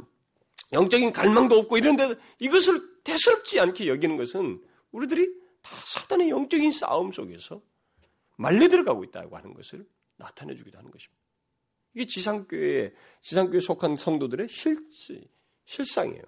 영적인 0.73 1.13
갈망도 1.13 1.57
없고 1.57 1.79
이런데 1.79 2.15
이것을 2.39 3.03
대수롭지 3.03 3.59
않게 3.59 3.89
여기는 3.89 4.17
것은 4.17 4.63
우리들이 4.93 5.29
다 5.63 5.77
사단의 5.87 6.31
영적인 6.31 6.71
싸움 6.73 7.11
속에서 7.11 7.61
말려 8.37 8.69
들어가고 8.69 9.03
있다고 9.05 9.37
하는 9.37 9.55
것을 9.55 9.85
나타내 10.17 10.55
주기도 10.55 10.79
하는 10.79 10.91
것입니다. 10.91 11.19
이게 11.95 12.07
지상교회 12.07 12.95
지상교회 13.23 13.61
속한 13.61 13.97
성도들의 13.97 14.49
실 14.49 14.79
실상이에요. 15.65 16.23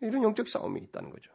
이런 0.00 0.22
영적 0.22 0.46
싸움이 0.48 0.80
있다는 0.82 1.10
거죠. 1.10 1.32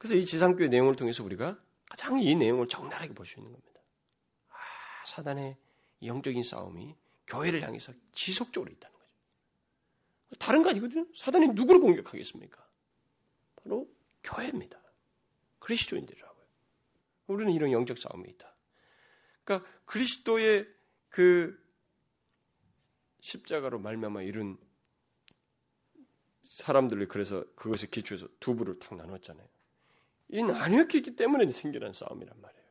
그래서 0.00 0.14
이 0.14 0.24
지상교회 0.24 0.68
내용을 0.68 0.96
통해서 0.96 1.22
우리가 1.22 1.58
가장 1.90 2.22
이 2.22 2.34
내용을 2.34 2.68
적나라하게 2.68 3.12
볼 3.12 3.26
수 3.26 3.38
있는 3.38 3.52
겁니다. 3.52 3.82
아, 4.48 4.54
사단의 5.04 5.58
영적인 6.02 6.42
싸움이 6.42 6.96
교회를 7.26 7.62
향해서 7.62 7.92
지속적으로 8.12 8.72
있다는 8.72 8.96
거죠. 8.96 9.10
다른 10.38 10.62
거 10.62 10.70
아니거든요. 10.70 11.06
사단이 11.14 11.48
누구를 11.48 11.82
공격하겠습니까? 11.82 12.66
바로 13.56 13.94
교회입니다. 14.24 14.80
그리스도인들이라고요. 15.58 16.46
우리는 17.26 17.52
이런 17.52 17.70
영적 17.70 17.98
싸움이 17.98 18.26
있다. 18.30 18.56
그러니까 19.44 19.70
그리스도의 19.84 20.66
그 21.10 21.62
십자가로 23.20 23.80
말미암아 23.80 24.22
이룬 24.22 24.56
사람들을 26.48 27.06
그래서 27.08 27.44
그것에 27.54 27.86
기초해서 27.86 28.28
두 28.40 28.56
부를 28.56 28.78
탁 28.78 28.96
나눴잖아요. 28.96 29.46
이 30.32 30.42
나뉘었기 30.42 30.98
었 30.98 31.16
때문에 31.16 31.50
생겨난 31.50 31.92
싸움이란 31.92 32.40
말이에요. 32.40 32.64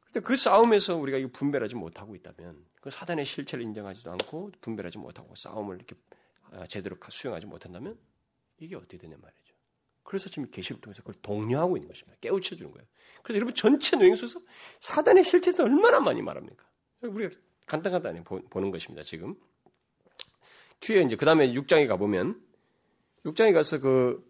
그런데 0.00 0.20
그 0.20 0.36
싸움에서 0.36 0.96
우리가 0.96 1.18
이거 1.18 1.28
분별하지 1.32 1.74
못하고 1.74 2.14
있다면 2.14 2.64
그 2.80 2.90
사단의 2.90 3.24
실체를 3.24 3.64
인정하지도 3.64 4.10
않고 4.12 4.52
분별하지 4.60 4.98
못하고 4.98 5.34
싸움을 5.34 5.76
이렇게 5.76 5.96
아, 6.52 6.66
제대로 6.66 6.96
수용하지 7.08 7.46
못한다면 7.46 7.98
이게 8.58 8.76
어떻게 8.76 8.96
되냐 8.96 9.16
말이죠. 9.20 9.54
그래서 10.02 10.30
지금 10.30 10.50
계시록 10.50 10.80
통해서 10.80 11.02
그걸 11.02 11.16
독려하고 11.20 11.76
있는 11.76 11.88
것입니다. 11.88 12.16
깨우쳐 12.20 12.56
주는 12.56 12.72
거예요. 12.72 12.86
그래서 13.22 13.36
여러분 13.36 13.54
전체 13.54 13.96
속에서 13.96 14.40
사단의 14.80 15.24
실체에서 15.24 15.64
얼마나 15.64 16.00
많이 16.00 16.22
말합니까? 16.22 16.64
우리가 17.02 17.36
간단간단히 17.66 18.24
보는 18.24 18.70
것입니다. 18.70 19.02
지금 19.02 19.36
뒤에 20.80 21.02
이제 21.02 21.16
그 21.16 21.26
다음에 21.26 21.52
6장에 21.52 21.86
가보면 21.86 22.40
6장에 23.26 23.52
가서 23.52 23.80
그 23.80 24.26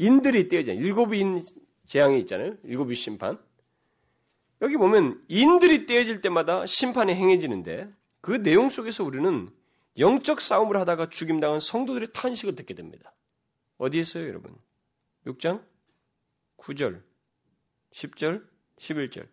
인들이 0.00 0.48
떼어져 0.48 0.72
일곱 0.72 1.12
인 1.12 1.44
재앙이 1.84 2.20
있잖아요. 2.20 2.56
일곱이 2.64 2.94
심판. 2.94 3.38
여기 4.62 4.78
보면 4.78 5.22
인들이 5.28 5.84
떼어질 5.84 6.22
때마다 6.22 6.64
심판이 6.64 7.14
행해지는데 7.14 7.86
그 8.22 8.42
내용 8.42 8.70
속에서 8.70 9.04
우리는 9.04 9.50
영적 9.98 10.40
싸움을 10.40 10.78
하다가 10.78 11.10
죽임당한 11.10 11.60
성도들의 11.60 12.14
탄식을 12.14 12.54
듣게 12.54 12.72
됩니다. 12.72 13.12
어디에 13.76 14.00
있어요, 14.00 14.26
여러분? 14.26 14.56
6장 15.26 15.62
9절, 16.56 17.02
10절, 17.92 18.42
11절. 18.78 19.28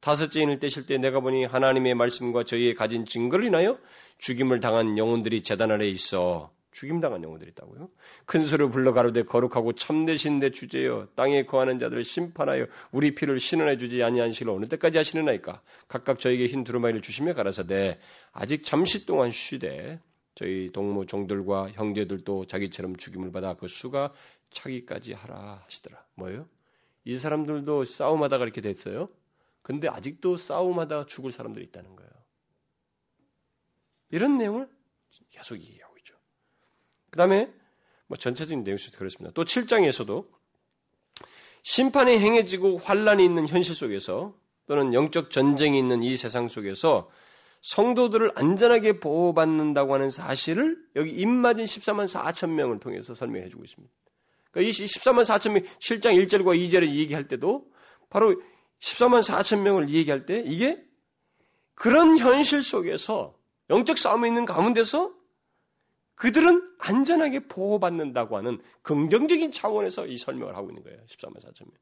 다섯째 0.00 0.40
인을 0.40 0.60
떼실 0.60 0.86
때 0.86 0.96
내가 0.96 1.20
보니 1.20 1.44
하나님의 1.44 1.94
말씀과 1.94 2.44
저희의 2.44 2.74
가진 2.74 3.04
증거를 3.04 3.44
인하여 3.44 3.78
죽임을 4.18 4.60
당한 4.60 4.96
영혼들이 4.96 5.42
재단 5.42 5.70
아래 5.72 5.86
있어 5.88 6.55
죽임당한 6.76 7.22
영혼들이 7.22 7.52
있다고요. 7.52 7.88
큰 8.26 8.44
소리로 8.44 8.68
불러 8.68 8.92
가로되 8.92 9.22
거룩하고 9.22 9.72
참되신 9.72 10.38
내 10.38 10.50
주제여 10.50 11.08
땅에 11.14 11.46
거하는 11.46 11.78
자들을 11.78 12.04
심판하여 12.04 12.66
우리 12.92 13.14
피를 13.14 13.40
신원해 13.40 13.78
주지 13.78 14.02
아니한시로 14.02 14.54
어느 14.54 14.66
때까지 14.66 14.98
하시느나이까 14.98 15.62
각각 15.88 16.20
저에게 16.20 16.46
흰 16.46 16.64
두루마리를 16.64 17.00
주시며 17.00 17.32
가라사대 17.32 17.98
아직 18.32 18.62
잠시 18.62 19.06
동안 19.06 19.30
쉬되 19.30 20.00
저희 20.34 20.70
동무 20.70 21.06
종들과 21.06 21.70
형제들도 21.70 22.44
자기처럼 22.44 22.96
죽임을 22.96 23.32
받아 23.32 23.54
그 23.54 23.68
수가 23.68 24.12
차기까지 24.50 25.14
하라 25.14 25.62
하시더라. 25.64 26.04
뭐예요? 26.16 26.46
이 27.04 27.16
사람들도 27.16 27.86
싸움하다가 27.86 28.44
이렇게 28.44 28.60
됐어요. 28.60 29.08
근데 29.62 29.88
아직도 29.88 30.36
싸움하다 30.36 31.06
죽을 31.06 31.32
사람들이 31.32 31.64
있다는 31.64 31.96
거예요. 31.96 32.10
이런 34.10 34.36
내용을 34.36 34.68
계속 35.30 35.56
있죠. 35.56 35.85
그 37.10 37.18
다음에 37.18 37.50
뭐 38.06 38.16
전체적인 38.16 38.64
내용이 38.64 38.78
그렇습니다. 38.96 39.32
또 39.34 39.44
7장에서도 39.44 40.26
심판이 41.62 42.18
행해지고 42.18 42.78
환란이 42.78 43.24
있는 43.24 43.48
현실 43.48 43.74
속에서 43.74 44.34
또는 44.66 44.94
영적 44.94 45.30
전쟁이 45.30 45.78
있는 45.78 46.02
이 46.02 46.16
세상 46.16 46.48
속에서 46.48 47.10
성도들을 47.62 48.32
안전하게 48.36 49.00
보호받는다고 49.00 49.94
하는 49.94 50.10
사실을 50.10 50.76
여기 50.94 51.10
입맞은 51.10 51.64
14만 51.64 52.06
4천 52.06 52.52
명을 52.52 52.78
통해서 52.78 53.14
설명해 53.14 53.48
주고 53.48 53.64
있습니다. 53.64 53.92
그러니까 54.52 54.68
이 54.68 54.70
14만 54.70 55.24
4천 55.24 55.52
명, 55.52 55.62
7장 55.80 56.28
1절과 56.28 56.56
2절에 56.56 56.94
얘기할 56.94 57.26
때도 57.26 57.66
바로 58.10 58.40
14만 58.80 59.20
4천 59.22 59.62
명을 59.62 59.90
얘기할 59.90 60.26
때 60.26 60.42
이게 60.46 60.80
그런 61.74 62.16
현실 62.16 62.62
속에서 62.62 63.34
영적 63.70 63.98
싸움이 63.98 64.28
있는 64.28 64.44
가운데서 64.44 65.12
그들은 66.16 66.74
안전하게 66.78 67.46
보호받는다고 67.46 68.36
하는 68.36 68.60
긍정적인 68.82 69.52
차원에서 69.52 70.06
이 70.06 70.16
설명을 70.16 70.56
하고 70.56 70.70
있는 70.70 70.82
거예요. 70.82 70.98
14만 71.06 71.36
4천 71.36 71.64
명. 71.64 71.72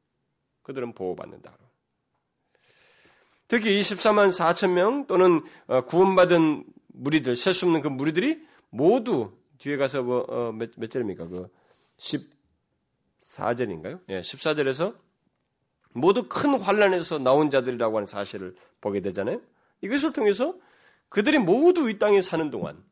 그들은 0.61 0.93
보호받는다. 0.93 1.57
특히 3.47 3.79
24만 3.79 4.29
4천 4.29 4.71
명 4.71 5.07
또는 5.07 5.41
어, 5.67 5.81
구원받은 5.85 6.65
무리들, 6.87 7.35
셀 7.35 7.53
수 7.53 7.65
없는 7.65 7.81
그 7.81 7.87
무리들이 7.87 8.45
모두 8.69 9.31
뒤에 9.59 9.77
가서 9.77 10.03
뭐, 10.03 10.25
어, 10.27 10.51
몇, 10.51 10.71
몇 10.77 10.91
절입니까? 10.91 11.27
그 11.27 11.47
14절인가요? 11.97 14.01
예, 14.09 14.19
14절에서 14.19 14.95
모두 15.93 16.27
큰 16.27 16.59
환란에서 16.59 17.19
나온 17.19 17.49
자들이라고 17.49 17.97
하는 17.97 18.05
사실을 18.05 18.55
보게 18.81 18.99
되잖아요. 18.99 19.41
이것을 19.81 20.11
통해서 20.11 20.55
그들이 21.07 21.37
모두 21.37 21.89
이 21.89 21.99
땅에 21.99 22.21
사는 22.21 22.49
동안 22.49 22.83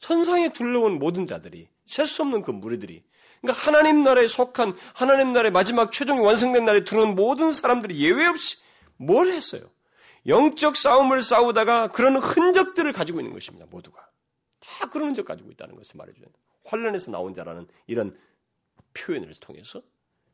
천상에 0.00 0.52
둘러온 0.52 0.98
모든 0.98 1.26
자들이 1.26 1.68
셀 1.86 2.06
수 2.06 2.22
없는 2.22 2.42
그 2.42 2.50
무리들이 2.50 3.02
그러니까 3.40 3.64
하나님 3.64 4.02
나라에 4.02 4.26
속한 4.28 4.74
하나님 4.94 5.32
나라의 5.32 5.50
마지막 5.52 5.92
최종이 5.92 6.20
완성된 6.20 6.64
날에 6.64 6.84
들어온 6.84 7.14
모든 7.14 7.52
사람들이 7.52 7.98
예외 8.00 8.26
없이 8.26 8.58
뭘 8.96 9.28
했어요? 9.28 9.62
영적 10.26 10.76
싸움을 10.76 11.22
싸우다가 11.22 11.88
그런 11.88 12.16
흔적들을 12.16 12.92
가지고 12.92 13.20
있는 13.20 13.32
것입니다. 13.32 13.66
모두가 13.70 14.06
다 14.60 14.88
그런 14.90 15.08
흔적 15.08 15.24
가지고 15.24 15.50
있다는 15.50 15.74
것을 15.74 15.92
말해줘요. 15.96 16.26
환란에서 16.64 17.10
나온 17.10 17.32
자라는 17.32 17.66
이런 17.86 18.16
표현을 18.92 19.32
통해서 19.40 19.82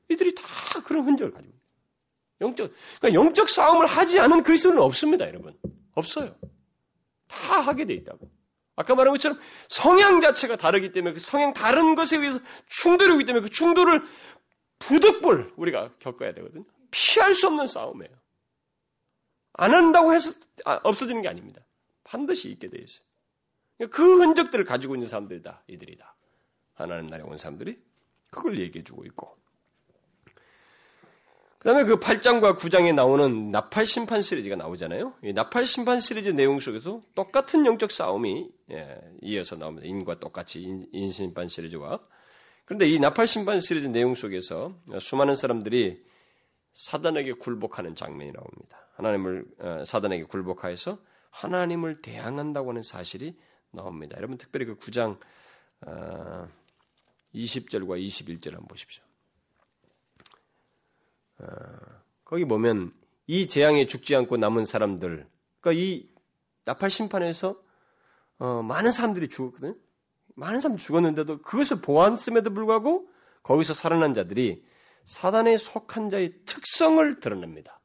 이들이 0.09 0.35
다 0.35 0.45
그런 0.85 1.05
흔적을 1.07 1.33
가지고 1.33 1.53
있어요. 1.55 1.67
영적 2.41 2.73
그러니까 3.01 3.21
영적 3.21 3.49
싸움을 3.49 3.87
하지 3.87 4.19
않은 4.21 4.43
그리스도는 4.43 4.79
없습니다, 4.83 5.27
여러분. 5.29 5.57
없어요. 5.95 6.35
다 7.29 7.61
하게 7.61 7.85
돼 7.85 7.95
있다고. 7.95 8.29
아까 8.77 8.95
말한 8.95 9.15
것처럼 9.15 9.41
성향 9.69 10.21
자체가 10.21 10.57
다르기 10.57 10.93
때문에 10.93 11.15
그 11.15 11.21
성향 11.21 11.55
다른 11.55 11.95
것에 11.95 12.19
의해서 12.19 12.39
충돌이 12.69 13.15
오기 13.15 13.25
때문에 13.25 13.43
그 13.43 13.51
충돌을 13.51 14.03
부득불 14.79 15.55
우리가 15.57 15.95
겪어야 15.99 16.35
되거든요. 16.35 16.65
피할 16.91 17.35
수 17.35 17.47
없는 17.49 17.67
싸움이에요. 17.67 18.15
안 19.55 19.75
한다고 19.75 20.13
해서 20.13 20.33
아, 20.67 20.79
없어지는 20.83 21.23
게 21.23 21.29
아닙니다. 21.29 21.63
반드시 22.05 22.51
있게 22.51 22.69
돼 22.69 22.79
있어요. 22.79 23.05
그 23.91 24.21
흔적들을 24.21 24.65
가지고 24.65 24.95
있는 24.95 25.09
사람들이다. 25.09 25.65
이들이다. 25.67 26.15
하나님 26.75 27.09
나라에 27.09 27.27
온 27.27 27.39
사람들이 27.39 27.79
그걸 28.31 28.59
얘기해 28.59 28.85
주고 28.85 29.05
있고. 29.07 29.39
그 31.67 31.73
다음에 31.73 31.85
그 31.85 31.99
8장과 31.99 32.57
9장에 32.57 32.95
나오는 32.95 33.51
나팔 33.51 33.87
심판 33.87 34.23
시리즈가 34.23 34.55
나오잖아요. 34.55 35.15
이 35.25 35.33
나팔 35.33 35.67
심판 35.67 35.99
시리즈 35.99 36.29
내용 36.29 36.61
속에서 36.61 37.03
똑같은 37.17 37.67
영적 37.67 37.91
싸움이 37.91 38.49
예, 38.71 39.01
이어서 39.21 39.57
나옵니다. 39.57 39.85
인과 39.85 40.21
똑같이 40.21 40.63
인, 40.63 40.87
인심판 40.93 41.49
시리즈와. 41.49 41.99
그런데 42.67 42.89
이 42.89 43.01
나팔 43.01 43.27
심판 43.27 43.59
시리즈 43.59 43.89
내용 43.89 44.15
속에서 44.15 44.79
수많은 45.01 45.35
사람들이 45.35 46.05
사단에게 46.75 47.33
굴복하는 47.33 47.97
장면이 47.97 48.31
나옵니다. 48.31 48.89
하나님을 48.95 49.45
어, 49.59 49.83
사단에게 49.85 50.23
굴복하여서 50.27 51.01
하나님을 51.31 52.01
대항한다고 52.01 52.71
하는 52.71 52.83
사실이 52.83 53.37
나옵니다. 53.73 54.17
여러분 54.19 54.39
특별히 54.39 54.67
그 54.67 54.77
9장 54.77 55.19
20절과 57.35 57.91
어, 57.91 57.97
21절 57.97 58.53
한번 58.53 58.69
보십시오. 58.69 59.06
어, 61.39 61.47
거기 62.25 62.45
보면 62.45 62.93
이 63.27 63.47
재앙에 63.49 63.87
죽지 63.87 64.15
않고 64.15 64.37
남은 64.37 64.65
사람들, 64.65 65.27
그러니까 65.61 65.83
이 65.83 66.09
나팔 66.65 66.91
심판에서 66.91 67.61
많은 68.39 68.93
사람들이 68.93 69.29
죽었거든요. 69.29 69.75
많은 70.35 70.61
사람들이 70.61 70.85
죽었는데도 70.85 71.43
그것을 71.43 71.81
보았음에도 71.81 72.53
불구하고 72.53 73.09
거기서 73.43 73.75
살아난 73.75 74.15
자들이 74.15 74.65
사단에 75.05 75.57
속한 75.57 76.11
자의 76.11 76.35
특성을 76.45 77.21
드러냅니다. 77.21 77.81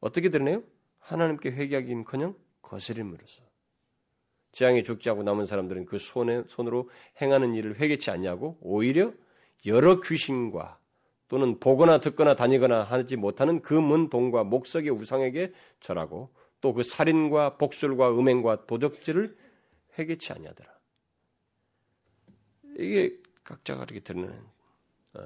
어떻게 0.00 0.30
드러내요? 0.30 0.62
하나님께 0.98 1.50
회개하기는커녕 1.50 2.34
거스림으로써. 2.62 3.44
재앙에 4.52 4.82
죽지 4.82 5.10
않고 5.10 5.22
남은 5.22 5.46
사람들은 5.46 5.86
그 5.86 5.98
손에, 5.98 6.44
손으로 6.48 6.90
행하는 7.20 7.54
일을 7.54 7.78
회개치 7.78 8.10
않냐고 8.10 8.58
오히려 8.60 9.12
여러 9.66 10.00
귀신과 10.00 10.79
또는 11.30 11.60
보거나 11.60 12.00
듣거나 12.00 12.34
다니거나 12.34 12.82
하지 12.82 13.14
못하는 13.16 13.62
그 13.62 13.74
문 13.74 14.10
동과 14.10 14.42
목석의 14.44 14.90
우상에게 14.90 15.52
절하고 15.78 16.34
또 16.60 16.74
그 16.74 16.82
살인과 16.82 17.56
복술과 17.56 18.10
음행과 18.10 18.66
도적질을 18.66 19.34
회개치 19.98 20.32
아니하더라. 20.32 20.68
이게 22.78 23.16
각자가 23.44 23.84
이렇게 23.84 24.00
드러내는 24.00 24.44
어, 25.14 25.20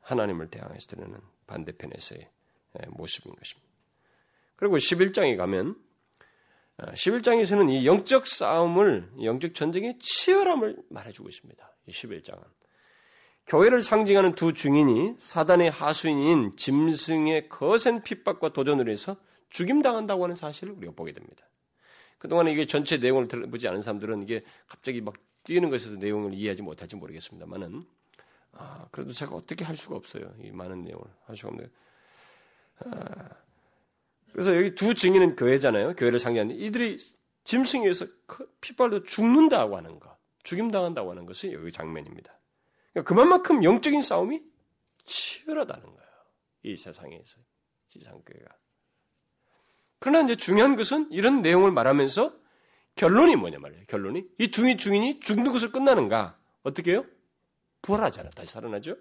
하나님을 0.00 0.48
대항해서 0.48 0.88
드러내는 0.88 1.20
반대편에서의 1.46 2.28
모습인 2.88 3.36
것입니다. 3.36 3.68
그리고 4.56 4.76
11장에 4.78 5.36
가면 5.36 5.76
11장에서는 6.78 7.68
어, 7.68 7.70
이 7.70 7.86
영적 7.86 8.26
싸움을 8.26 9.12
영적 9.22 9.54
전쟁의 9.54 9.98
치열함을 9.98 10.82
말해주고 10.88 11.28
있습니다. 11.28 11.76
이 11.86 11.92
11장은 11.92 12.42
교회를 13.46 13.82
상징하는 13.82 14.34
두 14.34 14.54
증인이 14.54 15.16
사단의 15.18 15.70
하수인인 15.70 16.56
짐승의 16.56 17.48
거센 17.48 18.02
핍박과 18.02 18.52
도전을 18.52 18.88
해서 18.88 19.16
죽임당한다고 19.50 20.24
하는 20.24 20.34
사실을 20.34 20.72
우리가 20.74 20.92
보게 20.96 21.12
됩니다. 21.12 21.46
그동안 22.18 22.48
이게 22.48 22.66
전체 22.66 22.96
내용을 22.96 23.28
들어보지 23.28 23.68
않은 23.68 23.82
사람들은 23.82 24.22
이게 24.22 24.44
갑자기 24.66 25.00
막 25.00 25.14
뛰는 25.44 25.68
것에서 25.68 25.96
내용을 25.96 26.32
이해하지 26.32 26.62
못할지 26.62 26.96
모르겠습니다만은 26.96 27.84
아, 28.52 28.86
그래도 28.90 29.12
제가 29.12 29.34
어떻게 29.34 29.64
할 29.64 29.76
수가 29.76 29.96
없어요. 29.96 30.32
이 30.42 30.50
많은 30.50 30.82
내용을 30.82 31.04
할 31.26 31.36
수가 31.36 31.48
없는. 31.50 31.70
아, 32.80 33.28
그래서 34.32 34.56
여기 34.56 34.74
두 34.74 34.94
증인은 34.94 35.36
교회잖아요. 35.36 35.94
교회를 35.94 36.18
상징하는 36.18 36.56
이들이 36.56 36.98
짐승에서 37.44 38.06
핏발로 38.60 39.04
죽는다고 39.04 39.76
하는 39.76 40.00
것, 40.00 40.16
죽임당한다고 40.44 41.10
하는 41.10 41.26
것이 41.26 41.52
여기 41.52 41.70
장면입니다. 41.70 42.33
그러니까 42.94 43.14
그만큼 43.14 43.64
영적인 43.64 44.00
싸움이 44.00 44.40
치열하다는 45.04 45.82
거예요. 45.82 46.10
이 46.62 46.76
세상에서 46.76 47.40
지상교회가. 47.88 48.56
그러나 49.98 50.20
이제 50.24 50.36
중요한 50.36 50.76
것은 50.76 51.08
이런 51.10 51.42
내용을 51.42 51.70
말하면서 51.72 52.34
결론이 52.94 53.36
뭐냐 53.36 53.58
말이에요. 53.58 53.84
결론이 53.88 54.24
이 54.38 54.50
중인 54.50 54.78
중인이 54.78 55.20
죽는 55.20 55.52
것을 55.52 55.72
끝나는가? 55.72 56.38
어떻게 56.62 56.92
해요? 56.92 57.04
부활하잖아. 57.82 58.30
다시 58.30 58.52
살아나죠. 58.52 58.96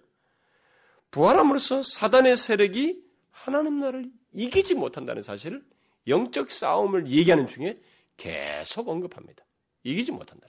부활함으로써 1.12 1.84
사단의 1.84 2.36
세력이 2.36 3.04
하나님 3.30 3.80
나라를 3.80 4.12
이기지 4.34 4.76
못한다는 4.76 5.22
사실을 5.22 5.64
영적 6.08 6.52
싸움을 6.52 7.08
얘기하는 7.08 7.48
중에 7.48 7.80
계속 8.18 8.90
언급합니다. 8.90 9.46
이기지 9.84 10.12
못한다. 10.12 10.48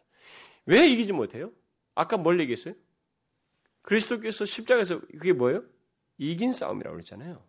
왜 0.67 0.87
이기지 0.89 1.13
못해요? 1.13 1.53
아까 1.95 2.17
뭘 2.17 2.41
얘기했어요? 2.41 2.75
그리스도께서 3.85 4.45
십자가에서 4.45 5.01
그게 5.01 5.33
뭐예요? 5.33 5.63
이긴 6.19 6.53
싸움이라고 6.53 6.97
그랬잖아요. 6.97 7.43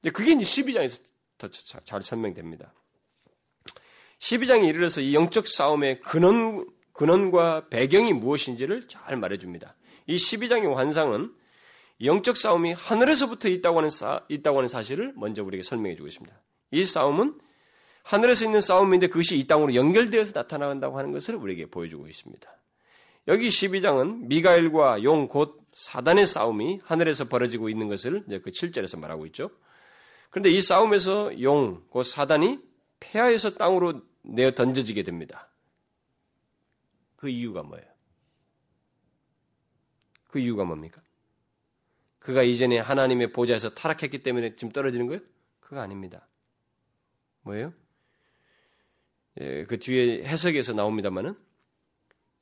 이제 0.00 0.10
그게 0.10 0.32
이제 0.32 0.44
12장에서 0.44 1.02
더 1.38 1.48
잘 1.50 2.02
설명됩니다. 2.02 2.74
12장에 4.18 4.68
이르러서 4.68 5.00
이 5.00 5.14
영적 5.14 5.46
싸움의 5.46 6.00
근원, 6.00 6.66
근원과 6.92 7.68
배경이 7.68 8.12
무엇인지를 8.12 8.88
잘 8.88 9.16
말해줍니다. 9.16 9.76
이 10.06 10.16
12장의 10.16 10.74
환상은 10.74 11.32
영적 12.02 12.36
싸움이 12.36 12.72
하늘에서부터 12.72 13.48
있다고 13.48 13.78
하는, 13.78 13.90
사, 13.90 14.24
있다고 14.28 14.58
하는 14.58 14.68
사실을 14.68 15.12
먼저 15.16 15.42
우리에게 15.42 15.62
설명해 15.62 15.94
주고 15.96 16.08
있습니다. 16.08 16.36
이 16.72 16.84
싸움은 16.84 17.38
하늘에서 18.02 18.44
있는 18.44 18.60
싸움인데 18.60 19.08
그것이 19.08 19.38
이 19.38 19.46
땅으로 19.46 19.74
연결되어서 19.74 20.32
나타난다고 20.34 20.98
하는 20.98 21.12
것을 21.12 21.36
우리에게 21.36 21.66
보여주고 21.66 22.08
있습니다. 22.08 22.50
여기 23.26 23.48
12장은 23.48 24.26
미가엘과 24.28 25.02
용 25.02 25.28
곧 25.28 25.58
사단의 25.72 26.26
싸움이 26.26 26.80
하늘에서 26.82 27.28
벌어지고 27.28 27.68
있는 27.68 27.88
것을 27.88 28.24
그 28.26 28.50
7절에서 28.50 28.98
말하고 28.98 29.26
있죠. 29.26 29.50
그런데 30.30 30.50
이 30.50 30.60
싸움에서 30.60 31.40
용, 31.40 31.86
곧 31.88 32.02
사단이 32.02 32.58
폐하에서 33.00 33.54
땅으로 33.54 34.02
내어 34.22 34.50
던져지게 34.50 35.04
됩니다. 35.04 35.48
그 37.16 37.28
이유가 37.28 37.62
뭐예요? 37.62 37.86
그 40.28 40.40
이유가 40.40 40.64
뭡니까? 40.64 41.00
그가 42.18 42.42
이전에 42.42 42.78
하나님의 42.78 43.32
보좌에서 43.32 43.70
타락했기 43.70 44.22
때문에 44.22 44.56
지금 44.56 44.72
떨어지는 44.72 45.06
거예요? 45.06 45.20
그거 45.60 45.80
아닙니다. 45.80 46.26
뭐예요? 47.42 47.72
예, 49.40 49.64
그 49.64 49.78
뒤에 49.78 50.24
해석에서 50.24 50.72
나옵니다만은 50.72 51.36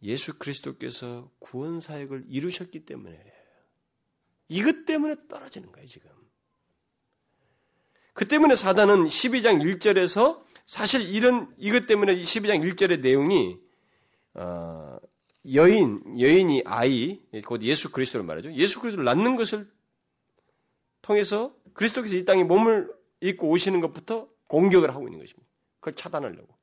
예수 0.03 0.38
그리스도께서 0.38 1.30
구원 1.38 1.80
사역을 1.80 2.24
이루셨기 2.28 2.84
때문에 2.84 3.18
이것 4.49 4.84
때문에 4.84 5.16
떨어지는 5.28 5.72
거예요, 5.72 5.88
지금. 5.88 6.11
그 8.12 8.26
때문에 8.26 8.55
사단은 8.55 9.07
12장 9.07 9.62
1절에서 9.62 10.42
사실 10.64 11.03
이런 11.03 11.55
이것 11.59 11.86
때문에 11.86 12.16
12장 12.16 12.62
1절의 12.66 13.01
내용이 13.01 13.59
어, 14.34 14.99
여인 15.53 16.18
여인이 16.18 16.62
아이 16.64 17.20
곧 17.44 17.62
예수 17.62 17.92
그리스도를 17.92 18.24
말하죠. 18.24 18.53
예수 18.55 18.80
그리스도를 18.80 19.05
낳는 19.05 19.36
것을 19.36 19.70
통해서 21.03 21.55
그리스도께서 21.74 22.16
이 22.16 22.24
땅에 22.24 22.42
몸을 22.42 22.92
입고 23.20 23.49
오시는 23.49 23.80
것부터 23.80 24.28
공격을 24.49 24.94
하고 24.94 25.07
있는 25.07 25.20
것입니다. 25.20 25.47
그걸 25.80 25.94
차단하려고. 25.94 26.57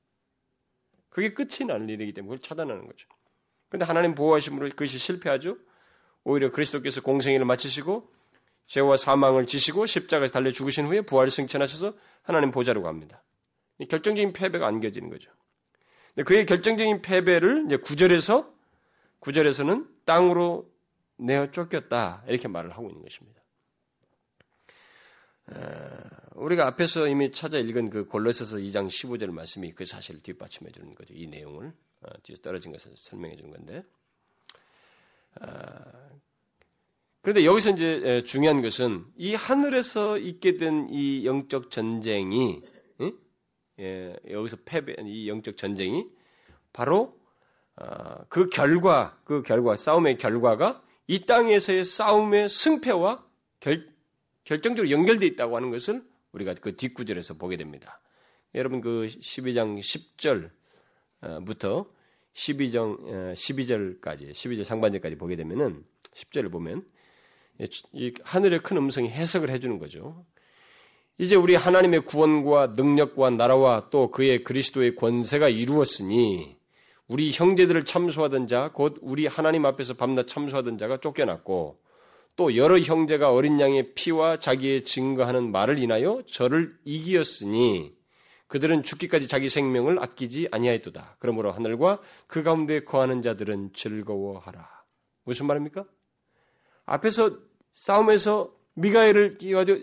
그게 1.09 1.33
끝이 1.33 1.67
나는 1.67 1.87
일이기 1.87 2.13
때문에 2.13 2.35
그걸 2.35 2.39
차단하는 2.39 2.87
거죠. 2.87 3.07
그런데 3.73 3.85
하나님 3.85 4.13
보호하심으로 4.13 4.69
그것이 4.69 4.99
실패하죠. 4.99 5.57
오히려 6.23 6.51
그리스도께서 6.51 7.01
공생애를 7.01 7.43
마치시고 7.43 8.07
죄와 8.67 8.97
사망을 8.97 9.47
지시고 9.47 9.87
십자가에서 9.87 10.31
달려 10.31 10.51
죽으신 10.51 10.85
후에 10.85 11.01
부활을 11.01 11.31
승천하셔서 11.31 11.95
하나님 12.21 12.51
보좌로 12.51 12.83
갑니다. 12.83 13.23
결정적인 13.89 14.33
패배가 14.33 14.67
안겨지는 14.67 15.09
거죠. 15.09 15.31
그의 16.23 16.45
결정적인 16.45 17.01
패배를 17.01 17.63
이제 17.65 17.77
구절에서 17.77 18.53
구절에서는 19.17 19.87
땅으로 20.05 20.71
내어 21.17 21.49
쫓겼다 21.49 22.25
이렇게 22.27 22.47
말을 22.47 22.69
하고 22.69 22.89
있는 22.89 23.01
것입니다. 23.01 23.41
우리가 26.35 26.67
앞에서 26.67 27.07
이미 27.07 27.31
찾아 27.31 27.57
읽은 27.57 27.89
그 27.89 28.05
골로새서 28.05 28.57
2장 28.57 28.87
15절 28.87 29.31
말씀이 29.31 29.71
그 29.71 29.83
사실을 29.83 30.21
뒷받침해 30.21 30.71
주는 30.71 30.93
거죠. 30.93 31.15
이 31.15 31.25
내용을 31.25 31.67
어, 31.67 31.92
뒤에 32.23 32.37
떨어진 32.41 32.71
것을 32.71 32.91
설명해 32.95 33.35
주는 33.35 33.51
건데. 33.51 33.83
그런데 37.21 37.45
여기서 37.45 37.71
이제 37.71 38.23
중요한 38.25 38.61
것은 38.61 39.05
이 39.15 39.33
하늘에서 39.35 40.17
있게 40.17 40.57
된 40.57 40.87
이 40.89 41.25
영적 41.25 41.71
전쟁이 41.71 42.61
예, 43.79 44.15
여기서 44.29 44.57
패배 44.65 44.95
이 45.03 45.27
영적 45.27 45.57
전쟁이 45.57 46.07
바로 46.71 47.17
어, 47.75 48.23
그 48.29 48.49
결과 48.49 49.19
그 49.23 49.41
결과 49.41 49.75
싸움의 49.75 50.17
결과가 50.17 50.83
이 51.07 51.25
땅에서의 51.25 51.83
싸움의 51.83 52.49
승패와 52.49 53.25
결, 53.59 53.89
결정적으로 54.43 54.91
연결되어 54.91 55.27
있다고 55.29 55.55
하는 55.55 55.71
것을 55.71 56.03
우리가 56.33 56.53
그 56.55 56.75
뒷구절에서 56.75 57.35
보게 57.35 57.57
됩니다. 57.57 57.99
여러분 58.53 58.81
그 58.81 59.07
12장 59.07 59.79
10절 59.79 60.51
부터 61.45 61.85
12장 62.33 63.33
12절까지 63.35 64.31
12절 64.31 64.65
상반절까지 64.65 65.17
보게 65.17 65.35
되면은 65.35 65.83
10절을 66.15 66.51
보면 66.51 66.85
이 67.93 68.13
하늘의 68.23 68.59
큰 68.59 68.77
음성이 68.77 69.09
해석을 69.09 69.49
해주는 69.49 69.77
거죠. 69.79 70.25
이제 71.19 71.35
우리 71.35 71.55
하나님의 71.55 72.01
구원과 72.01 72.73
능력과 72.75 73.29
나라와 73.29 73.89
또 73.91 74.09
그의 74.09 74.43
그리스도의 74.43 74.95
권세가 74.95 75.49
이루었으니 75.49 76.57
우리 77.07 77.31
형제들을 77.31 77.85
참소하던 77.85 78.47
자, 78.47 78.71
곧 78.73 78.97
우리 79.01 79.27
하나님 79.27 79.65
앞에서 79.65 79.93
밤낮 79.93 80.27
참소하던 80.27 80.77
자가 80.79 80.97
쫓겨났고 80.97 81.79
또 82.35 82.55
여러 82.55 82.79
형제가 82.79 83.31
어린 83.31 83.59
양의 83.59 83.93
피와 83.93 84.39
자기의 84.39 84.85
증거하는 84.85 85.51
말을 85.51 85.77
인하여 85.77 86.23
저를 86.25 86.75
이기었으니 86.83 87.93
그들은 88.53 88.83
죽기까지 88.83 89.27
자기 89.27 89.49
생명을 89.49 89.97
아끼지 89.99 90.49
아니하였도다. 90.51 91.15
그러므로 91.17 91.51
하늘과 91.51 91.99
그 92.27 92.43
가운데 92.43 92.83
거하는 92.83 93.23
자들은 93.23 93.73
즐거워하라. 93.73 94.69
무슨 95.23 95.47
말입니까? 95.47 95.85
앞에서 96.85 97.35
싸움에서 97.73 98.55
미가엘을 98.75 99.39
끼워가지고 99.39 99.79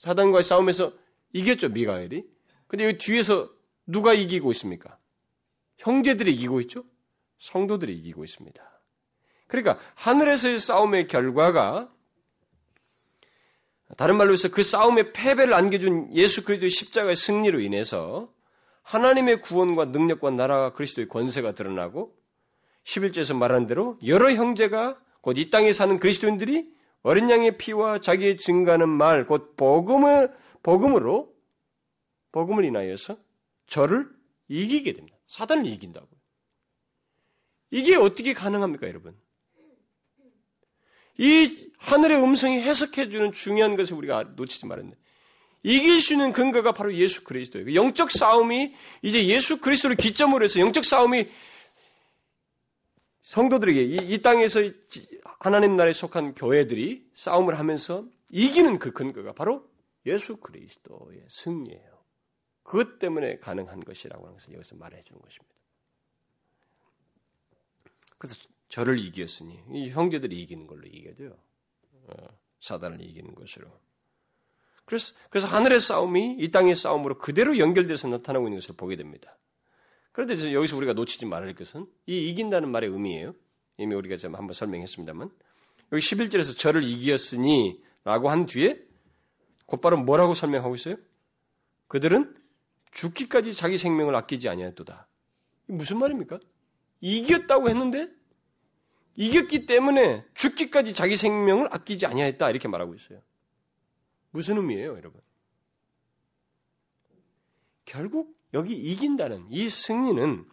사단과의 0.00 0.42
싸움에서 0.42 0.94
이겼죠, 1.34 1.68
미가엘이. 1.68 2.24
근데 2.66 2.86
여기 2.86 2.96
뒤에서 2.96 3.50
누가 3.86 4.14
이기고 4.14 4.52
있습니까? 4.52 4.96
형제들이 5.76 6.32
이기고 6.32 6.62
있죠? 6.62 6.84
성도들이 7.40 7.94
이기고 7.98 8.24
있습니다. 8.24 8.80
그러니까 9.48 9.78
하늘에서의 9.96 10.60
싸움의 10.60 11.08
결과가 11.08 11.92
다른 13.96 14.16
말로 14.16 14.32
해서 14.32 14.48
그 14.48 14.62
싸움의 14.62 15.12
패배를 15.12 15.54
안겨준 15.54 16.14
예수 16.14 16.44
그리스도의 16.44 16.70
십자가의 16.70 17.16
승리로 17.16 17.60
인해서 17.60 18.32
하나님의 18.82 19.40
구원과 19.40 19.86
능력과 19.86 20.30
나라와 20.30 20.72
그리스도의 20.72 21.08
권세가 21.08 21.52
드러나고 21.52 22.14
11절에서 22.84 23.36
말한 23.36 23.66
대로 23.66 23.98
여러 24.06 24.32
형제가 24.32 24.98
곧 25.20 25.38
이 25.38 25.50
땅에 25.50 25.72
사는 25.72 25.98
그리스도인들이 25.98 26.72
어린 27.02 27.30
양의 27.30 27.58
피와 27.58 28.00
자기의 28.00 28.36
증가하는 28.36 28.88
말, 28.88 29.26
곧 29.26 29.56
복음을, 29.56 30.32
복음으로, 30.62 31.32
복음을 32.32 32.64
인하여서 32.64 33.16
저를 33.66 34.08
이기게 34.48 34.92
됩니다. 34.92 35.16
사단을 35.26 35.66
이긴다고. 35.66 36.08
이게 37.70 37.96
어떻게 37.96 38.34
가능합니까, 38.34 38.86
여러분? 38.88 39.16
이 41.18 41.70
하늘의 41.78 42.22
음성이 42.22 42.60
해석해 42.60 43.08
주는 43.08 43.32
중요한 43.32 43.76
것을 43.76 43.94
우리가 43.96 44.24
놓치지 44.36 44.66
말았네. 44.66 44.92
이길 45.64 46.00
수 46.00 46.14
있는 46.14 46.32
근거가 46.32 46.72
바로 46.72 46.94
예수 46.94 47.22
그리스도예요. 47.24 47.74
영적 47.74 48.10
싸움이 48.10 48.74
이제 49.02 49.26
예수 49.26 49.60
그리스도를 49.60 49.96
기점으로 49.96 50.44
해서 50.44 50.60
영적 50.60 50.84
싸움이 50.84 51.28
성도들에게 53.20 53.82
이, 53.82 53.96
이 54.14 54.22
땅에서 54.22 54.60
하나님 55.38 55.76
나라에 55.76 55.92
속한 55.92 56.34
교회들이 56.34 57.10
싸움을 57.14 57.58
하면서 57.58 58.04
이기는 58.30 58.78
그 58.78 58.92
근거가 58.92 59.32
바로 59.32 59.68
예수 60.06 60.38
그리스도의 60.38 61.24
승리예요. 61.28 62.02
그것 62.62 62.98
때문에 62.98 63.38
가능한 63.38 63.80
것이라고 63.84 64.24
하는 64.24 64.38
것을 64.38 64.54
여기서 64.54 64.76
말해 64.76 65.00
주는 65.02 65.20
것입니다. 65.20 65.54
그래서 68.18 68.36
저를 68.72 68.98
이겼으니 68.98 69.60
이 69.70 69.90
형제들이 69.90 70.40
이기는 70.40 70.66
걸로 70.66 70.86
이겨져요. 70.86 71.36
어, 72.06 72.14
사단을 72.60 73.02
이기는 73.02 73.34
것으로. 73.34 73.68
그래서 74.86 75.14
그래서 75.28 75.46
하늘의 75.46 75.78
싸움이 75.78 76.38
이 76.38 76.50
땅의 76.50 76.74
싸움으로 76.74 77.18
그대로 77.18 77.58
연결돼서 77.58 78.08
나타나고 78.08 78.48
있는 78.48 78.60
것을 78.60 78.74
보게 78.74 78.96
됩니다. 78.96 79.36
그런데 80.12 80.54
여기서 80.54 80.78
우리가 80.78 80.94
놓치지 80.94 81.26
말을 81.26 81.54
것은 81.54 81.86
이 82.06 82.30
이긴다는 82.30 82.70
말의 82.70 82.88
의미예요. 82.88 83.34
이미 83.76 83.94
우리가 83.94 84.16
좀 84.16 84.36
한번 84.36 84.54
설명했습니다만 84.54 85.30
여기 85.92 86.02
11절에서 86.02 86.56
저를 86.56 86.82
이겼으니 86.82 87.78
라고 88.04 88.30
한 88.30 88.46
뒤에 88.46 88.82
곧바로 89.66 89.98
뭐라고 89.98 90.32
설명하고 90.32 90.74
있어요? 90.76 90.96
그들은 91.88 92.34
죽기까지 92.92 93.52
자기 93.52 93.76
생명을 93.76 94.16
아끼지 94.16 94.48
아니하였도다. 94.48 95.08
무슨 95.66 95.98
말입니까? 95.98 96.40
이겼다고 97.02 97.68
했는데 97.68 98.21
이겼기 99.16 99.66
때문에 99.66 100.24
죽기까지 100.34 100.94
자기 100.94 101.16
생명을 101.16 101.68
아끼지 101.72 102.06
아니하였다 102.06 102.50
이렇게 102.50 102.68
말하고 102.68 102.94
있어요. 102.94 103.20
무슨 104.30 104.56
의미예요, 104.56 104.96
여러분? 104.96 105.20
결국 107.84 108.36
여기 108.54 108.74
이긴다는 108.74 109.46
이 109.50 109.68
승리는 109.68 110.46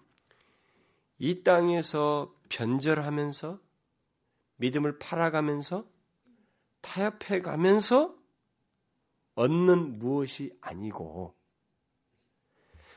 이 1.19 1.43
땅에서 1.43 2.33
변절하면서 2.49 3.59
믿음을 4.57 4.99
팔아가면서 4.99 5.85
타협해 6.81 7.41
가면서 7.41 8.15
얻는 9.35 9.99
무엇이 9.99 10.57
아니고 10.61 11.33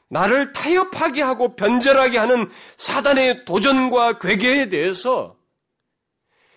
나를 0.08 0.52
타협하게 0.52 1.22
하고 1.22 1.56
변절하게 1.56 2.18
하는 2.18 2.50
사단의 2.76 3.44
도전과 3.44 4.18
괴계에 4.18 4.68
대해서 4.68 5.38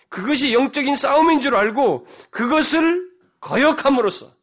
그것이 0.08 0.52
영적인 0.52 0.96
싸움인 0.96 1.40
줄 1.40 1.54
알고 1.54 2.06
그것을 2.30 3.16
거역함으로써 3.40 4.34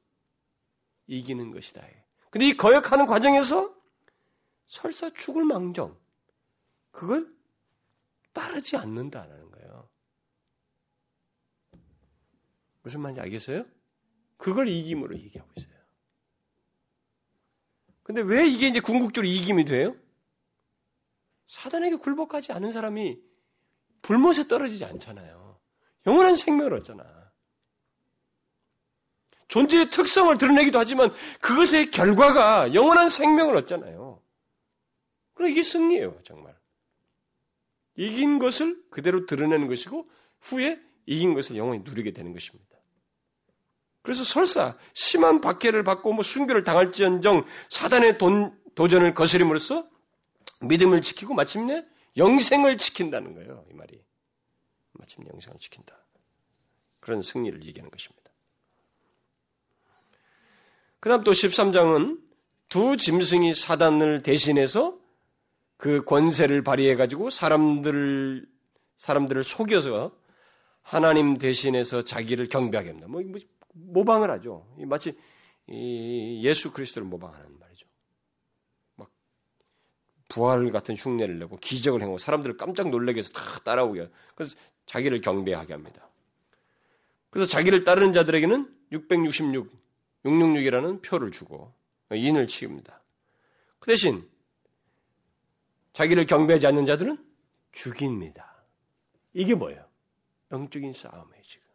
이기는 1.07 1.51
것이다. 1.51 1.85
근데 2.29 2.47
이 2.47 2.57
거역하는 2.57 3.05
과정에서 3.05 3.73
설사 4.65 5.09
죽을 5.11 5.43
망정 5.45 5.97
그걸 6.91 7.31
따르지 8.33 8.75
않는다라는 8.77 9.51
거예요. 9.51 9.89
무슨 12.81 13.01
말인지 13.01 13.21
알겠어요? 13.21 13.65
그걸 14.37 14.67
이김으로 14.67 15.15
얘기하고 15.17 15.51
있어요. 15.55 15.73
근데 18.03 18.21
왜 18.21 18.47
이게 18.47 18.67
이제 18.67 18.79
궁극적으로 18.79 19.27
이김이 19.27 19.65
돼요? 19.65 19.95
사단에게 21.47 21.95
굴복하지 21.97 22.51
않은 22.51 22.71
사람이 22.71 23.21
불못에 24.01 24.47
떨어지지 24.47 24.83
않잖아요. 24.85 25.42
영원한 26.05 26.35
생명을 26.35 26.73
얻잖아. 26.75 27.03
존재의 29.47 29.89
특성을 29.89 30.35
드러내기도 30.37 30.79
하지만 30.79 31.11
그것의 31.39 31.91
결과가 31.91 32.73
영원한 32.73 33.07
생명을 33.07 33.55
얻잖아요. 33.57 34.21
그럼 35.33 35.51
이게 35.51 35.61
승리예요, 35.61 36.19
정말. 36.23 36.55
이긴 37.95 38.39
것을 38.39 38.81
그대로 38.89 39.25
드러내는 39.25 39.67
것이고 39.67 40.09
후에 40.41 40.81
이긴 41.05 41.33
것을 41.33 41.55
영원히 41.55 41.81
누리게 41.83 42.13
되는 42.13 42.33
것입니다. 42.33 42.77
그래서 44.01 44.23
설사 44.23 44.77
심한 44.93 45.39
박해를 45.39 45.83
받고 45.83 46.13
뭐 46.13 46.23
순교를 46.23 46.63
당할지언정 46.63 47.45
사단의 47.69 48.17
돈, 48.17 48.57
도전을 48.75 49.13
거스림으로써 49.13 49.87
믿음을 50.61 51.01
지키고 51.01 51.33
마침내 51.33 51.85
영생을 52.17 52.77
지킨다는 52.77 53.33
거예요. 53.35 53.65
이 53.71 53.73
말이. 53.73 54.03
마침내 54.93 55.29
영생을 55.33 55.59
지킨다. 55.59 55.97
그런 56.99 57.21
승리를 57.21 57.63
얘기하는 57.65 57.91
것입니다. 57.91 58.31
그 60.99 61.09
다음 61.09 61.23
또 61.23 61.31
13장은 61.31 62.21
두 62.69 62.95
짐승이 62.95 63.53
사단을 63.53 64.21
대신해서 64.21 64.97
그 65.77 66.03
권세를 66.05 66.63
발휘해가지고 66.63 67.29
사람들을, 67.29 68.47
사람들을 68.95 69.43
속여서 69.43 70.15
하나님 70.81 71.37
대신해서 71.37 72.03
자기를 72.03 72.47
경배하게 72.47 72.89
합니다. 72.89 73.07
뭐, 73.09 73.21
뭐 73.21 73.39
모방을 73.73 74.31
하죠. 74.31 74.65
마치 74.77 75.17
예수 75.69 76.71
그리스도를 76.71 77.07
모방하는 77.07 77.59
말이죠. 77.59 77.87
막 78.95 79.09
부활 80.29 80.71
같은 80.71 80.95
흉내를 80.95 81.39
내고 81.39 81.57
기적을 81.57 82.01
행하고 82.01 82.17
사람들을 82.17 82.57
깜짝 82.57 82.89
놀래게 82.89 83.19
해서 83.19 83.31
다 83.33 83.59
따라오게. 83.63 84.09
그래서 84.35 84.55
자기를 84.85 85.21
경배하게 85.21 85.73
합니다. 85.73 86.09
그래서 87.29 87.49
자기를 87.49 87.83
따르는 87.83 88.13
자들에게는 88.13 88.73
666, 88.91 89.71
666이라는 90.25 91.01
표를 91.01 91.31
주고 91.31 91.73
인을 92.11 92.47
치웁니다. 92.47 93.01
그 93.79 93.87
대신 93.87 94.27
자기를 95.93 96.25
경배하지 96.25 96.67
않는 96.67 96.85
자들은 96.85 97.17
죽입니다. 97.71 98.53
이게 99.33 99.55
뭐예요? 99.55 99.83
영적인 100.51 100.93
싸움이에요, 100.93 101.41
지금. 101.43 101.65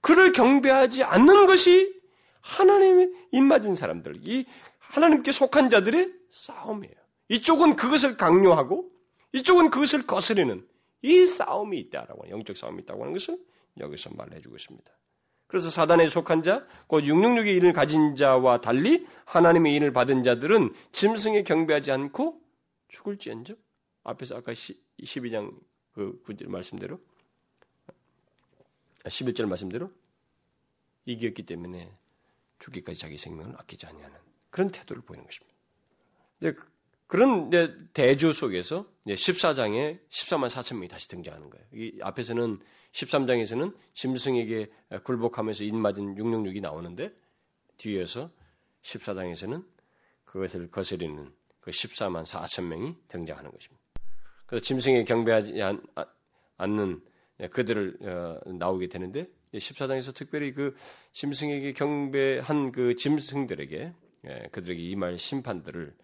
그를 0.00 0.32
경배하지 0.32 1.02
않는 1.02 1.46
것이 1.46 2.00
하나님의 2.40 3.12
입맞은 3.32 3.74
사람들, 3.74 4.20
이 4.22 4.46
하나님께 4.78 5.32
속한 5.32 5.70
자들의 5.70 6.12
싸움이에요. 6.30 6.94
이쪽은 7.28 7.76
그것을 7.76 8.16
강요하고 8.16 8.90
이쪽은 9.32 9.70
그것을 9.70 10.06
거스르는 10.06 10.66
이 11.04 11.26
싸움이 11.26 11.78
있다라고 11.80 12.30
영적 12.30 12.56
싸움이 12.56 12.82
있다고 12.82 13.02
하는 13.02 13.12
것을 13.12 13.38
여기서 13.78 14.14
말해주고 14.14 14.56
있습니다. 14.56 14.90
그래서 15.46 15.68
사단에 15.68 16.08
속한 16.08 16.42
자, 16.42 16.66
곧 16.86 17.02
666의 17.02 17.58
인을 17.58 17.74
가진 17.74 18.16
자와 18.16 18.62
달리 18.62 19.06
하나님의 19.26 19.74
인을 19.76 19.92
받은 19.92 20.22
자들은 20.22 20.72
짐승에 20.92 21.42
경배하지 21.42 21.92
않고 21.92 22.40
죽을지언정 22.88 23.54
앞에서 24.04 24.36
아까 24.36 24.54
12장 24.54 25.54
그 25.92 26.22
말씀대로 26.46 26.98
11절 29.04 29.44
말씀대로 29.44 29.90
이겼기 31.04 31.44
때문에 31.44 31.92
죽기까지 32.60 32.98
자기 32.98 33.18
생명을 33.18 33.54
아끼지 33.58 33.84
아니하는 33.84 34.16
그런 34.48 34.70
태도를 34.70 35.02
보이는 35.02 35.22
것입니다. 35.26 35.54
그런 37.06 37.50
대조 37.92 38.32
속에서 38.32 38.86
이제 39.04 39.14
14장에 39.14 39.98
14만 40.08 40.48
4천 40.48 40.76
명이 40.76 40.88
다시 40.88 41.08
등장하는 41.08 41.50
거예요. 41.50 41.66
이 41.74 41.98
앞에서는 42.00 42.58
13장에서는 42.92 43.74
짐승에게 43.92 44.70
굴복하면서 45.02 45.64
인맞은 45.64 46.16
666이 46.16 46.60
나오는데 46.60 47.12
뒤에서 47.76 48.30
14장에서는 48.82 49.64
그것을 50.24 50.70
거스리는 50.70 51.32
그 51.60 51.70
14만 51.70 52.24
4천 52.24 52.66
명이 52.66 52.96
등장하는 53.08 53.50
것입니다. 53.50 53.82
그래서 54.46 54.64
짐승에 54.64 55.04
경배하지 55.04 55.60
않는 56.56 57.02
그들을 57.50 57.98
어, 58.02 58.52
나오게 58.52 58.88
되는데 58.88 59.28
14장에서 59.52 60.14
특별히 60.14 60.52
그 60.52 60.74
짐승에게 61.12 61.72
경배한 61.72 62.72
그 62.72 62.96
짐승들에게 62.96 63.92
예, 64.26 64.48
그들에게 64.52 64.82
이말 64.82 65.18
심판들을 65.18 65.94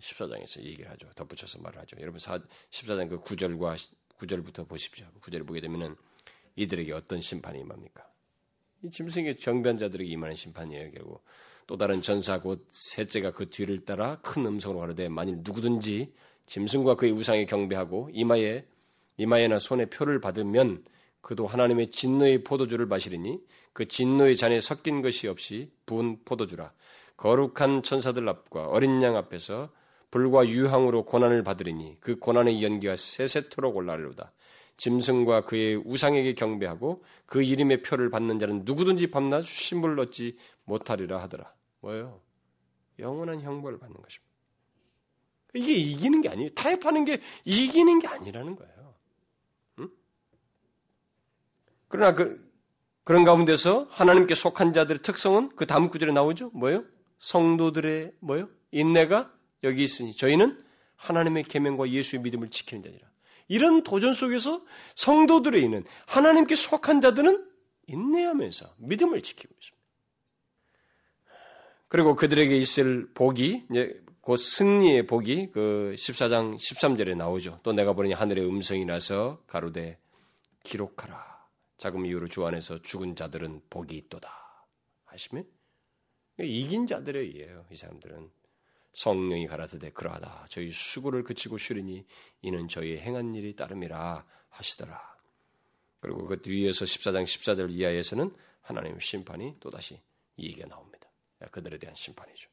14장에서 0.00 0.60
어, 0.60 0.64
얘기를 0.64 0.90
하죠. 0.90 1.08
덧붙여서 1.14 1.58
말을 1.60 1.80
하죠. 1.80 1.96
여러분 2.00 2.18
14장 2.18 3.08
그 3.08 3.20
9절과 3.20 3.76
9절부터 4.18 4.68
보십시오. 4.68 5.06
9절을 5.20 5.46
보게 5.46 5.60
되면은 5.60 5.96
이들에게 6.56 6.92
어떤 6.92 7.20
심판이 7.20 7.60
임합니까? 7.60 8.06
이 8.82 8.90
짐승의 8.90 9.36
경배한 9.36 9.78
자들에게 9.78 10.10
임하는 10.10 10.34
심판이에요. 10.34 10.90
결국 10.92 11.24
또 11.66 11.76
다른 11.76 12.00
전사 12.00 12.40
곧 12.40 12.66
셋째가 12.70 13.32
그 13.32 13.50
뒤를 13.50 13.84
따라 13.84 14.18
큰 14.22 14.46
음성으로 14.46 14.80
가르되 14.80 15.08
만일 15.08 15.38
누구든지 15.40 16.12
짐승과 16.46 16.96
그의 16.96 17.12
우상에 17.12 17.44
경배하고 17.44 18.10
이마에 18.12 18.64
이마에나 19.18 19.58
손에 19.58 19.86
표를 19.86 20.20
받으면 20.20 20.84
그도 21.20 21.46
하나님의 21.46 21.90
진노의 21.90 22.44
포도주를 22.44 22.86
마시리니 22.86 23.40
그 23.72 23.86
진노의 23.86 24.36
잔에 24.36 24.60
섞인 24.60 25.02
것이 25.02 25.28
없이 25.28 25.70
부은 25.86 26.24
포도주라 26.24 26.72
거룩한 27.18 27.82
천사들 27.82 28.26
앞과 28.28 28.68
어린 28.68 29.02
양 29.02 29.16
앞에서 29.16 29.70
불과 30.10 30.48
유황으로 30.48 31.04
고난을 31.04 31.42
받으리니 31.42 31.98
그 32.00 32.18
고난의 32.18 32.62
연기가 32.62 32.96
세세토록 32.96 33.76
올라르로다 33.76 34.32
짐승과 34.78 35.44
그의 35.44 35.76
우상에게 35.76 36.34
경배하고 36.34 37.04
그 37.26 37.42
이름의 37.42 37.82
표를 37.82 38.10
받는 38.10 38.38
자는 38.38 38.62
누구든지 38.64 39.10
밤낮 39.10 39.44
신불 39.44 39.98
얻지 39.98 40.38
못하리라 40.64 41.20
하더라. 41.22 41.52
뭐예요? 41.80 42.20
영원한 42.98 43.40
형벌을 43.40 43.78
받는 43.78 44.00
것입니다. 44.00 44.28
이게 45.54 45.72
이기는 45.72 46.20
게 46.20 46.28
아니에요. 46.28 46.50
타협하는 46.50 47.04
게 47.04 47.20
이기는 47.44 47.98
게 47.98 48.06
아니라는 48.06 48.54
거예요. 48.54 48.94
응? 49.80 49.88
그러나 51.88 52.14
그, 52.14 52.48
그런 53.02 53.24
가운데서 53.24 53.88
하나님께 53.90 54.36
속한 54.36 54.72
자들의 54.72 55.02
특성은 55.02 55.56
그 55.56 55.66
다음 55.66 55.88
구절에 55.88 56.12
나오죠. 56.12 56.50
뭐예요? 56.54 56.84
성도들의 57.18 58.12
뭐예요? 58.20 58.48
인내가 58.70 59.32
여기 59.64 59.82
있으니 59.82 60.14
저희는 60.14 60.62
하나님의 60.96 61.44
계명과 61.44 61.90
예수의 61.90 62.22
믿음을 62.22 62.50
지키는 62.50 62.82
자니라. 62.82 63.08
이런 63.48 63.82
도전 63.82 64.14
속에서 64.14 64.62
성도들에 64.94 65.58
있는 65.60 65.84
하나님께 66.06 66.54
속한 66.54 67.00
자들은 67.00 67.48
인내하면서 67.86 68.74
믿음을 68.78 69.22
지키고 69.22 69.54
있습니다. 69.58 69.78
그리고 71.88 72.14
그들에게 72.14 72.56
있을 72.56 73.08
복이 73.14 73.66
이제 73.70 74.02
곧 74.20 74.36
승리의 74.36 75.06
복이 75.06 75.52
그 75.52 75.94
14장 75.96 76.56
13절에 76.58 77.16
나오죠. 77.16 77.60
또 77.62 77.72
내가 77.72 77.94
보니 77.94 78.12
하늘의 78.12 78.44
음성이 78.46 78.84
나서 78.84 79.42
가로되 79.46 79.98
기록하라. 80.64 81.38
자금 81.78 82.04
이후로 82.04 82.28
주 82.28 82.44
안에서 82.44 82.82
죽은 82.82 83.16
자들은 83.16 83.62
복이 83.70 83.96
있도다. 83.96 84.30
하시면 85.06 85.44
이긴 86.40 86.86
자들이에요. 86.86 87.66
이 87.70 87.76
사람들은 87.76 88.30
성령이 88.94 89.46
가라사대 89.46 89.90
그러하다. 89.90 90.46
저희 90.48 90.70
수고를 90.70 91.22
그치고 91.24 91.58
쉬리니 91.58 92.04
이는 92.42 92.68
저희 92.68 92.98
행한 92.98 93.34
일이 93.34 93.54
따름이라 93.54 94.24
하시더라. 94.50 95.16
그리고 96.00 96.24
그 96.24 96.40
뒤에서 96.40 96.84
14장 96.84 97.24
14절 97.24 97.70
이하에서는 97.70 98.34
하나님의 98.62 99.00
심판이 99.00 99.56
또다시 99.60 100.00
이 100.36 100.46
얘기가 100.46 100.68
나옵니다. 100.68 101.08
그들에 101.50 101.78
대한 101.78 101.94
심판이죠. 101.94 102.48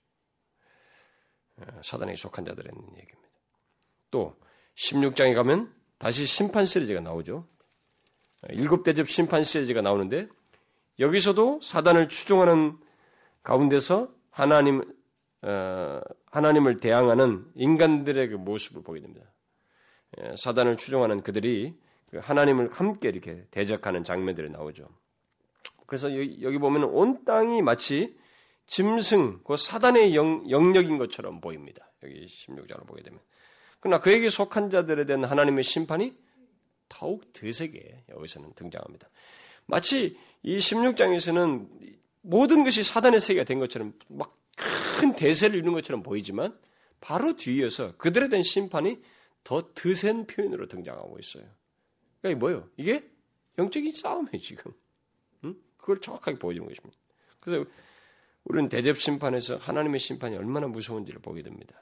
사단에 1.83 2.15
속한 2.15 2.45
자들의 2.45 2.71
얘기입니다. 2.73 3.29
또 4.11 4.35
16장에 4.75 5.33
가면 5.33 5.73
다시 5.97 6.25
심판 6.25 6.65
시리즈가 6.65 6.99
나오죠. 6.99 7.47
일곱 8.49 8.83
대접 8.83 9.07
심판 9.07 9.43
시리즈가 9.43 9.81
나오는데 9.81 10.27
여기서도 10.99 11.61
사단을 11.61 12.09
추종하는 12.09 12.77
가운데서 13.45 14.09
하나님 14.31 14.81
어, 15.41 16.01
하나님을 16.31 16.77
대항하는 16.77 17.45
인간들의 17.55 18.29
그 18.29 18.35
모습을 18.35 18.83
보게 18.83 18.99
됩니다. 18.99 19.31
예, 20.19 20.35
사단을 20.35 20.77
추종하는 20.77 21.21
그들이 21.21 21.77
그 22.09 22.17
하나님을 22.17 22.71
함께 22.71 23.09
이렇게 23.09 23.45
대적하는 23.51 24.03
장면들이 24.03 24.49
나오죠. 24.49 24.89
그래서 25.85 26.11
여기, 26.41 26.57
보면 26.57 26.85
온 26.85 27.23
땅이 27.25 27.61
마치 27.61 28.17
짐승, 28.65 29.41
그 29.43 29.55
사단의 29.55 30.15
영, 30.15 30.49
영역인 30.49 30.97
것처럼 30.97 31.39
보입니다. 31.39 31.91
여기 32.03 32.25
16장을 32.25 32.87
보게 32.87 33.03
되면. 33.03 33.19
그러나 33.79 33.99
그에게 33.99 34.29
속한 34.29 34.71
자들에 34.71 35.05
대한 35.05 35.23
하나님의 35.23 35.63
심판이 35.63 36.17
더욱 36.89 37.31
드세게 37.33 38.05
여기서는 38.09 38.53
등장합니다. 38.55 39.07
마치 39.67 40.17
이 40.41 40.57
16장에서는 40.57 41.67
모든 42.25 42.63
것이 42.63 42.83
사단의 42.83 43.19
세계가 43.21 43.45
된 43.45 43.59
것처럼 43.59 43.93
막 44.07 44.45
큰 44.99 45.15
대세를 45.15 45.55
이루는 45.55 45.73
것처럼 45.73 46.03
보이지만 46.03 46.57
바로 47.01 47.35
뒤에서 47.35 47.95
그들에 47.97 48.29
대한 48.29 48.43
심판이 48.43 49.01
더 49.43 49.73
드센 49.73 50.25
표현으로 50.25 50.67
등장하고 50.67 51.19
있어요. 51.19 51.43
그러니까 52.21 52.39
뭐예요? 52.39 52.69
이게 52.77 53.07
영적인 53.57 53.91
싸움이에요, 53.93 54.39
지금. 54.39 54.73
응? 55.43 55.55
그걸 55.77 56.01
정확하게 56.01 56.39
보여주는 56.39 56.67
것입니다. 56.67 56.97
그래서 57.39 57.69
우리는 58.45 58.69
대접 58.69 58.97
심판에서 58.97 59.57
하나님의 59.57 59.99
심판이 59.99 60.35
얼마나 60.35 60.67
무서운지를 60.67 61.21
보게 61.21 61.43
됩니다. 61.43 61.75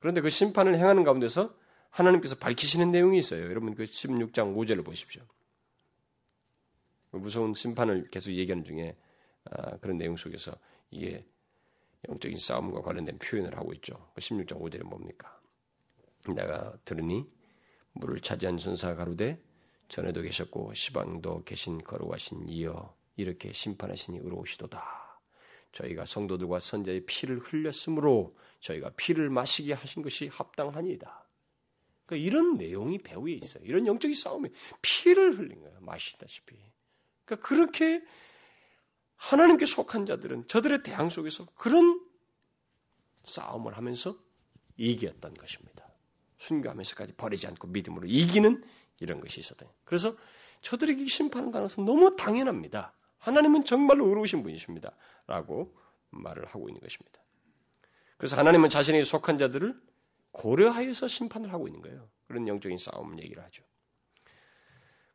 그런데 0.00 0.20
그 0.20 0.28
심판을 0.28 0.76
행하는 0.76 1.04
가운데서 1.04 1.54
하나님께서 1.90 2.36
밝히시는 2.36 2.90
내용이 2.90 3.18
있어요. 3.18 3.44
여러분 3.44 3.74
그 3.74 3.84
16장 3.84 4.54
5절을 4.54 4.84
보십시오. 4.84 5.22
그 7.10 7.16
무서운 7.16 7.54
심판을 7.54 8.08
계속 8.10 8.32
얘기하는 8.32 8.64
중에 8.64 8.96
아, 9.00 9.07
그런 9.80 9.98
내용 9.98 10.16
속에서 10.16 10.52
이게 10.90 11.24
영적인 12.08 12.38
싸움과 12.38 12.82
관련된 12.82 13.18
표현을 13.18 13.56
하고 13.56 13.72
있죠. 13.74 14.10
16장 14.16 14.58
그 14.58 14.64
5절에 14.64 14.82
뭡니까? 14.84 15.40
내가 16.34 16.76
들으니 16.84 17.26
물을 17.92 18.20
차지한 18.20 18.58
전사 18.58 18.94
가로되 18.94 19.42
전에도 19.88 20.22
계셨고 20.22 20.74
시방도 20.74 21.44
계신 21.44 21.78
거룩하신 21.82 22.48
이여 22.48 22.94
이렇게 23.16 23.52
심판하시니 23.52 24.18
의로우시도다. 24.18 25.08
저희가 25.72 26.04
성도들과 26.04 26.60
선자의 26.60 27.04
피를 27.06 27.38
흘렸으므로 27.40 28.36
저희가 28.60 28.90
피를 28.96 29.28
마시게 29.30 29.72
하신 29.72 30.02
것이 30.02 30.28
합당하니이다. 30.28 31.28
그러니까 32.06 32.26
이런 32.26 32.56
내용이 32.56 32.98
배후에 32.98 33.34
있어요. 33.34 33.64
이런 33.64 33.86
영적인 33.86 34.14
싸움에 34.14 34.50
피를 34.80 35.36
흘린 35.36 35.60
거예요. 35.60 35.78
마시다시피. 35.80 36.56
그러니까 37.24 37.46
그렇게 37.46 38.02
하나님께 39.18 39.66
속한 39.66 40.06
자들은 40.06 40.46
저들의 40.48 40.82
대항 40.82 41.10
속에서 41.10 41.46
그런 41.54 42.00
싸움을 43.24 43.76
하면서 43.76 44.16
이겼던 44.76 45.34
것입니다. 45.34 45.86
순교하면서까지 46.38 47.14
버리지 47.14 47.46
않고 47.48 47.68
믿음으로 47.68 48.06
이기는 48.06 48.64
이런 49.00 49.20
것이 49.20 49.40
있었다. 49.40 49.66
그래서 49.84 50.14
저들에게 50.62 51.06
심판을 51.06 51.52
당해서 51.52 51.82
너무 51.82 52.16
당연합니다. 52.16 52.94
하나님은 53.18 53.64
정말로 53.64 54.06
의로우신 54.06 54.42
분이십니다. 54.42 54.96
라고 55.26 55.76
말을 56.10 56.46
하고 56.46 56.68
있는 56.68 56.80
것입니다. 56.80 57.20
그래서 58.16 58.36
하나님은 58.36 58.68
자신에게 58.68 59.04
속한 59.04 59.38
자들을 59.38 59.80
고려하여서 60.30 61.08
심판을 61.08 61.52
하고 61.52 61.66
있는 61.66 61.82
거예요. 61.82 62.08
그런 62.26 62.46
영적인 62.46 62.78
싸움 62.78 63.20
얘기를 63.20 63.42
하죠. 63.44 63.64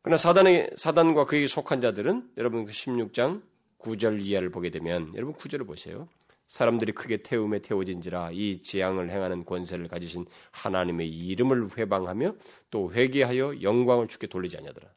그러나 0.01 0.17
사단의, 0.17 0.71
사단과 0.75 1.25
그에게 1.25 1.47
속한 1.47 1.79
자들은 1.79 2.33
여러분 2.37 2.65
그 2.65 2.71
16장 2.71 3.41
9절 3.83 4.21
이하를 4.21 4.49
보게 4.49 4.69
되면 4.69 5.13
여러분 5.15 5.35
9절을 5.35 5.67
보세요. 5.67 6.07
사람들이 6.47 6.91
크게 6.93 7.23
태움에 7.23 7.59
태워진지라 7.59 8.31
이 8.31 8.61
재앙을 8.61 9.09
행하는 9.09 9.45
권세를 9.45 9.87
가지신 9.87 10.25
하나님의 10.51 11.09
이름을 11.09 11.77
회방하며 11.77 12.35
또 12.69 12.93
회개하여 12.93 13.61
영광을 13.61 14.07
주께 14.07 14.27
돌리지 14.27 14.57
않냐더라. 14.57 14.89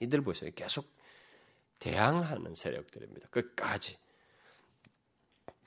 이들 0.00 0.22
보세요. 0.22 0.50
계속 0.54 0.86
대항하는 1.78 2.54
세력들입니다. 2.54 3.28
끝까지 3.28 3.98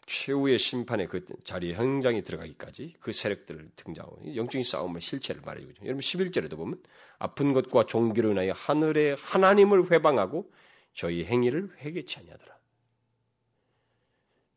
최후의 0.06 0.60
심판의 0.60 1.08
그 1.08 1.26
자리에 1.44 1.74
현장에 1.74 2.22
들어가기까지 2.22 2.94
그 3.00 3.12
세력들을 3.12 3.72
등장하고 3.76 4.36
영적인 4.36 4.64
싸움의 4.64 5.02
실체를 5.02 5.42
말해주고 5.44 5.72
있죠. 5.72 5.86
여러분 5.86 6.02
11절에도 6.02 6.56
보면 6.58 6.82
아픈 7.18 7.54
것과 7.54 7.86
종기로 7.86 8.32
인하여 8.32 8.54
하늘의 8.54 9.18
하나님을 9.20 9.92
회방하고 9.92 10.52
저희 10.96 11.26
행위를 11.26 11.78
회개치 11.78 12.20
않냐더라. 12.20 12.58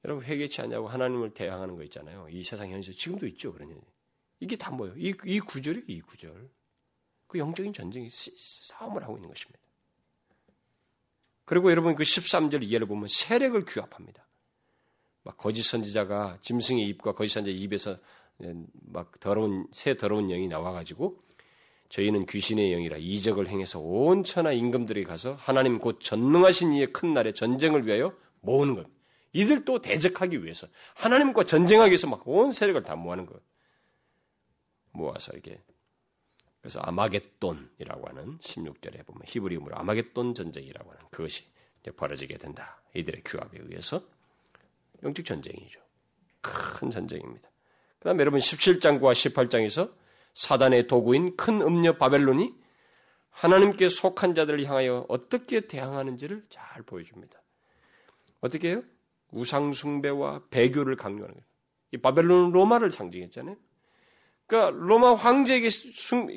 여러분 0.04 0.24
회개치 0.24 0.62
않냐고 0.62 0.88
하나님을 0.88 1.34
대항하는 1.34 1.76
거 1.76 1.82
있잖아요. 1.84 2.28
이 2.30 2.42
세상 2.44 2.70
현실 2.70 2.94
지금도 2.94 3.26
있죠. 3.26 3.52
그러니 3.52 3.74
이게 4.40 4.56
다 4.56 4.70
뭐예요? 4.70 4.96
이, 4.96 5.14
이 5.24 5.40
구절이 5.40 5.84
이 5.88 6.00
구절. 6.00 6.48
그 7.26 7.38
영적인 7.38 7.72
전쟁이 7.72 8.08
싸움을 8.08 9.02
하고 9.02 9.16
있는 9.16 9.28
것입니다. 9.28 9.58
그리고 11.44 11.70
여러분 11.70 11.94
그 11.94 12.04
13절 12.04 12.62
이해를 12.62 12.86
보면 12.86 13.08
세력을 13.08 13.62
규합합니다. 13.64 14.26
막 15.24 15.36
거짓 15.36 15.62
선지자가 15.62 16.38
짐승의 16.40 16.86
입과 16.88 17.14
거짓 17.14 17.34
선지자 17.34 17.58
입에서 17.58 17.98
막 18.72 19.18
더러운 19.20 19.66
새 19.72 19.96
더러운 19.96 20.28
영이 20.28 20.48
나와가지고 20.48 21.22
저희는 21.88 22.26
귀신의 22.26 22.70
영이라 22.70 22.98
이적을 22.98 23.48
행해서 23.48 23.78
온 23.80 24.22
천하 24.24 24.52
임금들이 24.52 25.04
가서 25.04 25.34
하나님 25.34 25.78
곧 25.78 26.00
전능하신 26.02 26.74
이의 26.74 26.92
큰 26.92 27.14
날에 27.14 27.32
전쟁을 27.32 27.86
위하여 27.86 28.14
모으는 28.40 28.74
것. 28.74 28.86
이들 29.32 29.64
또 29.64 29.80
대적하기 29.80 30.42
위해서 30.44 30.66
하나님과 30.96 31.44
전쟁하기 31.44 31.90
위해서 31.90 32.06
막 32.06 32.22
온 32.26 32.52
세력을 32.52 32.82
다 32.82 32.96
모아는 32.96 33.26
것. 33.26 33.40
모아서 34.92 35.36
이게 35.36 35.58
그래서 36.60 36.80
아마겟돈이라고 36.80 38.08
하는 38.08 38.38
16절에 38.38 39.06
보면 39.06 39.22
히브리음으로 39.26 39.76
아마겟돈 39.78 40.34
전쟁이라고 40.34 40.90
하는 40.90 41.02
그것이 41.10 41.44
벌어지게 41.96 42.36
된다. 42.36 42.82
이들의 42.94 43.22
규합에 43.24 43.58
의해서 43.62 44.02
영적 45.02 45.24
전쟁이죠. 45.24 45.80
큰 46.42 46.90
전쟁입니다. 46.90 47.48
그 47.98 48.04
다음에 48.04 48.20
여러분 48.20 48.40
17장과 48.40 49.12
18장에서 49.12 49.90
사단의 50.34 50.86
도구인 50.86 51.36
큰 51.36 51.60
음녀 51.60 51.96
바벨론이 51.96 52.54
하나님께 53.30 53.88
속한 53.88 54.34
자들을 54.34 54.64
향하여 54.64 55.06
어떻게 55.08 55.60
대항하는지를 55.60 56.46
잘 56.48 56.82
보여줍니다. 56.82 57.40
어떻게 58.40 58.70
해요? 58.70 58.82
우상숭배와 59.30 60.44
배교를 60.50 60.96
강요하는 60.96 61.34
거예요. 61.34 61.46
이 61.92 61.98
바벨론은 61.98 62.52
로마를 62.52 62.90
상징했잖아요. 62.90 63.56
그러니까 64.46 64.78
로마 64.84 65.14
황제에게 65.14 65.68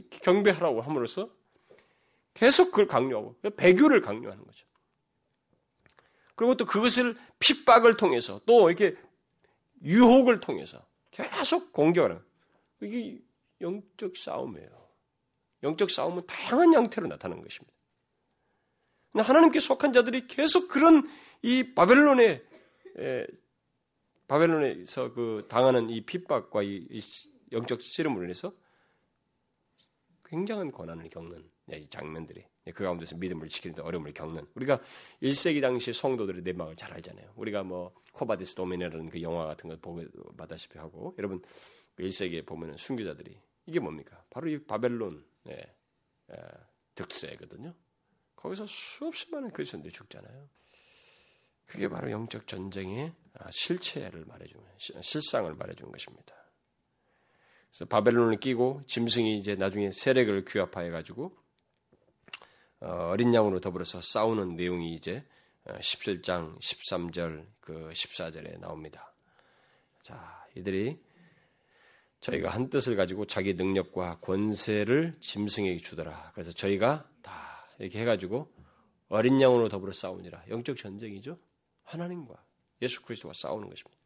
경배하라고 0.09 0.81
함으로써 0.81 1.29
계속 2.33 2.71
그걸 2.71 2.87
강요하고 2.87 3.37
배교를 3.55 4.01
강요하는 4.01 4.43
거죠. 4.43 4.65
그리고 6.35 6.55
또 6.55 6.65
그것을 6.65 7.15
핍박을 7.39 7.97
통해서 7.97 8.41
또 8.45 8.69
이렇게 8.69 8.97
유혹을 9.83 10.39
통해서 10.39 10.85
계속 11.11 11.71
공격하는 11.71 12.21
이게 12.81 13.19
영적 13.61 14.17
싸움이에요. 14.17 14.69
영적 15.63 15.89
싸움은 15.89 16.25
다양한 16.25 16.73
형태로 16.73 17.07
나타나는 17.07 17.43
것입니다. 17.43 17.73
하나님께 19.13 19.59
속한 19.59 19.93
자들이 19.93 20.27
계속 20.27 20.67
그런 20.67 21.07
이 21.41 21.73
바벨론의 21.73 22.45
에, 22.97 23.27
바벨론에서 24.27 25.13
그 25.13 25.45
당하는 25.49 25.89
이 25.89 26.05
핍박과 26.05 26.63
이, 26.63 26.87
이 26.89 27.01
영적 27.51 27.81
씨름으로 27.81 28.23
인해서 28.23 28.53
굉장한 30.25 30.71
고난을 30.71 31.09
겪는 31.09 31.49
이 31.73 31.87
장면들이 31.89 32.45
그 32.73 32.83
가운데서 32.83 33.17
믿음을 33.17 33.49
지키는데 33.49 33.81
어려움을 33.81 34.13
겪는 34.13 34.45
우리가 34.55 34.81
1세기 35.21 35.61
당시 35.61 35.91
성도들의 35.91 36.43
내막을 36.43 36.75
잘 36.77 36.93
알잖아요. 36.93 37.33
우리가 37.35 37.63
뭐 37.63 37.93
Quo 38.13 38.29
Vadis 38.29 38.55
Domine라는 38.55 39.09
그 39.09 39.21
영화 39.21 39.45
같은 39.45 39.69
거 39.69 39.75
보고 39.77 40.01
봤다시피 40.37 40.77
하고 40.77 41.13
여러분 41.17 41.41
1세기에 41.99 42.39
그 42.39 42.45
보면은 42.45 42.77
순교자들이 42.77 43.37
이게 43.71 43.79
뭡니까? 43.79 44.21
바로 44.29 44.49
이 44.49 44.61
바벨론 44.65 45.25
의 45.45 45.75
득세거든요. 46.93 47.73
거기서 48.35 48.67
수없이 48.67 49.31
많은 49.31 49.51
그리스도인들이 49.51 49.93
죽잖아요. 49.93 50.49
그게 51.67 51.87
바로 51.87 52.11
영적 52.11 52.47
전쟁의 52.47 53.13
아, 53.35 53.49
실체를 53.49 54.25
말해주는 54.25 54.65
실상을 54.77 55.53
말해주는 55.55 55.89
것입니다. 55.89 56.35
그래서 57.69 57.85
바벨론을 57.85 58.41
끼고 58.41 58.83
짐승이 58.87 59.37
이제 59.37 59.55
나중에 59.55 59.91
세력을 59.93 60.43
규합하여 60.43 60.91
가지고 60.91 61.33
어, 62.81 62.87
어린 63.11 63.33
양으로 63.33 63.61
더불어서 63.61 64.01
싸우는 64.01 64.57
내용이 64.57 64.95
이제 64.95 65.25
17장 65.65 66.55
어, 66.55 66.59
13절 66.59 67.47
그 67.61 67.89
14절에 67.93 68.59
나옵니다. 68.59 69.13
자, 70.03 70.45
이들이 70.55 70.99
저희가 72.21 72.49
한 72.49 72.69
뜻을 72.69 72.95
가지고 72.95 73.25
자기 73.25 73.55
능력과 73.55 74.19
권세를 74.19 75.17
짐승에게 75.19 75.81
주더라. 75.81 76.31
그래서 76.33 76.51
저희가 76.51 77.09
다 77.21 77.67
이렇게 77.79 77.99
해가지고 77.99 78.51
어린 79.09 79.41
양으로 79.41 79.69
더불어 79.69 79.91
싸우니라. 79.91 80.45
영적 80.49 80.77
전쟁이죠. 80.77 81.37
하나님과 81.83 82.35
예수 82.81 83.01
그리스도와 83.03 83.33
싸우는 83.35 83.69
것입니다. 83.69 83.97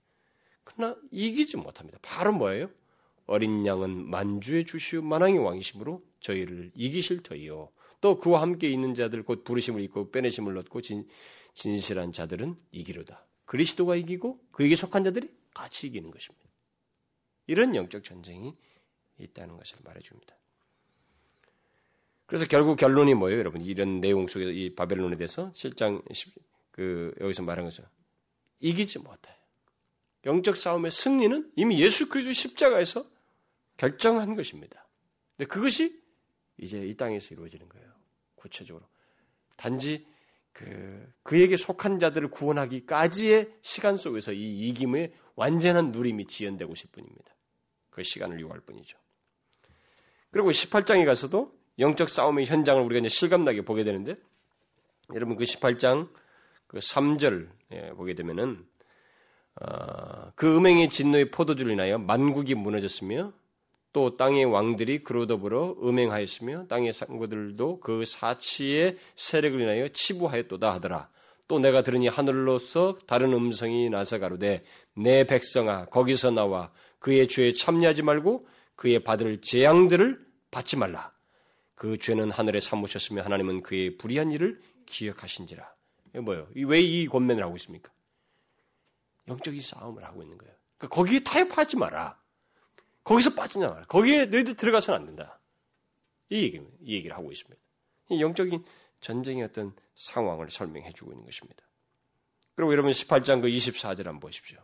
그러나 0.64 0.96
이기지 1.12 1.58
못합니다. 1.58 2.00
바로 2.02 2.34
뭐예요? 2.34 2.70
어린 3.28 3.66
양은 3.66 4.10
만주의 4.10 4.66
주시오 4.66 5.02
만왕의 5.02 5.40
왕이심으로 5.40 6.02
저희를 6.22 6.72
이기실 6.74 7.24
터이요. 7.24 7.70
또 8.02 8.18
그와 8.18 8.42
함께 8.42 8.70
있는 8.70 8.94
자들 8.94 9.24
곧 9.24 9.44
부르심을 9.44 9.82
입고 9.82 10.12
빼내심을 10.12 10.58
얻고 10.60 10.82
진, 10.82 11.08
진실한 11.54 12.12
자들은 12.12 12.56
이기로다. 12.72 13.26
그리스도가 13.46 13.96
이기고 13.96 14.40
그에게 14.52 14.76
속한 14.76 15.04
자들이 15.04 15.30
같이 15.54 15.88
이기는 15.88 16.12
것입니다. 16.12 16.46
이런 17.48 17.76
영적 17.76 18.04
전쟁이 18.04 18.56
있다는 19.18 19.58
것을 19.58 19.78
말해줍니다. 19.84 20.36
그래서 22.26 22.46
결국 22.48 22.78
결론이 22.78 23.14
뭐예요, 23.14 23.40
여러분? 23.40 23.62
이런 23.62 24.02
내용 24.02 24.28
속에서 24.28 24.50
이 24.50 24.74
바벨론에 24.74 25.16
대해서 25.16 25.52
실장 25.54 26.02
그 26.72 27.14
여기서 27.20 27.44
말한 27.44 27.66
것은 27.66 27.86
이기지 28.60 29.00
못해요. 29.00 29.36
영적 30.26 30.58
싸움의 30.58 30.90
승리는 30.90 31.52
이미 31.56 31.80
예수 31.82 32.10
그리스도 32.10 32.34
십자가에서 32.34 33.06
결정한 33.78 34.36
것입니다. 34.36 34.88
근데 35.38 35.48
그것이 35.48 36.02
이제 36.58 36.80
이 36.80 36.96
땅에서 36.98 37.36
이루어지는 37.36 37.70
거예요. 37.70 37.94
구체적으로 38.36 38.88
단지 39.56 40.06
그 40.52 41.14
그에게 41.22 41.58
속한 41.58 42.00
자들을 42.00 42.30
구원하기까지의 42.30 43.58
시간 43.62 43.98
속에서 43.98 44.32
이 44.32 44.70
이김의 44.70 45.14
완전한 45.36 45.92
누림이 45.92 46.26
지연되고 46.26 46.74
있을 46.74 46.90
뿐입니다. 46.92 47.35
그 47.96 48.04
시간을 48.04 48.42
요구할 48.42 48.60
뿐이죠. 48.60 48.98
그리고 50.30 50.52
18장에 50.52 51.06
가서도 51.06 51.54
영적 51.80 52.10
싸움의 52.10 52.46
현장을 52.46 52.84
우리가 52.84 53.00
이제 53.00 53.08
실감나게 53.08 53.62
보게 53.62 53.86
되는데 53.86 54.18
여러분 55.14 55.38
그 55.38 55.46
18장 55.46 56.10
그 56.68 56.80
3절 56.80 57.48
예, 57.72 57.92
보게 57.92 58.14
되면은 58.14 58.66
어, 59.62 60.32
그 60.36 60.58
음행의 60.58 60.90
진노의 60.90 61.32
포도주를 61.32 61.72
인하여 61.72 61.98
만국이 61.98 62.54
무너졌으며 62.56 63.32
또 63.94 64.18
땅의 64.18 64.44
왕들이 64.44 65.02
그로 65.02 65.26
더불어 65.26 65.78
음행하였으며 65.82 66.68
땅의 66.68 66.92
상고들도 66.92 67.80
그 67.80 68.04
사치의 68.04 68.98
세력을 69.16 69.62
인하여 69.62 69.88
치부하였도다 69.88 70.74
하더라. 70.74 71.10
또 71.48 71.60
내가 71.60 71.82
들으니 71.82 72.10
하늘로서 72.10 72.98
다른 73.08 73.32
음성이 73.32 73.90
나서 73.90 74.20
가로되 74.20 74.66
내 74.96 75.24
백성아 75.26 75.86
거기서 75.86 76.32
나와 76.32 76.72
그의 77.06 77.28
죄에 77.28 77.52
참여하지 77.52 78.02
말고 78.02 78.48
그의 78.76 79.04
받을 79.04 79.40
재앙들을 79.40 80.26
받지 80.50 80.76
말라. 80.76 81.14
그 81.76 82.00
죄는 82.00 82.32
하늘에 82.32 82.60
사무셨으며 82.60 83.22
하나님은 83.22 83.62
그의 83.62 83.98
불의한 83.98 84.32
일을 84.32 84.60
기억하신지라. 84.88 85.72
이게 86.10 86.20
뭐예요? 86.22 86.48
왜 86.56 86.82
이 86.82 87.06
권면을 87.06 87.44
하고 87.44 87.56
있습니까? 87.58 87.92
영적인 89.28 89.62
싸움을 89.62 90.04
하고 90.04 90.24
있는 90.24 90.36
거예요. 90.40 90.56
그러니까 90.80 90.96
거기에 90.96 91.20
타협하지 91.20 91.78
마라. 91.78 92.20
거기서 93.04 93.36
빠지지 93.36 93.60
마라. 93.60 93.84
거기에 93.84 94.26
너희들 94.26 94.56
들어가서는 94.56 95.00
안 95.00 95.06
된다. 95.06 95.40
이 96.30 96.42
얘기, 96.42 96.60
이 96.82 96.96
얘기를 96.96 97.16
하고 97.16 97.32
있습니다. 97.32 97.62
영적인 98.20 98.66
전쟁의 99.02 99.44
어떤 99.44 99.76
상황을 99.94 100.50
설명해 100.50 100.92
주고 100.94 101.12
있는 101.12 101.24
것입니다. 101.24 101.64
그리고 102.56 102.72
여러분 102.72 102.90
18장 102.90 103.44
그 103.44 103.48
24절 103.48 104.06
한번 104.06 104.22
보십시오. 104.22 104.58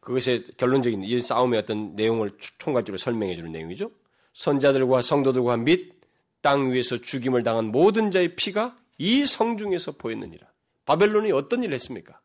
그것의 0.00 0.44
결론적인 0.56 1.04
이 1.04 1.20
싸움의 1.20 1.60
어떤 1.60 1.94
내용을 1.94 2.32
총괄적으로 2.58 2.98
설명해 2.98 3.36
주는 3.36 3.52
내용이죠. 3.52 3.88
선자들과 4.34 5.02
성도들과 5.02 5.56
및 5.58 6.00
땅 6.42 6.72
위에서 6.72 6.96
죽임을 6.96 7.42
당한 7.42 7.66
모든 7.66 8.10
자의 8.10 8.34
피가 8.34 8.74
이 8.96 9.26
성중에서 9.26 9.92
보였느니라. 9.92 10.50
바벨론이 10.86 11.32
어떤 11.32 11.62
일을 11.62 11.74
했습니까? 11.74 12.18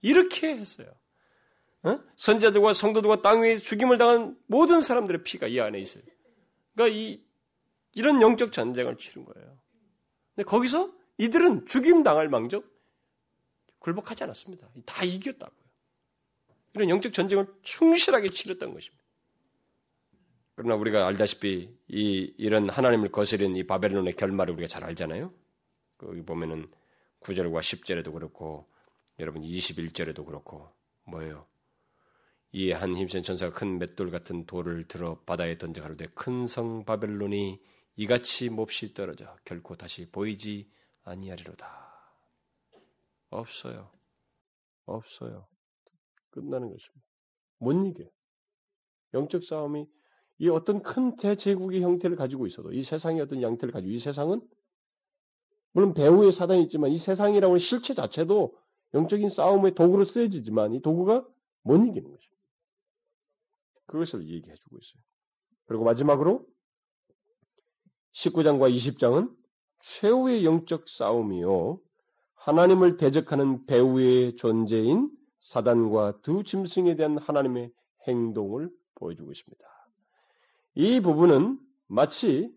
이렇게 0.00 0.56
했어요. 0.56 0.88
어? 1.82 2.00
선자들과 2.16 2.72
성도들과 2.72 3.20
땅 3.20 3.42
위에 3.42 3.58
죽임을 3.58 3.98
당한 3.98 4.38
모든 4.46 4.80
사람들의 4.80 5.22
피가 5.22 5.48
이 5.48 5.60
안에 5.60 5.78
있어요. 5.78 6.02
그러니까 6.74 6.96
이, 6.96 7.22
이런 7.92 8.22
영적 8.22 8.52
전쟁을 8.52 8.96
치른 8.96 9.26
거예요. 9.26 9.58
근데 10.34 10.48
거기서 10.48 10.90
이들은 11.18 11.66
죽임 11.66 12.02
당할 12.02 12.30
망정 12.30 12.62
굴복하지 13.80 14.24
않았습니다. 14.24 14.66
다 14.86 15.04
이겼다고요. 15.04 15.59
이런 16.74 16.90
영적 16.90 17.12
전쟁을 17.12 17.46
충실하게 17.62 18.28
치렀던 18.28 18.72
것입니다. 18.74 19.04
그러나 20.54 20.74
우리가 20.76 21.06
알다시피 21.06 21.74
이 21.88 22.34
이런 22.38 22.68
하나님을 22.68 23.10
거스린 23.10 23.56
이 23.56 23.66
바벨론의 23.66 24.14
결말을 24.14 24.52
우리가 24.54 24.68
잘 24.68 24.84
알잖아요. 24.84 25.32
거기 25.98 26.22
보면은 26.22 26.70
9절과 27.20 27.60
10절에도 27.60 28.12
그렇고 28.12 28.68
여러분 29.18 29.42
21절에도 29.42 30.24
그렇고 30.26 30.70
뭐예요? 31.04 31.46
이 32.52 32.72
한 32.72 32.96
힘센 32.96 33.22
천사가 33.22 33.54
큰 33.56 33.78
맷돌 33.78 34.10
같은 34.10 34.44
돌을 34.46 34.88
들어 34.88 35.20
바다에 35.24 35.56
던져 35.56 35.82
가로되 35.82 36.06
큰 36.14 36.46
성 36.46 36.84
바벨론이 36.84 37.60
이같이 37.96 38.48
몹시 38.50 38.92
떨어져 38.94 39.36
결코 39.44 39.76
다시 39.76 40.10
보이지 40.10 40.70
아니하리로다. 41.04 41.90
없어요. 43.30 43.92
없어요. 44.86 45.46
끝나는 46.30 46.70
것입니다. 46.70 47.06
못 47.58 47.72
이겨. 47.72 48.04
영적 49.14 49.44
싸움이 49.44 49.86
이 50.38 50.48
어떤 50.48 50.82
큰 50.82 51.16
대제국의 51.16 51.82
형태를 51.82 52.16
가지고 52.16 52.46
있어도 52.46 52.72
이 52.72 52.82
세상의 52.82 53.20
어떤 53.20 53.42
양태를 53.42 53.72
가지고 53.72 53.92
이 53.92 53.98
세상은 53.98 54.40
물론 55.72 55.94
배후의 55.94 56.32
사단이 56.32 56.62
있지만 56.64 56.90
이 56.90 56.98
세상이라고 56.98 57.52
하는 57.52 57.58
실체 57.58 57.94
자체도 57.94 58.56
영적인 58.94 59.30
싸움의 59.30 59.74
도구로 59.74 60.04
쓰여지지만 60.04 60.74
이 60.74 60.82
도구가 60.82 61.26
못 61.62 61.76
이기는 61.76 62.10
것입니다. 62.10 62.40
그것을 63.86 64.26
얘기해 64.28 64.54
주고 64.56 64.78
있어요. 64.78 65.02
그리고 65.66 65.84
마지막으로 65.84 66.46
19장과 68.14 68.74
20장은 68.74 69.34
최후의 69.82 70.44
영적 70.44 70.88
싸움이요. 70.88 71.80
하나님을 72.34 72.96
대적하는 72.96 73.66
배후의 73.66 74.36
존재인 74.36 75.10
사단과 75.40 76.20
두 76.22 76.42
짐승에 76.44 76.96
대한 76.96 77.18
하나님의 77.18 77.72
행동을 78.06 78.70
보여주고 78.94 79.32
있습니다. 79.32 79.64
이 80.74 81.00
부분은 81.00 81.58
마치 81.88 82.54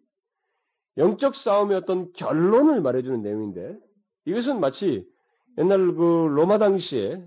영적 0.97 1.35
싸움의 1.35 1.77
어떤 1.77 2.13
결론을 2.13 2.81
말해주는 2.81 3.21
내용인데 3.21 3.79
이것은 4.25 4.59
마치 4.59 5.09
옛날 5.57 5.93
그 5.95 6.27
로마 6.29 6.57
당시에 6.57 7.23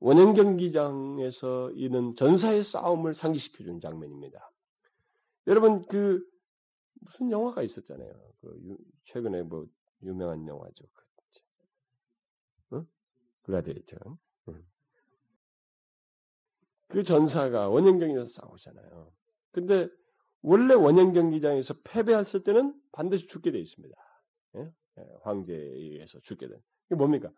원형 0.00 0.34
경기장에서 0.34 1.70
있는 1.72 2.16
전사의 2.16 2.64
싸움을 2.64 3.14
상기시켜주는 3.14 3.80
장면입니다. 3.80 4.50
여러분 5.46 5.86
그 5.86 6.26
무슨 7.00 7.30
영화가 7.30 7.62
있었잖아요. 7.62 8.12
그 8.40 8.76
최근에 9.04 9.42
뭐 9.42 9.66
유명한 10.02 10.46
영화죠. 10.46 10.84
응? 12.72 12.86
글라디에이터. 13.42 13.96
응. 14.48 14.64
그 16.88 17.02
전사가 17.02 17.68
원형경기에서 17.68 18.26
싸우잖아요. 18.26 19.12
근데 19.52 19.88
원래 20.42 20.74
원형 20.74 21.12
경기장에서 21.12 21.74
패배했을 21.84 22.42
때는 22.44 22.74
반드시 22.92 23.26
죽게 23.26 23.50
되어 23.52 23.60
있습니다. 23.60 23.96
예? 24.56 24.72
예, 24.98 25.04
황제에 25.22 25.56
의해서 25.56 26.18
죽게 26.20 26.48
된. 26.48 26.58
이게 26.86 26.94
뭡니까? 26.94 27.30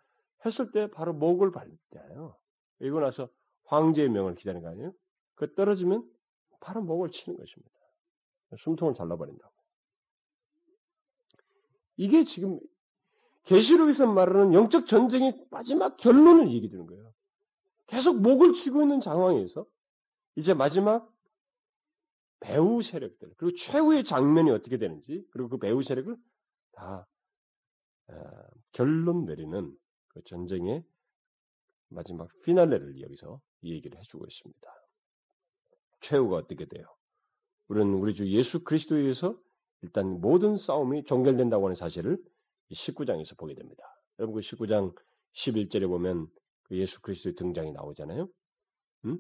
했을 0.44 0.72
때 0.72 0.88
바로 0.90 1.12
목을 1.12 1.52
밟잖아요. 1.52 2.36
이고 2.80 3.00
나서 3.00 3.28
황제의 3.64 4.08
명을 4.08 4.34
기다리는 4.36 4.62
거 4.62 4.70
아니에요? 4.70 4.92
그 5.34 5.54
떨어지면 5.54 6.08
바로 6.60 6.82
목을 6.82 7.10
치는 7.10 7.36
것입니다. 7.38 7.72
숨통을 8.58 8.94
잘라버린다고. 8.94 9.52
이게 11.96 12.24
지금 12.24 12.58
계시록에서 13.44 14.06
말하는 14.06 14.55
영적 14.55 14.86
전쟁의 14.86 15.47
마지막 15.51 15.97
결론을 15.97 16.51
얘기 16.51 16.69
드는 16.69 16.86
거예요. 16.86 17.12
계속 17.86 18.20
목을 18.20 18.55
쥐고 18.55 18.82
있는 18.82 19.01
상황에서 19.01 19.66
이제 20.36 20.55
마지막 20.55 21.10
배후 22.40 22.82
세력들, 22.82 23.35
그리고 23.36 23.56
최후의 23.56 24.05
장면이 24.05 24.51
어떻게 24.51 24.78
되는지, 24.78 25.24
그리고 25.31 25.48
그 25.48 25.59
배후 25.59 25.82
세력을 25.82 26.16
다 26.73 27.06
어, 28.09 28.14
결론 28.73 29.27
내리는 29.27 29.77
그 30.09 30.23
전쟁의 30.24 30.85
마지막 31.89 32.28
피날레를 32.43 33.01
여기서 33.01 33.40
얘기를 33.62 33.98
해주고 33.98 34.27
있습니다. 34.27 34.69
최후가 36.01 36.36
어떻게 36.36 36.66
돼요? 36.66 36.86
우리는 37.69 37.94
우리 37.94 38.14
주 38.14 38.28
예수 38.28 38.64
그리스도에 38.64 39.01
의해서 39.01 39.39
일단 39.82 40.20
모든 40.20 40.56
싸움이 40.56 41.05
종결된다고 41.05 41.66
하는 41.66 41.77
사실을 41.77 42.19
19장에서 42.74 43.36
보게 43.36 43.54
됩니다. 43.54 43.82
여러분 44.18 44.40
그 44.40 44.40
19장 44.40 44.94
11절에 45.34 45.88
보면 45.88 46.28
그 46.64 46.76
예수 46.78 47.00
그리스도의 47.00 47.34
등장이 47.34 47.72
나오잖아요. 47.72 48.28
음? 49.06 49.18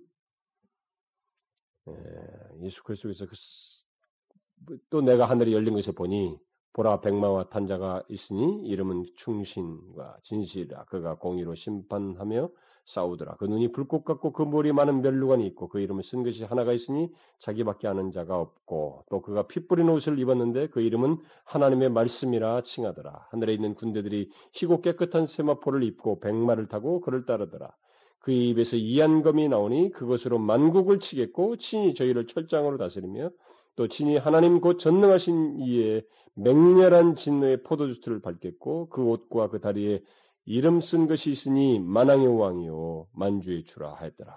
예, 1.88 2.64
예수 2.64 2.82
그리스도에서 2.84 3.26
그, 3.26 4.78
또 4.90 5.00
내가 5.00 5.28
하늘이 5.28 5.52
열린 5.52 5.74
것을 5.74 5.94
보니 5.94 6.38
보라 6.74 7.00
백마와 7.00 7.48
탄자가 7.50 8.02
있으니 8.08 8.66
이름은 8.68 9.06
충신과 9.16 10.18
진실이라 10.22 10.84
그가 10.84 11.16
공의로 11.16 11.54
심판하며 11.54 12.48
싸우더라. 12.86 13.36
그 13.36 13.44
눈이 13.44 13.72
불꽃 13.72 14.04
같고 14.04 14.32
그 14.32 14.42
머리에 14.42 14.72
많은 14.72 15.02
멸루관이 15.02 15.46
있고 15.48 15.68
그 15.68 15.80
이름을 15.80 16.02
쓴 16.04 16.24
것이 16.24 16.44
하나가 16.44 16.72
있으니 16.72 17.10
자기밖에 17.40 17.86
아는 17.88 18.10
자가 18.10 18.38
없고 18.38 19.04
또 19.10 19.22
그가 19.22 19.46
피 19.46 19.66
뿌린 19.66 19.88
옷을 19.88 20.18
입었는데 20.18 20.68
그 20.68 20.80
이름은 20.80 21.18
하나님의 21.44 21.90
말씀이라 21.90 22.62
칭하더라. 22.62 23.26
하늘에 23.30 23.54
있는 23.54 23.74
군대들이 23.74 24.30
희고 24.52 24.80
깨끗한 24.80 25.26
세마포를 25.26 25.82
입고 25.84 26.20
백마를 26.20 26.66
타고 26.68 27.00
그를 27.00 27.24
따르더라. 27.24 27.70
그 28.18 28.30
입에서 28.30 28.76
이한검이 28.76 29.48
나오니 29.48 29.90
그것으로 29.92 30.38
만국을 30.38 31.00
치겠고 31.00 31.56
친히 31.56 31.94
저희를 31.94 32.26
철장으로 32.28 32.78
다스리며 32.78 33.30
또 33.74 33.88
친히 33.88 34.16
하나님 34.16 34.60
곧 34.60 34.78
전능하신 34.78 35.60
이에 35.60 36.02
맹렬한 36.34 37.14
진노의 37.14 37.62
포도주스를 37.62 38.22
밟겠고 38.22 38.88
그 38.90 39.02
옷과 39.02 39.50
그 39.50 39.60
다리에 39.60 40.02
이름 40.44 40.80
쓴 40.80 41.06
것이 41.06 41.30
있으니 41.30 41.78
만왕의 41.78 42.26
왕이요 42.26 43.08
만주의 43.12 43.64
주라 43.64 43.94
하였더라. 43.94 44.36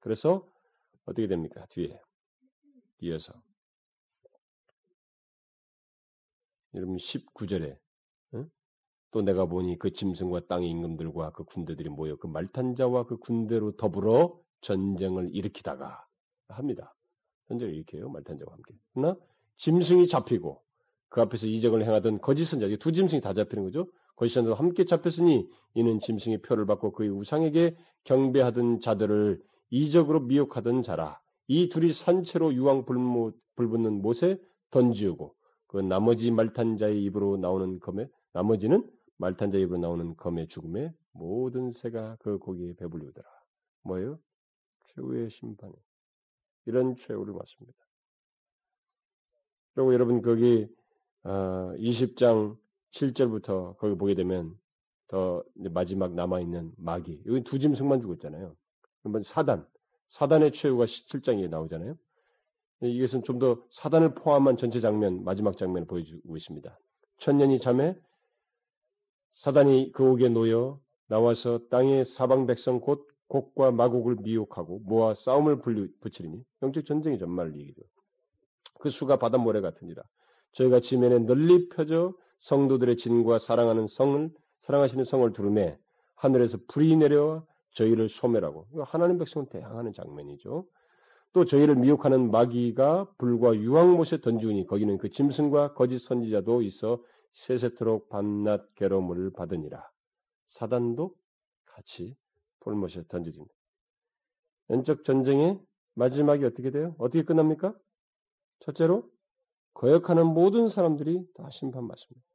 그래서 0.00 0.46
어떻게 1.06 1.26
됩니까? 1.26 1.66
뒤에 1.70 1.98
이어서 3.00 3.32
여러분 6.74 6.96
19절에 6.96 7.76
응? 8.34 8.50
또 9.10 9.22
내가 9.22 9.46
보니 9.46 9.78
그 9.78 9.92
짐승과 9.92 10.46
땅의 10.46 10.68
임금들과 10.70 11.32
그 11.32 11.44
군대들이 11.44 11.88
모여 11.88 12.16
그 12.16 12.26
말탄자와 12.26 13.04
그 13.06 13.18
군대로 13.18 13.76
더불어 13.76 14.38
전쟁을 14.62 15.34
일으키다가 15.34 16.06
합니다. 16.48 16.94
전쟁을 17.48 17.74
일으켜요 17.74 18.08
말탄자와 18.08 18.52
함께. 18.52 18.74
그러나 18.94 19.16
짐승이 19.58 20.08
잡히고 20.08 20.62
그 21.08 21.20
앞에서 21.20 21.46
이적을 21.46 21.84
행하던 21.84 22.20
거짓 22.20 22.46
선자, 22.46 22.66
두 22.78 22.92
짐승이 22.92 23.20
다 23.20 23.34
잡히는 23.34 23.64
거죠. 23.64 23.86
거시선도 24.16 24.54
함께 24.54 24.84
잡혔으니 24.84 25.48
이는 25.74 26.00
짐승의 26.00 26.42
표를 26.42 26.66
받고 26.66 26.92
그의 26.92 27.10
우상에게 27.10 27.76
경배하던 28.04 28.80
자들을 28.80 29.40
이적으로 29.70 30.20
미혹하던 30.20 30.82
자라. 30.82 31.20
이 31.48 31.68
둘이 31.68 31.92
산채로 31.92 32.54
유황 32.54 32.84
불붙는 32.84 34.02
못에 34.02 34.38
던지우고 34.70 35.34
그 35.66 35.78
나머지 35.78 36.30
말탄 36.30 36.76
자의 36.76 37.02
입으로 37.04 37.36
나오는 37.36 37.80
검에 37.80 38.08
나머지는 38.32 38.88
말탄 39.16 39.50
자의 39.50 39.64
입으로 39.64 39.78
나오는 39.78 40.16
검의 40.16 40.48
죽음에 40.48 40.92
모든 41.12 41.70
새가 41.70 42.16
그 42.20 42.38
고기에 42.38 42.74
배불리더라. 42.74 43.26
뭐예요? 43.84 44.18
최후의 44.84 45.30
심판이. 45.30 45.72
이런 46.66 46.96
최후를 46.96 47.34
맞습니다. 47.34 47.78
그리고 49.74 49.94
여러분 49.94 50.22
거기 50.22 50.66
어, 51.24 51.72
20장 51.78 52.56
7절부터 52.94 53.76
거기 53.78 53.96
보게 53.96 54.14
되면 54.14 54.54
더 55.08 55.42
마지막 55.54 56.14
남아있는 56.14 56.72
마귀. 56.78 57.22
여기 57.26 57.44
두 57.44 57.58
짐승만 57.58 58.00
죽었잖아요. 58.00 58.54
그러면 59.02 59.22
사단. 59.24 59.66
사단의 60.10 60.52
최후가 60.52 60.84
7장에 60.86 61.48
나오잖아요. 61.48 61.96
이것은 62.82 63.22
좀 63.22 63.38
더 63.38 63.62
사단을 63.70 64.14
포함한 64.14 64.56
전체 64.56 64.80
장면, 64.80 65.24
마지막 65.24 65.56
장면을 65.56 65.86
보여주고 65.86 66.36
있습니다. 66.36 66.78
천년이 67.18 67.60
잠에 67.60 67.96
사단이 69.34 69.92
그 69.92 70.04
옥에 70.04 70.28
놓여 70.28 70.80
나와서 71.06 71.60
땅의 71.70 72.04
사방 72.06 72.46
백성 72.46 72.80
곧 72.80 73.08
곡과 73.28 73.70
마곡을 73.70 74.16
미혹하고 74.20 74.80
모아 74.80 75.14
싸움을 75.14 75.62
붙이리니 76.00 76.44
영적 76.62 76.84
전쟁이 76.84 77.18
전말을 77.18 77.56
얘기죠. 77.56 77.80
그 78.80 78.90
수가 78.90 79.18
바닷모래 79.18 79.60
같으니라. 79.60 80.02
저희가 80.52 80.80
지면에 80.80 81.20
널리 81.20 81.68
펴져 81.70 82.14
성도들의 82.42 82.96
진과 82.96 83.38
사랑하는 83.38 83.88
성을 83.88 84.30
사랑하시는 84.62 85.04
성을 85.04 85.32
두르매 85.32 85.76
하늘에서 86.14 86.58
불이 86.68 86.96
내려와 86.96 87.44
저희를 87.74 88.08
소멸하고 88.08 88.66
하나님 88.84 89.18
백성을 89.18 89.46
대항하는 89.48 89.92
장면이죠. 89.92 90.66
또 91.32 91.44
저희를 91.44 91.76
미혹하는 91.76 92.30
마귀가 92.30 93.14
불과 93.16 93.54
유황못에 93.54 94.20
던지니 94.22 94.66
거기는 94.66 94.98
그 94.98 95.10
짐승과 95.10 95.74
거짓 95.74 95.98
선지자도 96.00 96.62
있어 96.62 97.02
세세토록 97.32 98.10
밤낮 98.10 98.74
괴로움을 98.74 99.32
받으니라. 99.32 99.88
사단도 100.50 101.14
같이 101.64 102.14
불못에 102.60 103.04
던져집니다. 103.08 103.54
연적 104.70 105.04
전쟁의 105.04 105.58
마지막이 105.94 106.44
어떻게 106.44 106.70
돼요? 106.70 106.94
어떻게 106.98 107.22
끝납니까? 107.22 107.74
첫째로 108.60 109.10
거역하는 109.74 110.26
모든 110.26 110.68
사람들이 110.68 111.26
다 111.34 111.48
심판 111.50 111.88
받습니다. 111.88 112.31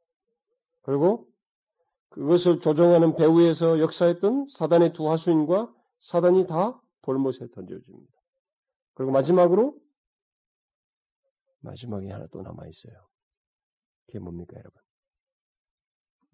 그리고 0.88 1.28
그것을 2.08 2.60
조종하는 2.60 3.14
배후에서 3.14 3.78
역사했던 3.78 4.46
사단의 4.56 4.94
두 4.94 5.10
하수인과 5.10 5.70
사단이 6.00 6.46
다 6.46 6.80
돌못에 7.02 7.50
던져집니다. 7.52 8.12
그리고 8.94 9.12
마지막으로 9.12 9.78
마지막에 11.60 12.10
하나 12.10 12.26
또 12.32 12.40
남아 12.40 12.66
있어요. 12.68 13.06
그게 14.06 14.18
뭡니까, 14.18 14.56
여러분? 14.56 14.80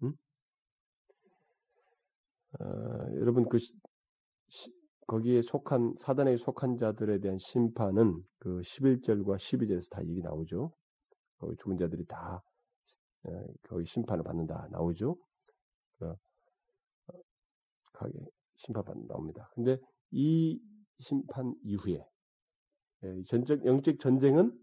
응? 0.03 0.13
어, 2.61 3.19
여러분 3.19 3.49
그 3.49 3.59
시, 3.59 3.73
거기에 5.07 5.41
속한 5.41 5.95
사단에 5.99 6.37
속한 6.37 6.77
자들에 6.77 7.19
대한 7.19 7.39
심판은 7.39 8.23
그 8.39 8.61
11절과 8.61 9.35
12절에서 9.35 9.89
다 9.89 10.01
얘기 10.05 10.21
나오죠. 10.21 10.71
죽은 11.59 11.77
자들이 11.77 12.05
다 12.05 12.41
어, 12.41 12.54
거기 13.63 13.85
심판을 13.85 14.23
받는다 14.23 14.67
나오죠. 14.71 15.17
어, 16.01 16.15
가게 17.93 18.13
심판받는 18.57 19.07
나옵니다. 19.07 19.49
근데 19.53 19.77
이 20.11 20.59
심판 20.99 21.55
이후에 21.63 22.05
예, 23.03 23.23
전적 23.25 23.65
영적 23.65 23.99
전쟁은 23.99 24.57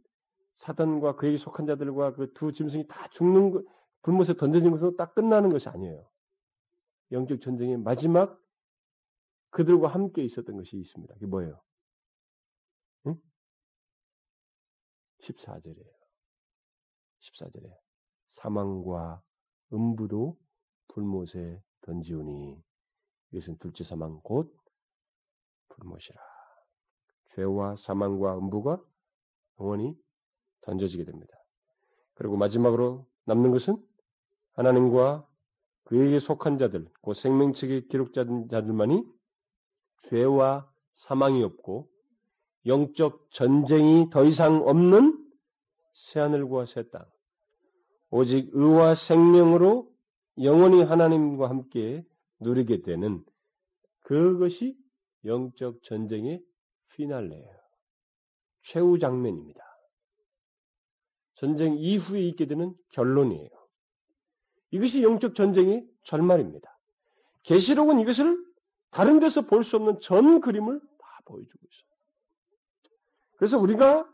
사단과 0.57 1.17
그에게 1.17 1.37
속한 1.39 1.67
자들과 1.67 2.15
그 2.15 2.33
두 2.35 2.53
짐승이 2.53 2.87
다 2.89 3.09
죽는 3.11 3.51
것, 3.51 3.65
불못에 4.03 4.37
던져진 4.39 4.71
것으로 4.71 4.97
딱 4.97 5.15
끝나는 5.15 5.51
것이 5.51 5.69
아니에요. 5.69 6.09
영적 7.13 7.41
전쟁의 7.41 7.79
마지막 7.79 8.41
그들과 9.51 9.89
함께 9.89 10.25
있었던 10.25 10.57
것이 10.57 10.77
있습니다. 10.79 11.15
그게 11.15 11.27
뭐예요? 11.27 11.61
응? 13.07 13.17
14절이에요. 15.21 15.93
14절에 17.21 17.82
사망과 18.33 19.23
음부도 19.73 20.37
불못에 20.89 21.63
던지우니 21.83 22.63
이것은 23.33 23.59
둘째 23.59 23.85
사망 23.85 24.21
곧 24.23 24.55
불못이라. 25.71 26.21
죄와 27.35 27.77
사망과 27.77 28.37
음부가 28.39 28.79
영원히 29.59 29.97
던져지게 30.63 31.05
됩니다. 31.05 31.35
그리고 32.15 32.37
마지막으로 32.37 33.07
남는 33.25 33.51
것은 33.53 33.77
하나님과 34.53 35.27
그에게 35.85 36.19
속한 36.19 36.59
자들, 36.59 36.89
그 37.03 37.15
생명책의 37.15 37.89
기록자들만이 37.89 39.05
죄와 40.03 40.71
사망이 40.95 41.43
없고 41.43 41.89
영적 42.67 43.31
전쟁이 43.33 44.09
더 44.11 44.25
이상 44.25 44.63
없는 44.67 45.19
새하늘과 45.95 46.67
새 46.67 46.89
땅, 46.91 47.05
오직 48.13 48.51
의와 48.53 48.95
생명으로 48.95 49.91
영원히 50.43 50.83
하나님과 50.83 51.49
함께 51.49 52.05
누리게 52.41 52.83
되는 52.83 53.25
그것이 54.01 54.77
영적 55.25 55.83
전쟁의 55.83 56.45
피날레예요. 56.91 57.63
최후 58.61 58.99
장면입니다. 58.99 59.65
전쟁 61.37 61.77
이후에 61.79 62.21
있게 62.21 62.47
되는 62.47 62.75
결론이에요. 62.91 63.49
이것이 64.73 65.03
영적 65.03 65.35
전쟁의 65.35 65.89
절말입니다. 66.05 66.79
계시록은 67.45 67.99
이것을 68.01 68.45
다른 68.91 69.21
데서 69.21 69.41
볼 69.43 69.65
수 69.65 69.77
없는 69.77 70.01
전 70.01 70.43
그림을 70.43 70.81
다 70.81 71.21
보여주고 71.25 71.67
있어요. 71.67 72.93
그래서 73.37 73.59
우리가 73.59 74.07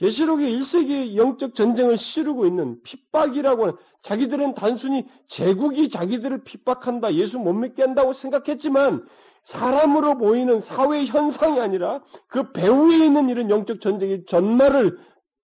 계시록의 0.00 0.58
1세기의 0.58 1.16
영적 1.16 1.54
전쟁을 1.54 1.98
치르고 1.98 2.46
있는 2.46 2.80
핍박이라고 2.82 3.62
하는 3.62 3.76
자기들은 4.00 4.54
단순히 4.54 5.06
제국이 5.28 5.90
자기들을 5.90 6.42
핍박한다, 6.44 7.14
예수 7.16 7.38
못 7.38 7.52
믿게 7.52 7.82
한다고 7.82 8.14
생각했지만 8.14 9.06
사람으로 9.44 10.16
보이는 10.16 10.62
사회 10.62 11.04
현상이 11.04 11.60
아니라 11.60 12.02
그 12.28 12.50
배후에 12.52 13.04
있는 13.04 13.28
이런 13.28 13.50
영적 13.50 13.82
전쟁의 13.82 14.24
전말을 14.24 14.98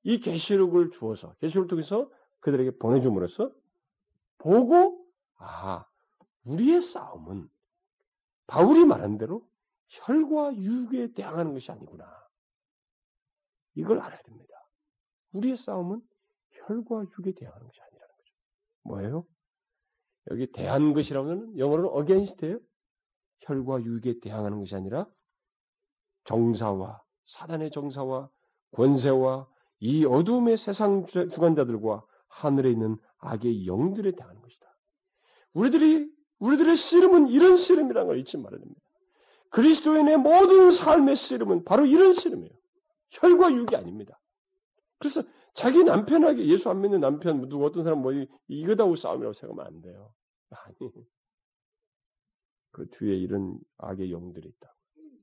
이 0.05 0.21
계시록을 0.21 0.91
주어서 0.93 1.35
계시록을 1.41 1.69
통해서 1.69 2.09
그들에게 2.41 2.79
보내줌으로써 2.79 3.51
보고 4.39 5.05
아 5.39 5.85
우리의 6.47 6.81
싸움은 6.81 7.47
바울이 8.47 8.87
말한 8.87 9.19
대로 9.19 9.43
혈과 9.89 10.57
육에 10.57 11.13
대항하는 11.13 11.53
것이 11.53 11.71
아니구나. 11.71 12.26
이걸 13.77 14.01
알아야 14.01 14.21
됩니다. 14.23 14.55
우리의 15.33 15.57
싸움은 15.57 16.01
혈과 16.67 17.05
육에 17.19 17.33
대항하는 17.33 17.67
것이 17.67 17.81
아니라는 17.81 18.15
거죠. 18.17 18.35
뭐예요? 18.83 19.27
여기 20.31 20.51
대한 20.51 20.93
것이라면 20.93 21.59
영어로는 21.59 22.01
against예요. 22.01 22.59
혈과 23.43 23.85
육에 23.85 24.19
대항하는 24.21 24.59
것이 24.59 24.75
아니라 24.75 25.07
정사와 26.25 27.01
사단의 27.27 27.71
정사와 27.71 28.29
권세와 28.73 29.47
이 29.81 30.05
어둠의 30.05 30.57
세상 30.57 31.07
주관자들과 31.07 32.05
하늘에 32.29 32.71
있는 32.71 32.97
악의 33.19 33.67
영들에 33.67 34.13
대항하는 34.13 34.43
것이다. 34.43 34.67
우리들이 35.53 36.11
우리들의 36.39 36.77
씨름은 36.77 37.29
이런 37.29 37.57
씨름이라는 37.57 38.09
걸 38.09 38.19
잊지 38.19 38.39
말아야 38.39 38.59
됩니다. 38.59 38.81
그리스도인의 39.51 40.19
모든 40.19 40.71
삶의 40.71 41.17
씨름은 41.17 41.65
바로 41.65 41.87
이런 41.87 42.13
씨름이에요. 42.13 42.56
혈과 43.11 43.53
육이 43.53 43.77
아닙니다. 43.77 44.21
그래서 44.99 45.23
자기 45.55 45.85
남편에게 45.85 46.47
예수 46.49 46.69
안 46.69 46.81
믿는 46.81 47.01
남편 47.01 47.49
누구 47.49 47.65
어떤 47.65 47.85
사람 47.85 48.03
뭐 48.03 48.13
이거다고 48.49 48.97
싸움이라고 48.97 49.33
생각하면 49.35 49.67
안 49.67 49.81
돼요. 49.81 50.15
아니 50.51 50.93
그 52.73 52.89
뒤에 52.91 53.17
이런 53.17 53.59
악의 53.79 54.13
영들이 54.13 54.49
있다. 54.49 54.75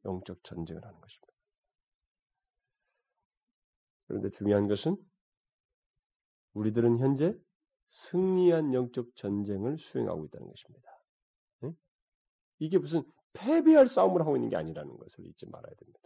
영적 0.05 0.43
전쟁을 0.43 0.83
하는 0.83 0.99
것입니다. 0.99 1.33
그런데 4.07 4.29
중요한 4.31 4.67
것은 4.67 4.97
우리들은 6.53 6.99
현재 6.99 7.37
승리한 7.87 8.73
영적 8.73 9.15
전쟁을 9.15 9.77
수행하고 9.79 10.25
있다는 10.25 10.47
것입니다. 10.47 10.89
이게 12.59 12.77
무슨 12.77 13.03
패배할 13.33 13.89
싸움을 13.89 14.21
하고 14.21 14.35
있는 14.35 14.49
게 14.49 14.55
아니라는 14.55 14.97
것을 14.97 15.25
잊지 15.25 15.47
말아야 15.47 15.73
됩니다. 15.75 15.99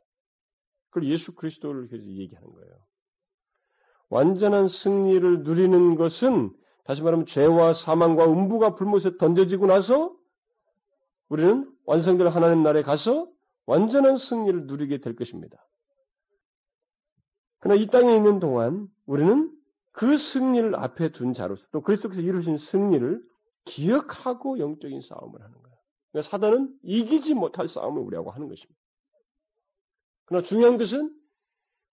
그걸 0.89 1.09
예수 1.09 1.35
그리스도를 1.35 1.87
계속 1.87 2.05
얘기하는 2.05 2.51
거예요. 2.51 2.71
완전한 4.09 4.67
승리를 4.67 5.43
누리는 5.43 5.95
것은 5.95 6.51
다시 6.85 7.01
말하면 7.01 7.25
죄와 7.25 7.73
사망과 7.73 8.25
음부가 8.25 8.75
불못에 8.75 9.17
던져지고 9.17 9.67
나서 9.67 10.15
우리는 11.27 11.69
완성될 11.85 12.27
하나님 12.29 12.63
나라에 12.63 12.83
가서 12.83 13.29
완전한 13.65 14.15
승리를 14.15 14.67
누리게 14.67 15.01
될 15.01 15.15
것입니다. 15.15 15.57
그러나 17.59 17.81
이 17.81 17.87
땅에 17.87 18.15
있는 18.15 18.39
동안 18.39 18.87
우리는 19.05 19.51
그 19.91 20.17
승리를 20.17 20.75
앞에 20.75 21.11
둔 21.11 21.33
자로서 21.33 21.67
또 21.71 21.81
그리스도께서 21.81 22.21
이루신 22.21 22.59
승리를 22.59 23.21
기억하고 23.65 24.59
영적인 24.59 25.01
싸움을 25.01 25.41
하는 25.41 25.53
거예요. 25.53 25.77
그러니까 26.11 26.29
사단은 26.29 26.73
이기지 26.83 27.33
못할 27.33 27.67
싸움을 27.67 28.01
우리하고 28.01 28.31
하는 28.31 28.47
것입니다. 28.47 28.79
그러나 30.27 30.45
중요한 30.45 30.77
것은 30.77 31.13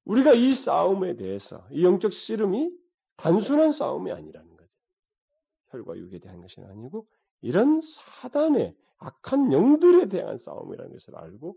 우리가 0.05 0.35
이 0.35 0.53
싸움에 0.55 1.17
대해서 1.17 1.67
이 1.71 1.85
영적 1.85 2.13
씨름이 2.13 2.71
단순한 3.17 3.73
싸움이 3.73 4.13
아니라는 4.13 4.57
거죠. 4.57 4.71
혈과 5.69 5.97
육에 5.97 6.19
대한 6.19 6.41
것이 6.41 6.61
아니고 6.61 7.09
이런 7.41 7.81
사단의 7.81 8.77
악한 8.99 9.53
영들에 9.53 10.09
대한 10.09 10.37
싸움이라는 10.39 10.93
것을 10.93 11.17
알고 11.17 11.57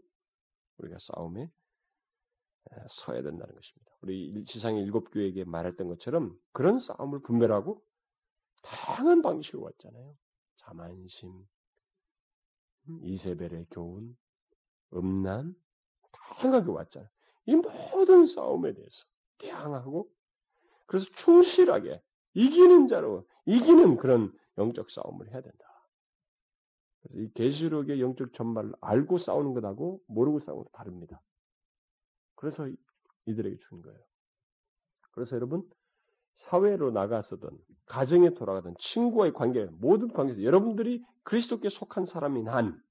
우리가 0.77 0.97
싸움에 0.99 1.49
서야 2.89 3.21
된다는 3.23 3.55
것입니다. 3.55 3.91
우리 4.01 4.45
지상의 4.45 4.83
일곱 4.83 5.11
교회에게 5.11 5.45
말했던 5.45 5.87
것처럼 5.87 6.37
그런 6.51 6.79
싸움을 6.79 7.21
분별하고 7.21 7.81
다양한 8.61 9.21
방식으로 9.21 9.63
왔잖아요. 9.63 10.15
자만심, 10.57 11.47
이세벨의 13.01 13.67
교훈, 13.71 14.15
음란, 14.93 15.55
다양하게 16.21 16.71
왔잖아요. 16.71 17.09
이 17.47 17.55
모든 17.55 18.25
싸움에 18.25 18.73
대해서 18.73 19.03
대항하고 19.39 20.09
그래서 20.85 21.05
충실하게 21.15 22.01
이기는 22.33 22.87
자로 22.87 23.27
이기는 23.45 23.97
그런 23.97 24.37
영적 24.57 24.91
싸움을 24.91 25.31
해야 25.31 25.41
된다. 25.41 25.65
그래서 27.01 27.19
이 27.19 27.31
계시록의 27.33 28.01
영적 28.01 28.33
전말을 28.33 28.73
알고 28.81 29.17
싸우는 29.17 29.53
것하고 29.53 30.01
모르고 30.07 30.39
싸우는 30.39 30.63
것 30.63 30.71
다릅니다. 30.71 31.21
그래서 32.35 32.69
이들에게 33.25 33.57
준 33.59 33.81
거예요. 33.81 33.99
그래서 35.11 35.35
여러분 35.35 35.67
사회로 36.37 36.91
나가서든 36.91 37.49
가정에 37.85 38.33
돌아가든 38.33 38.75
친구와의 38.79 39.33
관계 39.33 39.65
모든 39.65 40.09
관계에서 40.09 40.43
여러분들이 40.43 41.03
그리스도께 41.23 41.69
속한 41.69 42.05
사람인 42.05 42.47
한 42.47 42.81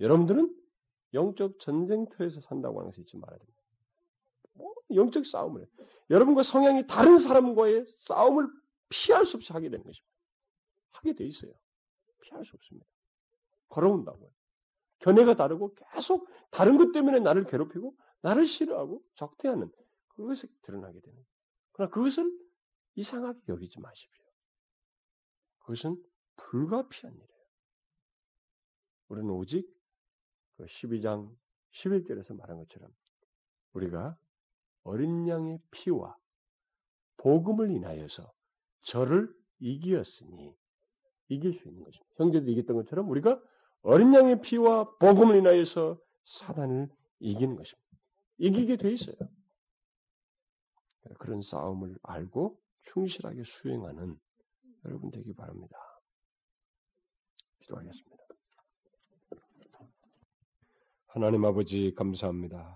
여러분들은 0.00 0.54
영적 1.14 1.58
전쟁터에서 1.60 2.40
산다고 2.40 2.80
하는 2.80 2.90
것을 2.90 3.02
잊지 3.02 3.16
말아야 3.16 3.38
됩니다. 3.38 3.62
뭐 4.54 4.74
영적 4.94 5.26
싸움을 5.26 5.62
해. 5.62 5.66
여러분과 6.10 6.42
성향이 6.42 6.86
다른 6.86 7.18
사람과의 7.18 7.84
싸움을 7.86 8.48
피할 8.88 9.24
수 9.24 9.36
없이 9.36 9.52
하게 9.52 9.70
되는 9.70 9.84
것입니다. 9.84 10.12
하게 10.92 11.14
돼 11.14 11.24
있어요. 11.24 11.52
피할 12.20 12.44
수 12.44 12.54
없습니다. 12.56 12.86
걸어온다고요. 13.68 14.30
견해가 15.00 15.34
다르고 15.34 15.74
계속 15.74 16.28
다른 16.50 16.76
것 16.76 16.92
때문에 16.92 17.18
나를 17.18 17.44
괴롭히고 17.44 17.94
나를 18.20 18.46
싫어하고 18.46 19.02
적대하는 19.16 19.70
그것이 20.08 20.46
드러나게 20.62 21.00
되는 21.00 21.14
거예요. 21.14 21.26
그러나 21.72 21.90
그것을 21.90 22.30
이상하게 22.94 23.40
여기지 23.48 23.80
마십시오. 23.80 24.24
그것은 25.60 26.02
불가피한 26.36 27.14
일이에요. 27.14 27.42
우리는 29.08 29.30
오직 29.30 29.68
그 30.56 30.64
12장 30.64 31.34
11절에서 31.72 32.36
말한 32.36 32.58
것처럼 32.58 32.90
우리가 33.72 34.16
어린 34.84 35.28
양의 35.28 35.60
피와 35.70 36.16
복음을 37.18 37.70
인하여서 37.70 38.32
저를 38.82 39.32
이기었으니 39.60 40.54
이길 41.28 41.54
수 41.54 41.68
있는 41.68 41.84
것입니다. 41.84 42.12
형제도 42.16 42.50
이겼던 42.50 42.76
것처럼 42.76 43.08
우리가 43.08 43.40
어린 43.82 44.12
양의 44.14 44.42
피와 44.42 44.96
복음을 44.98 45.36
인하여서 45.36 45.98
사단을 46.38 46.88
이기는 47.20 47.56
것입니다. 47.56 47.88
이기게 48.38 48.76
돼 48.76 48.92
있어요. 48.92 49.16
그런 51.18 51.42
싸움을 51.42 51.96
알고 52.02 52.58
충실하게 52.92 53.44
수행하는 53.44 54.18
여러분 54.84 55.10
되기 55.10 55.32
바랍니다. 55.32 55.76
기도하겠습니다. 57.60 58.21
하나님 61.14 61.44
아버지 61.44 61.92
감사합니다. 61.94 62.74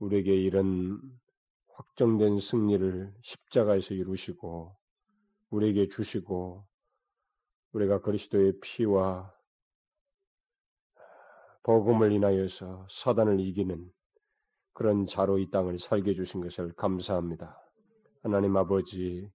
우리에게 0.00 0.34
이런 0.34 1.00
확정된 1.68 2.40
승리를 2.40 3.14
십자가에서 3.22 3.94
이루시고 3.94 4.74
우리에게 5.50 5.86
주시고 5.90 6.66
우리가 7.70 8.00
그리스도의 8.00 8.54
피와 8.60 9.32
복음을 11.62 12.10
인하여서 12.10 12.88
사단을 12.90 13.38
이기는 13.38 13.88
그런 14.72 15.06
자로 15.06 15.38
이 15.38 15.50
땅을 15.50 15.78
살게 15.78 16.10
해주신 16.10 16.40
것을 16.40 16.72
감사합니다. 16.72 17.56
하나님 18.24 18.56
아버지, 18.56 19.30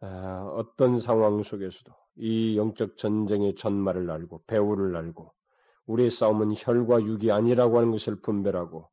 아, 0.00 0.52
어떤 0.56 0.98
상황 0.98 1.44
속에서도 1.44 1.94
이 2.16 2.56
영적 2.56 2.96
전쟁의 2.96 3.54
전말을 3.54 4.10
알고 4.10 4.42
배후를 4.48 4.96
알고 4.96 5.32
우리의 5.86 6.10
싸움은 6.10 6.54
혈과 6.56 7.02
육이 7.02 7.30
아니라고 7.30 7.78
하는 7.78 7.90
것을 7.90 8.20
분별하고 8.20 8.88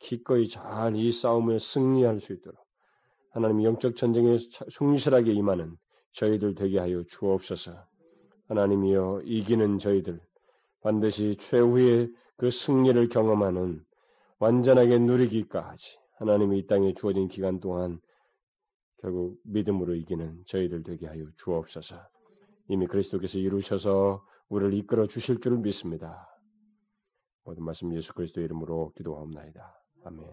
기꺼이 0.00 0.48
잘 0.48 0.96
이 0.96 1.12
싸움에 1.12 1.58
승리할 1.58 2.20
수 2.20 2.32
있도록 2.32 2.58
하나님 3.32 3.62
영적 3.64 3.96
전쟁에 3.96 4.38
충실하게 4.72 5.32
임하는 5.32 5.76
저희들 6.14 6.54
되게 6.54 6.78
하여 6.78 7.04
주옵소서. 7.04 7.72
하나님이여 8.48 9.22
이기는 9.24 9.78
저희들 9.78 10.20
반드시 10.82 11.36
최후의 11.40 12.10
그 12.36 12.50
승리를 12.50 13.08
경험하는 13.10 13.84
완전하게 14.38 14.98
누리기까지 14.98 15.98
하나님이 16.18 16.58
이 16.60 16.66
땅에 16.66 16.94
주어진 16.94 17.28
기간 17.28 17.60
동안 17.60 18.00
결국 19.02 19.38
믿음으로 19.44 19.94
이기는 19.94 20.42
저희들 20.46 20.82
되게 20.82 21.06
하여 21.06 21.24
주옵소서. 21.36 21.96
이미 22.68 22.86
그리스도께서 22.86 23.38
이루셔서 23.38 24.24
우리를 24.48 24.74
이끌어 24.74 25.06
주실 25.06 25.40
줄을 25.40 25.58
믿습니다. 25.58 26.26
모든 27.50 27.64
말씀 27.64 27.92
예수 27.96 28.14
그리스도 28.14 28.40
이름으로 28.40 28.92
기도하옵나이다. 28.96 29.82
아멘. 30.04 30.24